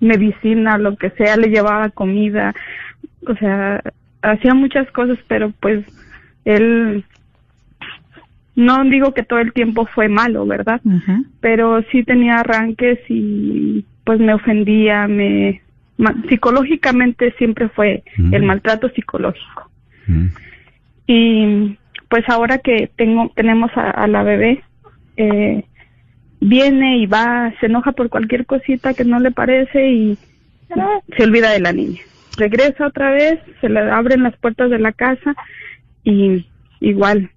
medicina, 0.00 0.78
lo 0.78 0.96
que 0.96 1.10
sea, 1.10 1.36
le 1.36 1.48
llevaba 1.48 1.90
comida, 1.90 2.54
o 3.26 3.34
sea, 3.36 3.82
hacía 4.22 4.54
muchas 4.54 4.90
cosas, 4.92 5.18
pero 5.28 5.52
pues 5.60 5.84
él, 6.44 7.04
no 8.56 8.82
digo 8.84 9.12
que 9.14 9.22
todo 9.22 9.38
el 9.38 9.52
tiempo 9.52 9.86
fue 9.94 10.08
malo, 10.08 10.44
¿verdad? 10.46 10.80
Pero 11.40 11.82
sí 11.92 12.02
tenía 12.02 12.40
arranques 12.40 12.98
y 13.08 13.84
pues 14.04 14.18
me 14.18 14.34
ofendía, 14.34 15.06
me 15.06 15.60
ma- 15.98 16.14
psicológicamente 16.28 17.32
siempre 17.38 17.68
fue 17.68 18.02
Mm. 18.16 18.34
el 18.34 18.42
maltrato 18.42 18.88
psicológico. 18.90 19.70
Mm. 20.06 20.26
Y 21.06 21.78
pues 22.08 22.24
ahora 22.28 22.58
que 22.58 22.90
tengo 22.96 23.30
tenemos 23.36 23.70
a, 23.76 23.90
a 23.90 24.06
la 24.06 24.22
bebé 24.22 24.62
eh, 25.16 25.64
viene 26.40 26.98
y 26.98 27.06
va, 27.06 27.52
se 27.60 27.66
enoja 27.66 27.92
por 27.92 28.08
cualquier 28.08 28.46
cosita 28.46 28.94
que 28.94 29.04
no 29.04 29.18
le 29.20 29.30
parece 29.30 29.88
y 29.90 30.18
se 31.16 31.22
olvida 31.24 31.50
de 31.52 31.60
la 31.60 31.72
niña. 31.72 32.00
Regresa 32.38 32.86
otra 32.86 33.10
vez, 33.12 33.38
se 33.60 33.68
le 33.68 33.80
abren 33.80 34.22
las 34.22 34.36
puertas 34.36 34.70
de 34.70 34.78
la 34.78 34.92
casa 34.92 35.34
y 36.04 36.46
igual 36.80 37.30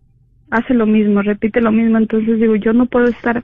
hace 0.52 0.74
lo 0.74 0.86
mismo, 0.86 1.22
repite 1.22 1.62
lo 1.62 1.72
mismo. 1.72 1.98
Entonces 1.98 2.40
digo, 2.40 2.56
yo 2.56 2.74
no 2.74 2.86
puedo 2.86 3.06
estar 3.08 3.44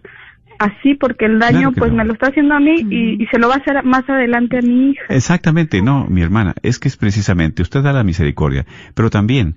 así 0.60 0.94
porque 0.96 1.26
el 1.26 1.40
daño 1.40 1.72
Claro 1.72 1.76
pues 1.78 1.92
no. 1.92 1.98
me 1.98 2.06
lo 2.06 2.14
está 2.14 2.28
haciendo 2.28 2.56
a 2.56 2.60
mí 2.60 2.76
y, 2.90 3.22
y 3.22 3.28
se 3.28 3.40
lo 3.40 3.48
va 3.50 3.56
a 3.56 3.58
hacer 3.58 3.84
más 3.84 4.10
adelante 4.10 4.58
a 4.60 4.62
mi 4.62 4.92
hija. 4.92 5.04
Exactamente, 5.10 5.82
no, 5.82 6.08
mi 6.08 6.22
hermana, 6.22 6.56
es 6.64 6.80
que 6.80 6.88
es 6.88 6.96
precisamente, 6.98 7.62
usted 7.62 7.82
da 7.84 7.92
la 7.94 8.04
misericordia, 8.04 8.66
pero 8.94 9.10
también 9.10 9.56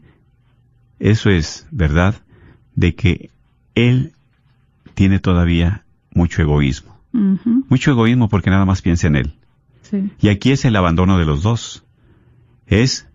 eso 0.99 1.31
es 1.31 1.67
verdad 1.71 2.17
de 2.75 2.95
que 2.95 3.31
él 3.75 4.13
tiene 4.95 5.21
todavía 5.21 5.85
mucho 6.13 6.43
egoísmo, 6.43 6.97
mucho 7.69 7.93
egoísmo 7.93 8.29
porque 8.29 8.51
nada 8.51 8.65
más 8.65 8.83
piensa 8.83 9.07
en 9.07 9.17
él. 9.17 9.33
sí. 9.83 10.11
Y 10.21 10.29
aquí 10.29 10.51
es 10.51 10.65
el 10.65 10.75
abandono 10.77 11.19
de 11.19 11.25
los 11.25 11.43
dos. 11.43 11.85
Es 12.67 13.08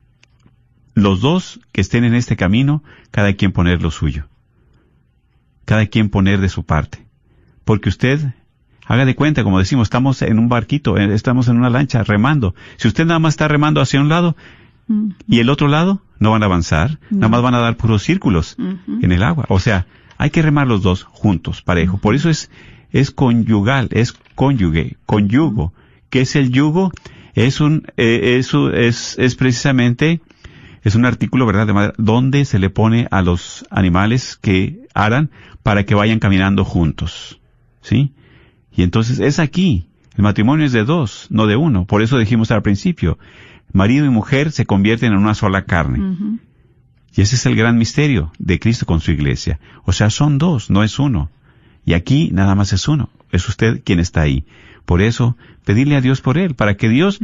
los 0.96 1.22
dos 1.22 1.60
que 1.72 1.82
estén 1.82 2.04
en 2.04 2.14
este 2.16 2.36
camino, 2.36 2.84
cada 3.12 3.34
quien 3.34 3.52
poner 3.52 3.82
lo 3.82 3.91
suyo. 3.91 4.26
Cada 5.66 5.86
quien 5.88 6.10
poner 6.10 6.39
de 6.41 6.50
su 6.50 6.64
parte. 6.66 7.06
Porque 7.64 7.89
usted, 7.89 8.20
haga 8.86 9.06
de 9.06 9.16
cuenta, 9.16 9.44
como 9.44 9.60
decimos, 9.60 9.86
estamos 9.86 10.22
en 10.22 10.38
un 10.39 10.50
barquito, 10.50 10.98
eh, 10.98 11.14
estamos 11.14 11.48
en 11.48 11.58
una 11.58 11.70
lancha 11.70 12.04
remando. 12.04 12.54
Si 12.78 12.88
usted 12.88 13.06
nada 13.06 13.20
más 13.20 13.34
está 13.34 13.48
remando 13.48 13.82
hacia 13.82 14.02
un 14.02 14.10
lado 14.10 14.36
Mm, 14.86 15.12
y 15.30 15.39
el 15.39 15.50
otro 15.50 15.70
lado, 15.70 16.02
no 16.20 16.32
van 16.32 16.44
a 16.44 16.48
avanzar, 16.48 17.00
nada 17.10 17.30
más 17.30 17.41
van 17.41 17.56
a 17.56 17.60
dar 17.60 17.78
puros 17.78 18.04
círculos 18.04 18.58
ujú. 18.60 19.00
en 19.02 19.14
el 19.14 19.24
agua. 19.24 19.46
O 19.48 19.60
sea, 19.60 19.88
hay 20.18 20.30
que 20.30 20.41
remar 20.41 20.68
los 20.68 20.82
dos 20.82 21.04
juntos, 21.04 21.62
parejo. 21.62 22.00
Por 22.00 22.16
eso 22.16 22.30
es, 22.30 22.52
es 22.91 23.10
conyugal, 23.10 23.88
es 23.91 24.12
cónyuge, 24.36 24.98
conyugo. 25.06 25.72
¿Qué 26.10 26.20
es 26.20 26.36
el 26.36 26.52
yugo? 26.52 26.91
Es 27.34 27.62
un, 27.62 27.88
eh, 27.96 28.36
es, 28.39 28.54
un- 28.54 28.76
es, 28.76 29.16
es 29.20 29.36
precisamente, 29.36 30.20
es 30.84 30.95
un 30.95 31.05
artículo, 31.05 31.45
¿verdad?, 31.45 31.65
de 31.67 31.73
madera, 31.73 31.93
donde 31.97 32.45
se 32.45 32.59
le 32.59 32.69
pone 32.69 33.07
a 33.09 33.21
los 33.21 33.65
animales 33.69 34.38
que 34.41 34.86
aran 34.93 35.31
para 35.63 35.86
que 35.86 35.95
vayan 35.95 36.19
caminando 36.19 36.65
juntos. 36.65 37.39
¿Sí? 37.81 38.13
Y 38.75 38.84
entonces 38.84 39.19
es 39.19 39.39
aquí. 39.39 39.88
El 40.15 40.23
matrimonio 40.23 40.65
es 40.65 40.73
de 40.73 40.84
dos, 40.84 41.27
no 41.29 41.47
de 41.47 41.55
uno. 41.55 41.86
Por 41.86 42.01
eso 42.01 42.17
dijimos 42.17 42.51
al 42.51 42.61
principio, 42.61 43.17
marido 43.71 44.05
y 44.05 44.09
mujer 44.09 44.51
se 44.51 44.65
convierten 44.65 45.13
en 45.13 45.19
una 45.19 45.34
sola 45.34 45.65
carne. 45.65 46.39
Y 47.15 47.21
ese 47.21 47.36
es 47.36 47.45
el 47.45 47.55
gran 47.55 47.77
misterio 47.77 48.31
de 48.38 48.59
Cristo 48.59 48.86
con 48.86 48.99
su 48.99 49.11
iglesia. 49.11 49.59
O 49.86 49.91
sea, 49.91 50.09
son 50.09 50.38
dos, 50.38 50.69
no 50.69 50.84
es 50.84 50.99
uno. 50.99 51.29
Y 51.86 51.93
aquí 51.93 52.29
nada 52.31 52.55
más 52.55 52.73
es 52.73 52.88
uno. 52.88 53.09
Es 53.31 53.47
usted 53.49 53.81
quien 53.84 53.99
está 53.99 54.21
ahí. 54.21 54.45
Por 54.86 55.01
eso, 55.01 55.38
pedirle 55.63 55.95
a 55.95 56.01
Dios 56.01 56.21
por 56.21 56.38
él, 56.38 56.55
para 56.55 56.75
que 56.75 56.89
Dios. 56.89 57.19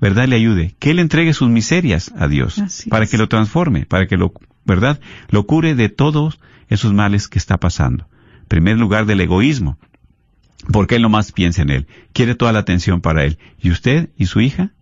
¿verdad?, 0.00 0.28
le 0.28 0.36
ayude. 0.36 0.74
Que 0.78 0.90
él 0.90 0.98
entregue 0.98 1.34
sus 1.34 1.48
miserias 1.48 2.12
a 2.16 2.28
Dios. 2.28 2.58
Así 2.58 2.90
para 2.90 3.04
es. 3.04 3.10
que 3.10 3.18
lo 3.18 3.28
transforme, 3.28 3.86
para 3.86 4.06
que 4.06 4.16
lo, 4.16 4.32
¿verdad?, 4.64 5.00
lo 5.30 5.46
cure 5.46 5.74
de 5.74 5.88
todos 5.88 6.38
esos 6.68 6.92
males 6.92 7.28
que 7.28 7.38
está 7.38 7.58
pasando. 7.58 8.06
En 8.42 8.48
primer 8.48 8.78
lugar, 8.78 9.06
del 9.06 9.20
egoísmo. 9.20 9.78
Porque 10.70 10.96
él 10.96 11.02
nomás 11.02 11.32
piensa 11.32 11.62
en 11.62 11.70
él. 11.70 11.86
Quiere 12.12 12.36
toda 12.36 12.52
la 12.52 12.60
atención 12.60 13.00
para 13.00 13.24
él. 13.24 13.38
¿Y 13.60 13.70
usted 13.70 14.10
y 14.16 14.26
su 14.26 14.40
hija? 14.40 14.72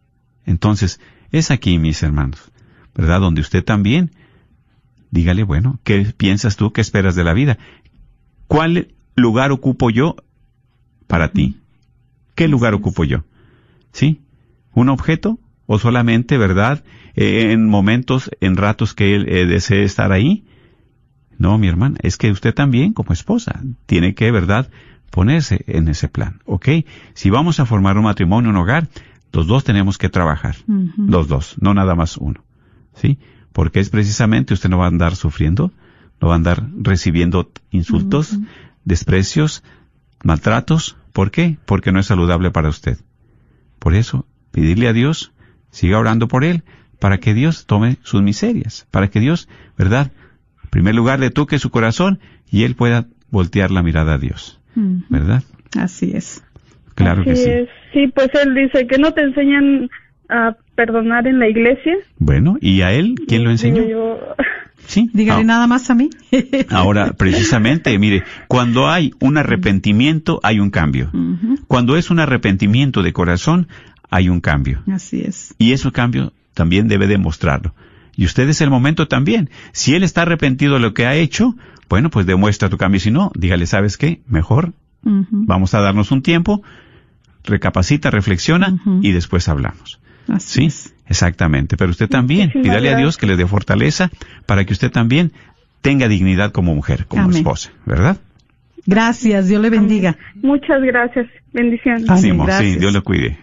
Entonces, 0.44 1.00
es 1.32 1.50
aquí, 1.50 1.78
mis 1.78 2.02
hermanos, 2.02 2.50
¿verdad? 2.94 3.20
Donde 3.20 3.40
usted 3.40 3.64
también, 3.64 4.10
dígale, 5.10 5.42
bueno, 5.42 5.78
¿qué 5.84 6.12
piensas 6.16 6.56
tú? 6.56 6.72
¿Qué 6.72 6.80
esperas 6.80 7.14
de 7.14 7.24
la 7.24 7.32
vida? 7.32 7.56
¿Cuál 8.46 8.88
lugar 9.14 9.52
ocupo 9.52 9.90
yo 9.90 10.16
para 11.06 11.30
ti? 11.30 11.56
¿Qué 12.41 12.49
lugar 12.49 12.72
ocupo 12.72 13.05
yo? 13.05 13.24
¿Sí? 13.93 14.22
¿Un 14.72 14.88
objeto? 14.88 15.38
¿O 15.66 15.78
solamente, 15.78 16.38
verdad, 16.38 16.82
eh, 17.14 17.53
en 17.53 17.68
momentos, 17.68 18.30
en 18.41 18.57
ratos 18.57 18.95
que 18.95 19.14
él 19.14 19.28
eh, 19.28 19.45
desee 19.45 19.82
estar 19.82 20.11
ahí? 20.11 20.47
No, 21.36 21.59
mi 21.59 21.68
hermana, 21.68 21.99
es 22.01 22.16
que 22.16 22.30
usted 22.30 22.55
también, 22.55 22.95
como 22.95 23.12
esposa, 23.12 23.61
tiene 23.84 24.14
que, 24.14 24.30
verdad, 24.30 24.70
ponerse 25.11 25.66
en 25.66 25.88
ese 25.88 26.09
plan, 26.09 26.41
¿ok? 26.47 26.68
Si 27.12 27.28
vamos 27.28 27.61
a 27.61 27.66
formar 27.66 27.99
un 27.99 28.05
matrimonio, 28.05 28.49
un 28.49 28.57
hogar, 28.57 28.88
los 29.34 29.47
dos 29.47 29.62
tenemos 29.62 29.99
que 29.99 30.09
trabajar. 30.09 30.57
Los 30.97 31.28
dos, 31.28 31.57
no 31.61 31.74
nada 31.74 31.95
más 31.95 32.16
uno. 32.16 32.43
¿Sí? 32.95 33.18
Porque 33.53 33.80
es 33.80 33.91
precisamente 33.91 34.55
usted 34.55 34.70
no 34.70 34.78
va 34.78 34.86
a 34.86 34.88
andar 34.88 35.14
sufriendo, 35.14 35.74
no 36.22 36.28
va 36.28 36.36
a 36.36 36.36
andar 36.36 36.66
recibiendo 36.78 37.51
insultos, 37.70 38.38
desprecios, 38.86 39.62
maltratos. 40.24 40.97
¿Por 41.12 41.30
qué? 41.30 41.56
Porque 41.66 41.92
no 41.92 42.00
es 42.00 42.06
saludable 42.06 42.50
para 42.50 42.68
usted. 42.68 42.98
Por 43.78 43.94
eso, 43.94 44.26
pedirle 44.52 44.88
a 44.88 44.92
Dios, 44.92 45.32
siga 45.70 45.98
orando 45.98 46.28
por 46.28 46.44
él, 46.44 46.62
para 46.98 47.18
que 47.18 47.34
Dios 47.34 47.66
tome 47.66 47.96
sus 48.02 48.22
miserias, 48.22 48.86
para 48.90 49.08
que 49.08 49.20
Dios, 49.20 49.48
¿verdad? 49.76 50.12
En 50.62 50.70
primer 50.70 50.94
lugar 50.94 51.18
le 51.18 51.30
toque 51.30 51.58
su 51.58 51.70
corazón 51.70 52.20
y 52.50 52.64
él 52.64 52.74
pueda 52.74 53.06
voltear 53.30 53.70
la 53.70 53.82
mirada 53.82 54.14
a 54.14 54.18
Dios. 54.18 54.61
¿verdad? 54.74 55.42
Así 55.78 56.12
es. 56.14 56.44
Claro 56.94 57.24
que 57.24 57.32
Así 57.32 57.44
sí. 57.44 57.50
es. 57.50 57.68
Sí, 57.92 58.06
pues 58.14 58.30
él 58.34 58.54
dice 58.54 58.86
que 58.86 58.98
no 58.98 59.12
te 59.12 59.22
enseñan 59.22 59.88
a 60.28 60.56
perdonar 60.74 61.26
en 61.26 61.38
la 61.38 61.48
iglesia. 61.48 61.96
Bueno, 62.18 62.56
¿y 62.61 62.82
a 62.82 62.92
él 62.92 63.16
quién 63.26 63.44
lo 63.44 63.50
enseñó? 63.50 63.82
Yo, 63.82 64.18
Sí. 64.87 65.09
Dígale 65.12 65.43
Ah, 65.43 65.45
nada 65.45 65.66
más 65.66 65.89
a 65.91 65.95
mí. 65.95 66.11
Ahora, 66.70 67.12
precisamente, 67.12 67.97
mire, 67.99 68.24
cuando 68.49 68.89
hay 68.89 69.12
un 69.20 69.37
arrepentimiento, 69.39 70.41
hay 70.43 70.59
un 70.61 70.70
cambio. 70.70 71.11
Cuando 71.68 71.97
es 71.97 72.11
un 72.11 72.18
arrepentimiento 72.18 73.03
de 73.03 73.12
corazón, 73.12 73.68
hay 74.11 74.28
un 74.28 74.41
cambio. 74.41 74.83
Así 74.91 75.20
es. 75.20 75.55
Y 75.59 75.72
ese 75.72 75.93
cambio 75.93 76.33
también 76.55 76.89
debe 76.89 77.07
demostrarlo. 77.07 77.74
Y 78.16 78.24
usted 78.24 78.49
es 78.49 78.61
el 78.61 78.70
momento 78.70 79.07
también. 79.09 79.49
Si 79.72 79.95
él 79.95 80.03
está 80.03 80.22
arrepentido 80.22 80.74
de 80.74 80.81
lo 80.81 80.93
que 80.95 81.07
ha 81.07 81.14
hecho, 81.14 81.55
bueno, 81.89 82.11
pues 82.11 82.26
demuestra 82.26 82.68
tu 82.68 82.76
cambio. 82.76 83.01
Si 83.01 83.11
no, 83.11 83.31
dígale, 83.35 83.66
¿sabes 83.66 83.97
qué? 83.97 84.20
Mejor 84.26 84.72
vamos 85.03 85.72
a 85.74 85.81
darnos 85.81 86.11
un 86.11 86.20
tiempo, 86.22 86.62
recapacita, 87.45 88.11
reflexiona 88.11 88.78
y 89.03 89.12
después 89.12 89.49
hablamos. 89.49 90.01
Así 90.28 90.61
Sí, 90.61 90.66
es. 90.66 90.95
Exactamente. 91.11 91.76
Pero 91.76 91.90
usted 91.90 92.08
también, 92.08 92.46
Muchísimas 92.46 92.64
pídale 92.64 92.88
a 92.88 92.96
Dios 92.96 93.16
gracias. 93.16 93.16
que 93.18 93.26
le 93.26 93.36
dé 93.36 93.46
fortaleza 93.46 94.11
para 94.46 94.64
que 94.64 94.72
usted 94.72 94.90
también 94.90 95.32
tenga 95.82 96.08
dignidad 96.08 96.52
como 96.52 96.74
mujer, 96.74 97.04
como 97.06 97.24
Amén. 97.24 97.36
esposa, 97.36 97.70
¿verdad? 97.84 98.16
Gracias, 98.86 99.48
Dios 99.48 99.61
le 99.61 99.68
bendiga. 99.68 100.16
muchas 100.36 100.80
gracias. 100.82 101.26
Bendiciones. 101.52 102.08
Amén, 102.08 102.22
Sí, 102.22 102.32
mo, 102.32 102.44
sí, 102.44 102.46
gracias. 102.48 102.80
Dios 102.80 102.92
lo 102.94 103.02
cuide. 103.04 103.38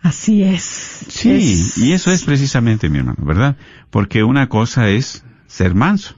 Así 0.00 0.42
es. 0.42 0.62
Sí, 0.62 1.30
Es- 1.30 1.78
y 1.78 1.92
eso 1.92 2.10
es 2.10 2.24
precisamente, 2.24 2.88
mi 2.90 2.98
hermano, 2.98 3.24
¿verdad? 3.24 3.56
Porque 3.90 4.22
una 4.22 4.48
cosa 4.48 4.88
es 4.90 5.24
ser 5.46 5.74
manso, 5.74 6.16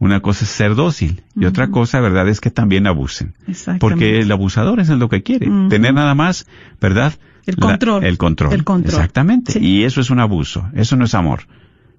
una 0.00 0.20
cosa 0.20 0.44
es 0.44 0.50
ser 0.50 0.74
dócil, 0.74 1.22
y 1.36 1.44
otra 1.44 1.68
cosa, 1.68 2.00
¿verdad?, 2.00 2.28
es 2.28 2.40
que 2.40 2.50
también 2.50 2.86
abusen. 2.86 3.34
Exactamente. 3.46 3.80
Porque 3.80 4.18
el 4.18 4.30
abusador 4.32 4.80
es 4.80 4.88
lo 4.88 5.08
que 5.08 5.22
quiere, 5.22 5.46
tener 5.68 5.94
nada 5.94 6.14
más, 6.14 6.46
¿verdad? 6.80 7.14
El 7.48 7.54
La- 7.58 7.66
control. 7.66 8.04
el 8.04 8.18
control. 8.18 8.52
El 8.52 8.64
control. 8.64 8.94
Exactamente. 8.94 9.52
Sí. 9.52 9.58
Y 9.60 9.84
eso 9.84 10.00
es 10.00 10.10
un 10.10 10.20
abuso, 10.20 10.68
eso 10.74 10.96
no 10.96 11.04
es 11.06 11.14
amor. 11.14 11.40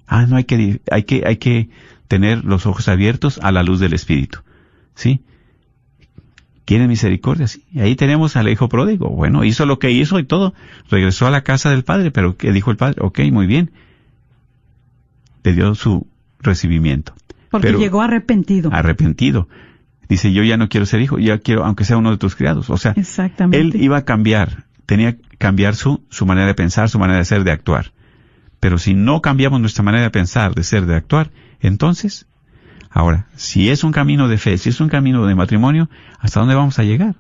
Ah, 0.08 0.26
no 0.28 0.36
hay 0.38 0.44
que, 0.44 0.80
hay 0.92 1.04
que, 1.04 1.24
hay 1.26 1.38
que 1.38 1.70
tener 2.08 2.46
los 2.46 2.66
ojos 2.66 2.88
abiertos 2.88 3.40
a 3.44 3.52
la 3.52 3.64
luz 3.64 3.80
del 3.80 3.94
Espíritu. 3.94 4.40
¿Sí? 4.96 5.22
¿Quieren 6.66 6.88
misericordia? 6.88 7.48
Sí. 7.48 7.64
Y 7.74 7.80
ahí 7.80 7.96
tenemos 7.96 8.36
al 8.36 8.48
hijo 8.48 8.70
pródigo. 8.70 9.10
Bueno, 9.10 9.44
hizo 9.44 9.66
lo 9.66 9.80
que 9.80 9.90
hizo 9.92 10.20
y 10.20 10.24
todo. 10.24 10.54
Regresó 10.92 11.26
a 11.26 11.32
la 11.32 11.42
casa 11.42 11.72
del 11.72 11.84
padre, 11.84 12.12
pero 12.12 12.38
¿qué 12.38 12.52
dijo 12.52 12.70
el 12.70 12.78
padre? 12.78 12.98
Ok, 13.02 13.20
muy 13.32 13.48
bien. 13.48 13.72
Le 15.44 15.54
dio 15.54 15.74
su 15.74 16.06
recibimiento. 16.42 17.14
Porque 17.50 17.68
pero- 17.68 17.80
llegó 17.80 18.02
arrepentido. 18.02 18.70
Arrepentido. 18.72 19.48
Dice, 20.08 20.32
yo 20.34 20.44
ya 20.44 20.58
no 20.58 20.70
quiero 20.70 20.86
ser 20.86 21.02
hijo, 21.02 21.20
ya 21.20 21.38
quiero, 21.38 21.66
aunque 21.66 21.86
sea 21.86 21.98
uno 21.98 22.12
de 22.12 22.18
tus 22.18 22.36
criados. 22.36 22.70
O 22.70 22.78
sea, 22.78 22.94
Exactamente. 22.96 23.60
él 23.78 23.82
iba 23.84 23.98
a 23.98 24.06
cambiar, 24.06 24.66
tenía 24.88 25.16
cambiar 25.40 25.76
su, 25.76 26.04
su 26.10 26.28
manera 26.28 26.46
de 26.46 26.54
pensar, 26.54 26.90
su 26.90 27.00
manera 27.00 27.18
de 27.18 27.26
ser, 27.26 27.44
de 27.44 27.52
actuar. 27.52 27.92
Pero 28.60 28.78
si 28.78 28.94
no 28.94 29.22
cambiamos 29.22 29.60
nuestra 29.60 29.84
manera 29.84 30.04
de 30.04 30.12
pensar, 30.12 30.54
de 30.54 30.64
ser, 30.64 30.86
de 30.86 30.96
actuar, 30.96 31.32
entonces, 31.60 32.28
ahora, 32.92 33.28
si 33.36 33.70
es 33.70 33.84
un 33.84 33.92
camino 33.92 34.28
de 34.28 34.38
fe, 34.38 34.58
si 34.58 34.70
es 34.70 34.80
un 34.80 34.90
camino 34.90 35.26
de 35.26 35.34
matrimonio, 35.34 35.90
¿hasta 36.20 36.42
dónde 36.42 36.56
vamos 36.56 36.78
a 36.78 36.84
llegar? 36.84 37.16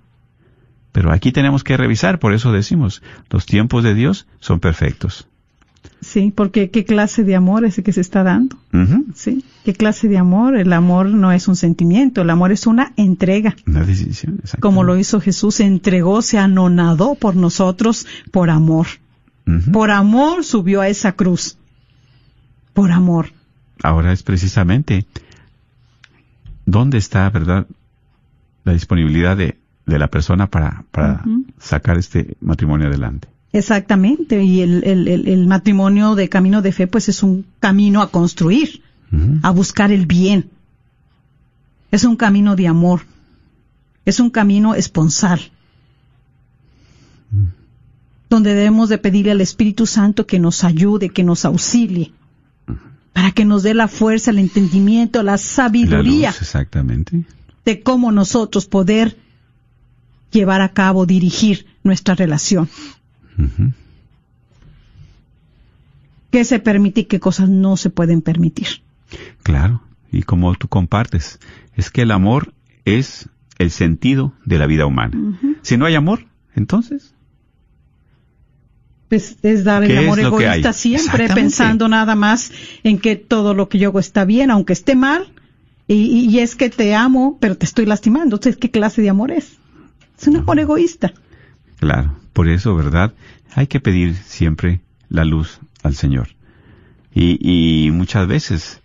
Pero 0.91 1.11
aquí 1.11 1.31
tenemos 1.31 1.63
que 1.63 1.77
revisar, 1.77 2.19
por 2.19 2.33
eso 2.33 2.51
decimos, 2.51 3.01
los 3.29 3.45
tiempos 3.45 3.83
de 3.83 3.95
Dios 3.95 4.27
son 4.39 4.59
perfectos. 4.59 5.27
Sí, 6.01 6.33
porque 6.35 6.71
qué 6.71 6.83
clase 6.83 7.23
de 7.23 7.35
amor 7.35 7.65
es 7.65 7.77
el 7.77 7.83
que 7.83 7.93
se 7.93 8.01
está 8.01 8.23
dando. 8.23 8.57
Sí, 9.15 9.43
qué 9.69 9.77
clase 9.77 10.07
de 10.07 10.17
amor. 10.17 10.57
El 10.57 10.73
amor 10.73 11.07
no 11.09 11.31
es 11.31 11.47
un 11.47 11.55
sentimiento, 11.55 12.23
el 12.23 12.29
amor 12.31 12.51
es 12.51 12.65
una 12.65 12.93
entrega. 12.97 13.55
Una 13.67 13.83
decisión. 13.83 14.41
Como 14.59 14.83
lo 14.83 14.97
hizo 14.97 15.21
Jesús, 15.21 15.55
se 15.55 15.65
entregó, 15.65 16.23
se 16.23 16.39
anonadó 16.39 17.13
por 17.13 17.35
nosotros 17.35 18.07
por 18.31 18.49
amor. 18.49 18.87
Por 19.71 19.91
amor 19.91 20.43
subió 20.43 20.81
a 20.81 20.87
esa 20.87 21.11
cruz. 21.13 21.57
Por 22.73 22.91
amor. 22.91 23.31
Ahora 23.81 24.11
es 24.11 24.23
precisamente 24.23 25.05
dónde 26.65 26.97
está, 26.97 27.29
¿verdad? 27.29 27.67
La 28.63 28.73
disponibilidad 28.73 29.37
de, 29.37 29.57
de 29.85 29.99
la 29.99 30.07
persona 30.07 30.47
para, 30.47 30.83
para 30.91 31.23
sacar 31.59 31.97
este 31.97 32.37
matrimonio 32.41 32.87
adelante. 32.87 33.27
Exactamente. 33.53 34.43
Y 34.43 34.61
el, 34.61 34.83
el, 34.83 35.07
el, 35.07 35.27
el 35.27 35.47
matrimonio 35.47 36.15
de 36.15 36.27
camino 36.29 36.61
de 36.61 36.71
fe, 36.71 36.87
pues 36.87 37.09
es 37.09 37.23
un 37.23 37.45
camino 37.59 38.01
a 38.01 38.11
construir, 38.11 38.81
A 39.41 39.49
buscar 39.51 39.91
el 39.91 40.05
bien. 40.05 40.49
Es 41.91 42.03
un 42.03 42.15
camino 42.15 42.55
de 42.55 42.67
amor. 42.67 43.01
Es 44.05 44.19
un 44.19 44.29
camino 44.29 44.75
esponsal. 44.75 45.39
Donde 48.29 48.53
debemos 48.53 48.89
de 48.89 48.99
pedirle 48.99 49.31
al 49.31 49.41
Espíritu 49.41 49.87
Santo 49.87 50.27
que 50.27 50.37
nos 50.39 50.63
ayude, 50.63 51.09
que 51.09 51.23
nos 51.23 51.45
auxilie, 51.45 52.11
para 53.13 53.31
que 53.31 53.43
nos 53.45 53.63
dé 53.63 53.73
la 53.73 53.87
fuerza, 53.87 54.29
el 54.29 54.37
entendimiento, 54.39 55.23
la 55.23 55.31
La 55.33 55.37
sabiduría 55.39 56.29
luz, 56.29 56.41
exactamente. 56.41 57.25
de 57.65 57.81
cómo 57.81 58.11
nosotros 58.11 58.67
poder 58.67 59.17
llevar 60.31 60.61
a 60.61 60.69
cabo, 60.73 61.07
dirigir 61.07 61.65
nuestra 61.83 62.13
relación. 62.13 62.69
Ujú. 63.37 63.73
¿Qué 66.29 66.43
se 66.45 66.59
permite 66.59 67.01
y 67.01 67.05
qué 67.05 67.19
cosas 67.19 67.49
no 67.49 67.75
se 67.77 67.89
pueden 67.89 68.21
permitir? 68.21 68.67
Claro. 69.43 69.81
Y 70.11 70.23
como 70.23 70.53
tú 70.55 70.67
compartes, 70.67 71.39
es 71.75 71.89
que 71.91 72.01
el 72.03 72.11
amor 72.11 72.53
es 72.85 73.29
el 73.57 73.71
sentido 73.71 74.33
de 74.45 74.57
la 74.57 74.65
vida 74.67 74.85
humana. 74.85 75.37
Si 75.61 75.77
no 75.77 75.85
hay 75.85 75.95
amor, 75.95 76.25
entonces, 76.55 77.13
Pues 79.09 79.37
es 79.41 79.63
dar 79.63 79.83
el 79.83 79.89
¿Qué 79.89 79.97
amor 79.97 80.19
egoísta 80.19 80.71
siempre, 80.73 81.27
pensando 81.29 81.87
nada 81.87 82.13
más 82.15 82.51
en 82.83 82.99
que 82.99 83.15
todo 83.15 83.53
lo 83.55 83.67
que 83.67 83.79
yo 83.79 83.89
hago 83.89 83.99
está 83.99 84.23
bien, 84.23 84.51
aunque 84.51 84.73
esté 84.73 84.95
mal, 84.95 85.31
y, 85.87 85.95
y- 85.95 86.29
y 86.29 86.39
es 86.39 86.55
que 86.55 86.69
te 86.69 86.93
amo, 86.93 87.37
pero 87.41 87.57
te 87.57 87.65
estoy 87.65 87.87
lastimando. 87.87 88.35
Entonces, 88.35 88.57
¿qué 88.57 88.69
clase 88.69 89.01
de 89.01 89.09
amor 89.09 89.31
es? 89.31 89.57
Es 90.19 90.27
un 90.27 90.37
amor 90.37 90.59
egoísta. 90.59 91.13
claro, 91.79 92.15
por 92.33 92.47
eso, 92.49 92.75
¿verdad? 92.75 93.13
Hay 93.55 93.65
que 93.67 93.79
pedir 93.79 94.13
siempre 94.15 94.81
la 95.09 95.25
luz 95.25 95.59
al 95.81 95.95
Señor. 95.95 96.29
Y, 97.13 97.39
y 97.41 97.89
muchas 97.91 98.27
veces, 98.27 98.79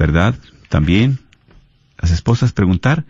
¿verdad? 0.00 0.34
También 0.70 1.18
las 2.00 2.10
esposas 2.10 2.52
preguntar 2.52 3.04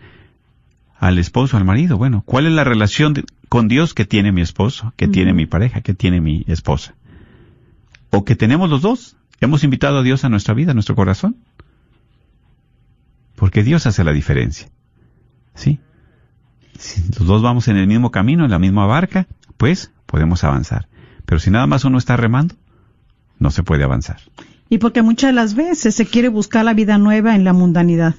al 0.99 1.17
esposo, 1.19 1.55
al 1.55 1.63
marido, 1.63 1.97
bueno, 1.97 2.21
¿cuál 2.25 2.45
es 2.47 2.51
la 2.51 2.65
relación 2.65 3.13
de- 3.13 3.23
con 3.47 3.69
Dios 3.69 3.93
que 3.93 4.03
tiene 4.05 4.31
mi 4.33 4.41
esposo, 4.41 4.93
que 4.97 5.07
tiene 5.07 5.33
mi 5.33 5.45
pareja, 5.45 5.79
que 5.81 5.93
tiene 5.93 6.19
mi 6.19 6.43
esposa? 6.47 6.93
O 8.11 8.25
que 8.25 8.35
tenemos 8.35 8.69
los 8.69 8.81
dos. 8.81 9.15
¿Hemos 9.39 9.63
invitado 9.63 9.99
a 9.99 10.03
Dios 10.03 10.25
a 10.25 10.29
nuestra 10.29 10.53
vida, 10.53 10.71
a 10.71 10.73
nuestro 10.73 10.95
corazón? 10.95 11.37
Porque 13.37 13.63
Dios 13.63 13.87
hace 13.87 14.03
la 14.03 14.11
diferencia. 14.11 14.69
¿Sí? 15.55 15.79
Si 16.77 17.01
los 17.17 17.25
dos 17.25 17.41
vamos 17.41 17.67
en 17.69 17.77
el 17.77 17.87
mismo 17.87 18.11
camino, 18.11 18.43
en 18.45 18.51
la 18.51 18.59
misma 18.59 18.85
barca, 18.85 19.27
pues 19.57 19.91
podemos 20.05 20.43
avanzar. 20.43 20.87
Pero 21.25 21.39
si 21.39 21.49
nada 21.51 21.67
más 21.67 21.85
uno 21.85 21.97
está 21.97 22.17
remando, 22.17 22.55
no 23.39 23.49
se 23.49 23.63
puede 23.63 23.83
avanzar. 23.85 24.19
Y 24.71 24.77
porque 24.77 25.01
muchas 25.01 25.27
de 25.29 25.33
las 25.33 25.53
veces 25.53 25.93
se 25.93 26.05
quiere 26.05 26.29
buscar 26.29 26.63
la 26.65 26.73
vida 26.73 26.97
nueva 26.97 27.35
en 27.35 27.43
la 27.43 27.51
mundanidad. 27.53 28.15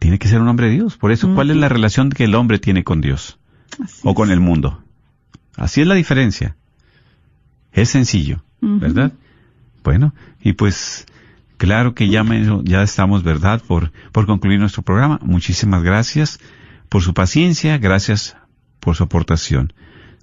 Tiene 0.00 0.18
que 0.18 0.26
ser 0.28 0.40
un 0.40 0.48
hombre 0.48 0.66
de 0.66 0.72
Dios. 0.72 0.96
Por 0.96 1.12
eso, 1.12 1.32
¿cuál 1.34 1.50
es 1.52 1.56
la 1.56 1.68
relación 1.68 2.10
que 2.10 2.24
el 2.24 2.34
hombre 2.34 2.58
tiene 2.58 2.82
con 2.84 3.00
Dios 3.00 3.38
Así 3.82 4.00
o 4.02 4.10
es. 4.10 4.16
con 4.16 4.30
el 4.32 4.40
mundo? 4.40 4.82
Así 5.56 5.80
es 5.82 5.86
la 5.86 5.94
diferencia. 5.94 6.56
Es 7.72 7.90
sencillo. 7.90 8.42
¿verdad? 8.60 9.12
Bueno, 9.84 10.12
y 10.42 10.52
pues 10.54 11.06
claro 11.58 11.94
que 11.94 12.08
ya, 12.08 12.24
me- 12.24 12.60
ya 12.64 12.82
estamos, 12.82 13.22
¿verdad?, 13.22 13.62
por, 13.66 13.92
por 14.12 14.26
concluir 14.26 14.58
nuestro 14.60 14.82
programa. 14.82 15.18
Muchísimas 15.22 15.82
gracias 15.84 16.40
por 16.88 17.02
su 17.02 17.14
paciencia, 17.14 17.78
gracias 17.78 18.36
por 18.80 18.96
su 18.96 19.04
aportación. 19.04 19.72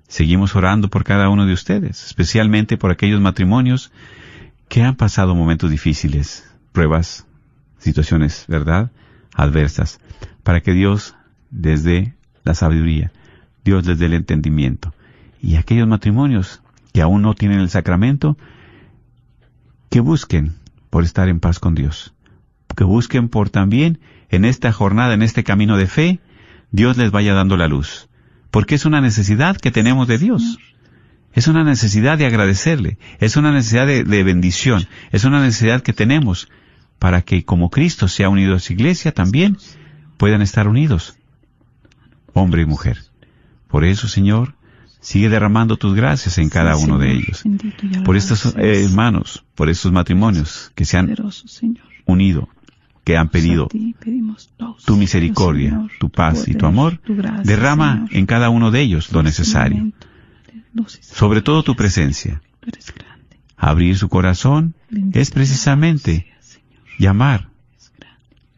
Seguimos 0.09 0.55
orando 0.55 0.89
por 0.89 1.03
cada 1.03 1.29
uno 1.29 1.45
de 1.45 1.53
ustedes, 1.53 2.05
especialmente 2.05 2.77
por 2.77 2.91
aquellos 2.91 3.21
matrimonios 3.21 3.91
que 4.67 4.83
han 4.83 4.95
pasado 4.95 5.35
momentos 5.35 5.71
difíciles, 5.71 6.43
pruebas, 6.71 7.25
situaciones, 7.77 8.45
¿verdad?, 8.47 8.91
adversas, 9.33 9.99
para 10.43 10.61
que 10.61 10.73
Dios 10.73 11.15
les 11.51 11.83
dé 11.83 12.15
la 12.43 12.53
sabiduría, 12.53 13.11
Dios 13.63 13.85
les 13.85 13.99
dé 13.99 14.07
el 14.07 14.13
entendimiento. 14.13 14.93
Y 15.41 15.55
aquellos 15.55 15.87
matrimonios 15.87 16.61
que 16.93 17.01
aún 17.01 17.21
no 17.21 17.33
tienen 17.35 17.59
el 17.59 17.69
sacramento, 17.69 18.37
que 19.89 19.99
busquen 19.99 20.55
por 20.89 21.03
estar 21.03 21.29
en 21.29 21.39
paz 21.39 21.59
con 21.59 21.75
Dios, 21.75 22.13
que 22.75 22.83
busquen 22.83 23.29
por 23.29 23.49
también 23.49 23.99
en 24.29 24.45
esta 24.45 24.71
jornada, 24.71 25.13
en 25.13 25.21
este 25.21 25.43
camino 25.43 25.77
de 25.77 25.87
fe, 25.87 26.19
Dios 26.71 26.97
les 26.97 27.11
vaya 27.11 27.33
dando 27.33 27.57
la 27.57 27.67
luz, 27.67 28.09
porque 28.51 28.75
es 28.75 28.85
una 28.85 29.01
necesidad 29.01 29.57
que 29.57 29.71
tenemos 29.71 30.07
de 30.07 30.17
Dios. 30.17 30.59
Es 31.37 31.47
una 31.47 31.63
necesidad 31.63 32.17
de 32.17 32.25
agradecerle, 32.25 32.97
es 33.19 33.37
una 33.37 33.51
necesidad 33.51 33.85
de, 33.85 34.03
de 34.03 34.23
bendición, 34.23 34.87
es 35.11 35.23
una 35.23 35.39
necesidad 35.39 35.83
que 35.83 35.93
tenemos 35.93 36.49
para 36.97 37.21
que 37.21 37.45
como 37.45 37.69
Cristo 37.69 38.07
se 38.07 38.23
ha 38.23 38.29
unido 38.29 38.55
a 38.55 38.59
su 38.59 38.73
iglesia 38.73 39.11
también 39.11 39.55
puedan 40.17 40.41
estar 40.41 40.67
unidos. 40.67 41.15
hombre 42.33 42.63
y 42.63 42.65
mujer. 42.65 42.97
Por 43.67 43.85
eso, 43.85 44.07
Señor, 44.07 44.55
sigue 44.99 45.29
derramando 45.29 45.77
tus 45.77 45.93
gracias 45.93 46.39
en 46.39 46.49
cada 46.49 46.75
uno 46.75 46.97
de 46.97 47.11
ellos. 47.11 47.43
Por 48.03 48.17
estos 48.17 48.55
eh, 48.55 48.85
hermanos, 48.85 49.45
por 49.53 49.69
estos 49.69 49.91
matrimonios 49.91 50.71
que 50.73 50.85
se 50.85 50.97
han 50.97 51.15
unido, 52.07 52.49
que 53.03 53.15
han 53.15 53.29
pedido 53.29 53.67
pedimos 53.99 54.49
todos, 54.57 54.83
tu 54.85 54.97
misericordia, 54.97 55.87
tu 55.99 56.09
paz 56.09 56.47
y 56.47 56.55
tu 56.55 56.65
amor, 56.65 56.99
derrama 57.43 58.07
en 58.09 58.25
cada 58.25 58.49
uno 58.49 58.71
de 58.71 58.81
ellos 58.81 59.11
lo 59.11 59.19
En 59.19 59.25
necesario. 59.25 59.91
Sobre 61.01 61.41
todo 61.41 61.63
tu 61.63 61.75
presencia. 61.75 62.41
Abrir 63.55 63.97
su 63.97 64.09
corazón 64.09 64.75
es 65.13 65.31
precisamente 65.31 66.27
llamar 66.99 67.49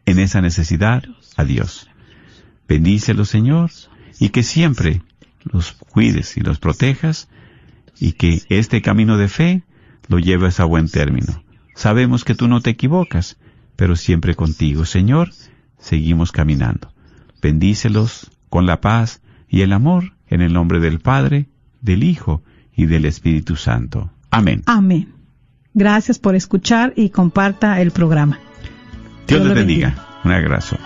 en 0.06 0.18
esa 0.18 0.40
necesidad 0.40 1.04
a 1.36 1.44
Dios. 1.44 1.88
Bendícelos, 2.68 3.28
Señor, 3.28 3.70
y 4.18 4.30
que 4.30 4.42
siempre 4.42 5.02
los 5.44 5.72
cuides 5.72 6.36
y 6.36 6.40
los 6.40 6.58
protejas 6.58 7.28
y 7.98 8.12
que 8.12 8.42
este 8.48 8.82
camino 8.82 9.16
de 9.16 9.28
fe 9.28 9.62
lo 10.08 10.18
lleves 10.18 10.60
a 10.60 10.64
buen 10.64 10.88
término. 10.88 11.42
Sabemos 11.74 12.24
que 12.24 12.34
tú 12.34 12.48
no 12.48 12.60
te 12.60 12.70
equivocas, 12.70 13.38
pero 13.76 13.96
siempre 13.96 14.34
contigo, 14.34 14.84
Señor, 14.84 15.30
seguimos 15.78 16.32
caminando. 16.32 16.92
Bendícelos 17.40 18.30
con 18.48 18.66
la 18.66 18.80
paz 18.80 19.22
y 19.48 19.62
el 19.62 19.72
amor 19.72 20.12
en 20.28 20.42
el 20.42 20.52
nombre 20.52 20.80
del 20.80 21.00
Padre, 21.00 21.48
del 21.80 22.02
Hijo 22.02 22.42
y 22.74 22.86
del 22.86 23.04
Espíritu 23.04 23.56
Santo. 23.56 24.10
Amén. 24.30 24.62
Amén. 24.66 25.12
Gracias 25.74 26.18
por 26.18 26.34
escuchar 26.34 26.92
y 26.96 27.10
comparta 27.10 27.80
el 27.80 27.90
programa. 27.90 28.38
Dios 29.26 29.26
Dios 29.26 29.40
les 29.40 29.48
lo 29.48 29.54
bendiga. 29.54 29.88
bendiga. 29.88 30.20
Un 30.24 30.32
abrazo. 30.32 30.76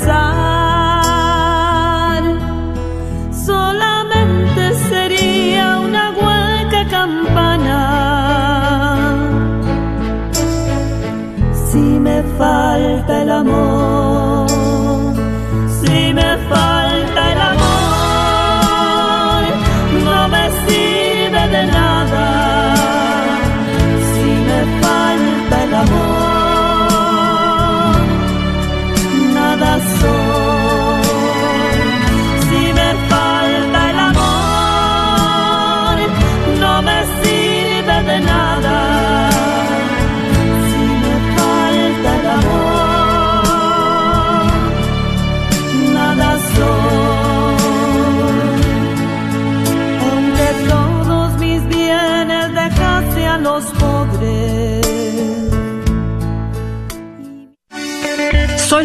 Expresar, 0.00 0.69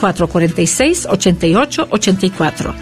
446-8884. 0.00 2.74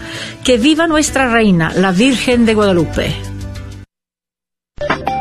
Que 0.43 0.57
viva 0.57 0.87
nuestra 0.87 1.29
reina, 1.29 1.71
la 1.75 1.91
Virgen 1.91 2.45
de 2.45 2.53
Guadalupe. 2.53 3.13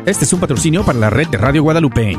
Este 0.07 0.24
es 0.24 0.32
un 0.32 0.40
patrocinio 0.40 0.82
para 0.84 0.98
la 0.98 1.11
red 1.11 1.28
de 1.28 1.36
Radio 1.38 1.62
Guadalupe. 1.62 2.18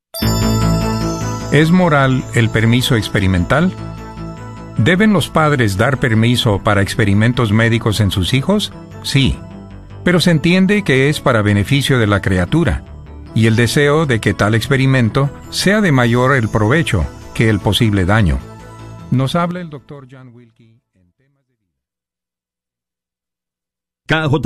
¿Es 1.51 1.69
moral 1.71 2.23
el 2.33 2.49
permiso 2.49 2.95
experimental? 2.95 3.73
¿Deben 4.77 5.11
los 5.11 5.29
padres 5.29 5.75
dar 5.77 5.99
permiso 5.99 6.61
para 6.63 6.81
experimentos 6.81 7.51
médicos 7.51 7.99
en 7.99 8.09
sus 8.09 8.33
hijos? 8.33 8.71
Sí, 9.03 9.37
pero 10.03 10.19
se 10.21 10.31
entiende 10.31 10.83
que 10.83 11.09
es 11.09 11.19
para 11.19 11.41
beneficio 11.41 11.99
de 11.99 12.07
la 12.07 12.21
criatura. 12.21 12.85
y 13.33 13.47
el 13.47 13.55
deseo 13.55 14.05
de 14.05 14.19
que 14.19 14.33
tal 14.33 14.55
experimento 14.55 15.29
sea 15.51 15.79
de 15.79 15.91
mayor 15.91 16.35
el 16.35 16.49
provecho 16.49 17.05
que 17.33 17.49
el 17.49 17.61
posible 17.61 18.03
daño. 18.05 18.39
Nos 19.09 19.35
habla 19.35 19.61
el 19.61 19.69
doctor 19.69 20.07
John 20.09 20.33
Wilkie. 20.33 20.81
KJOR 24.07 24.41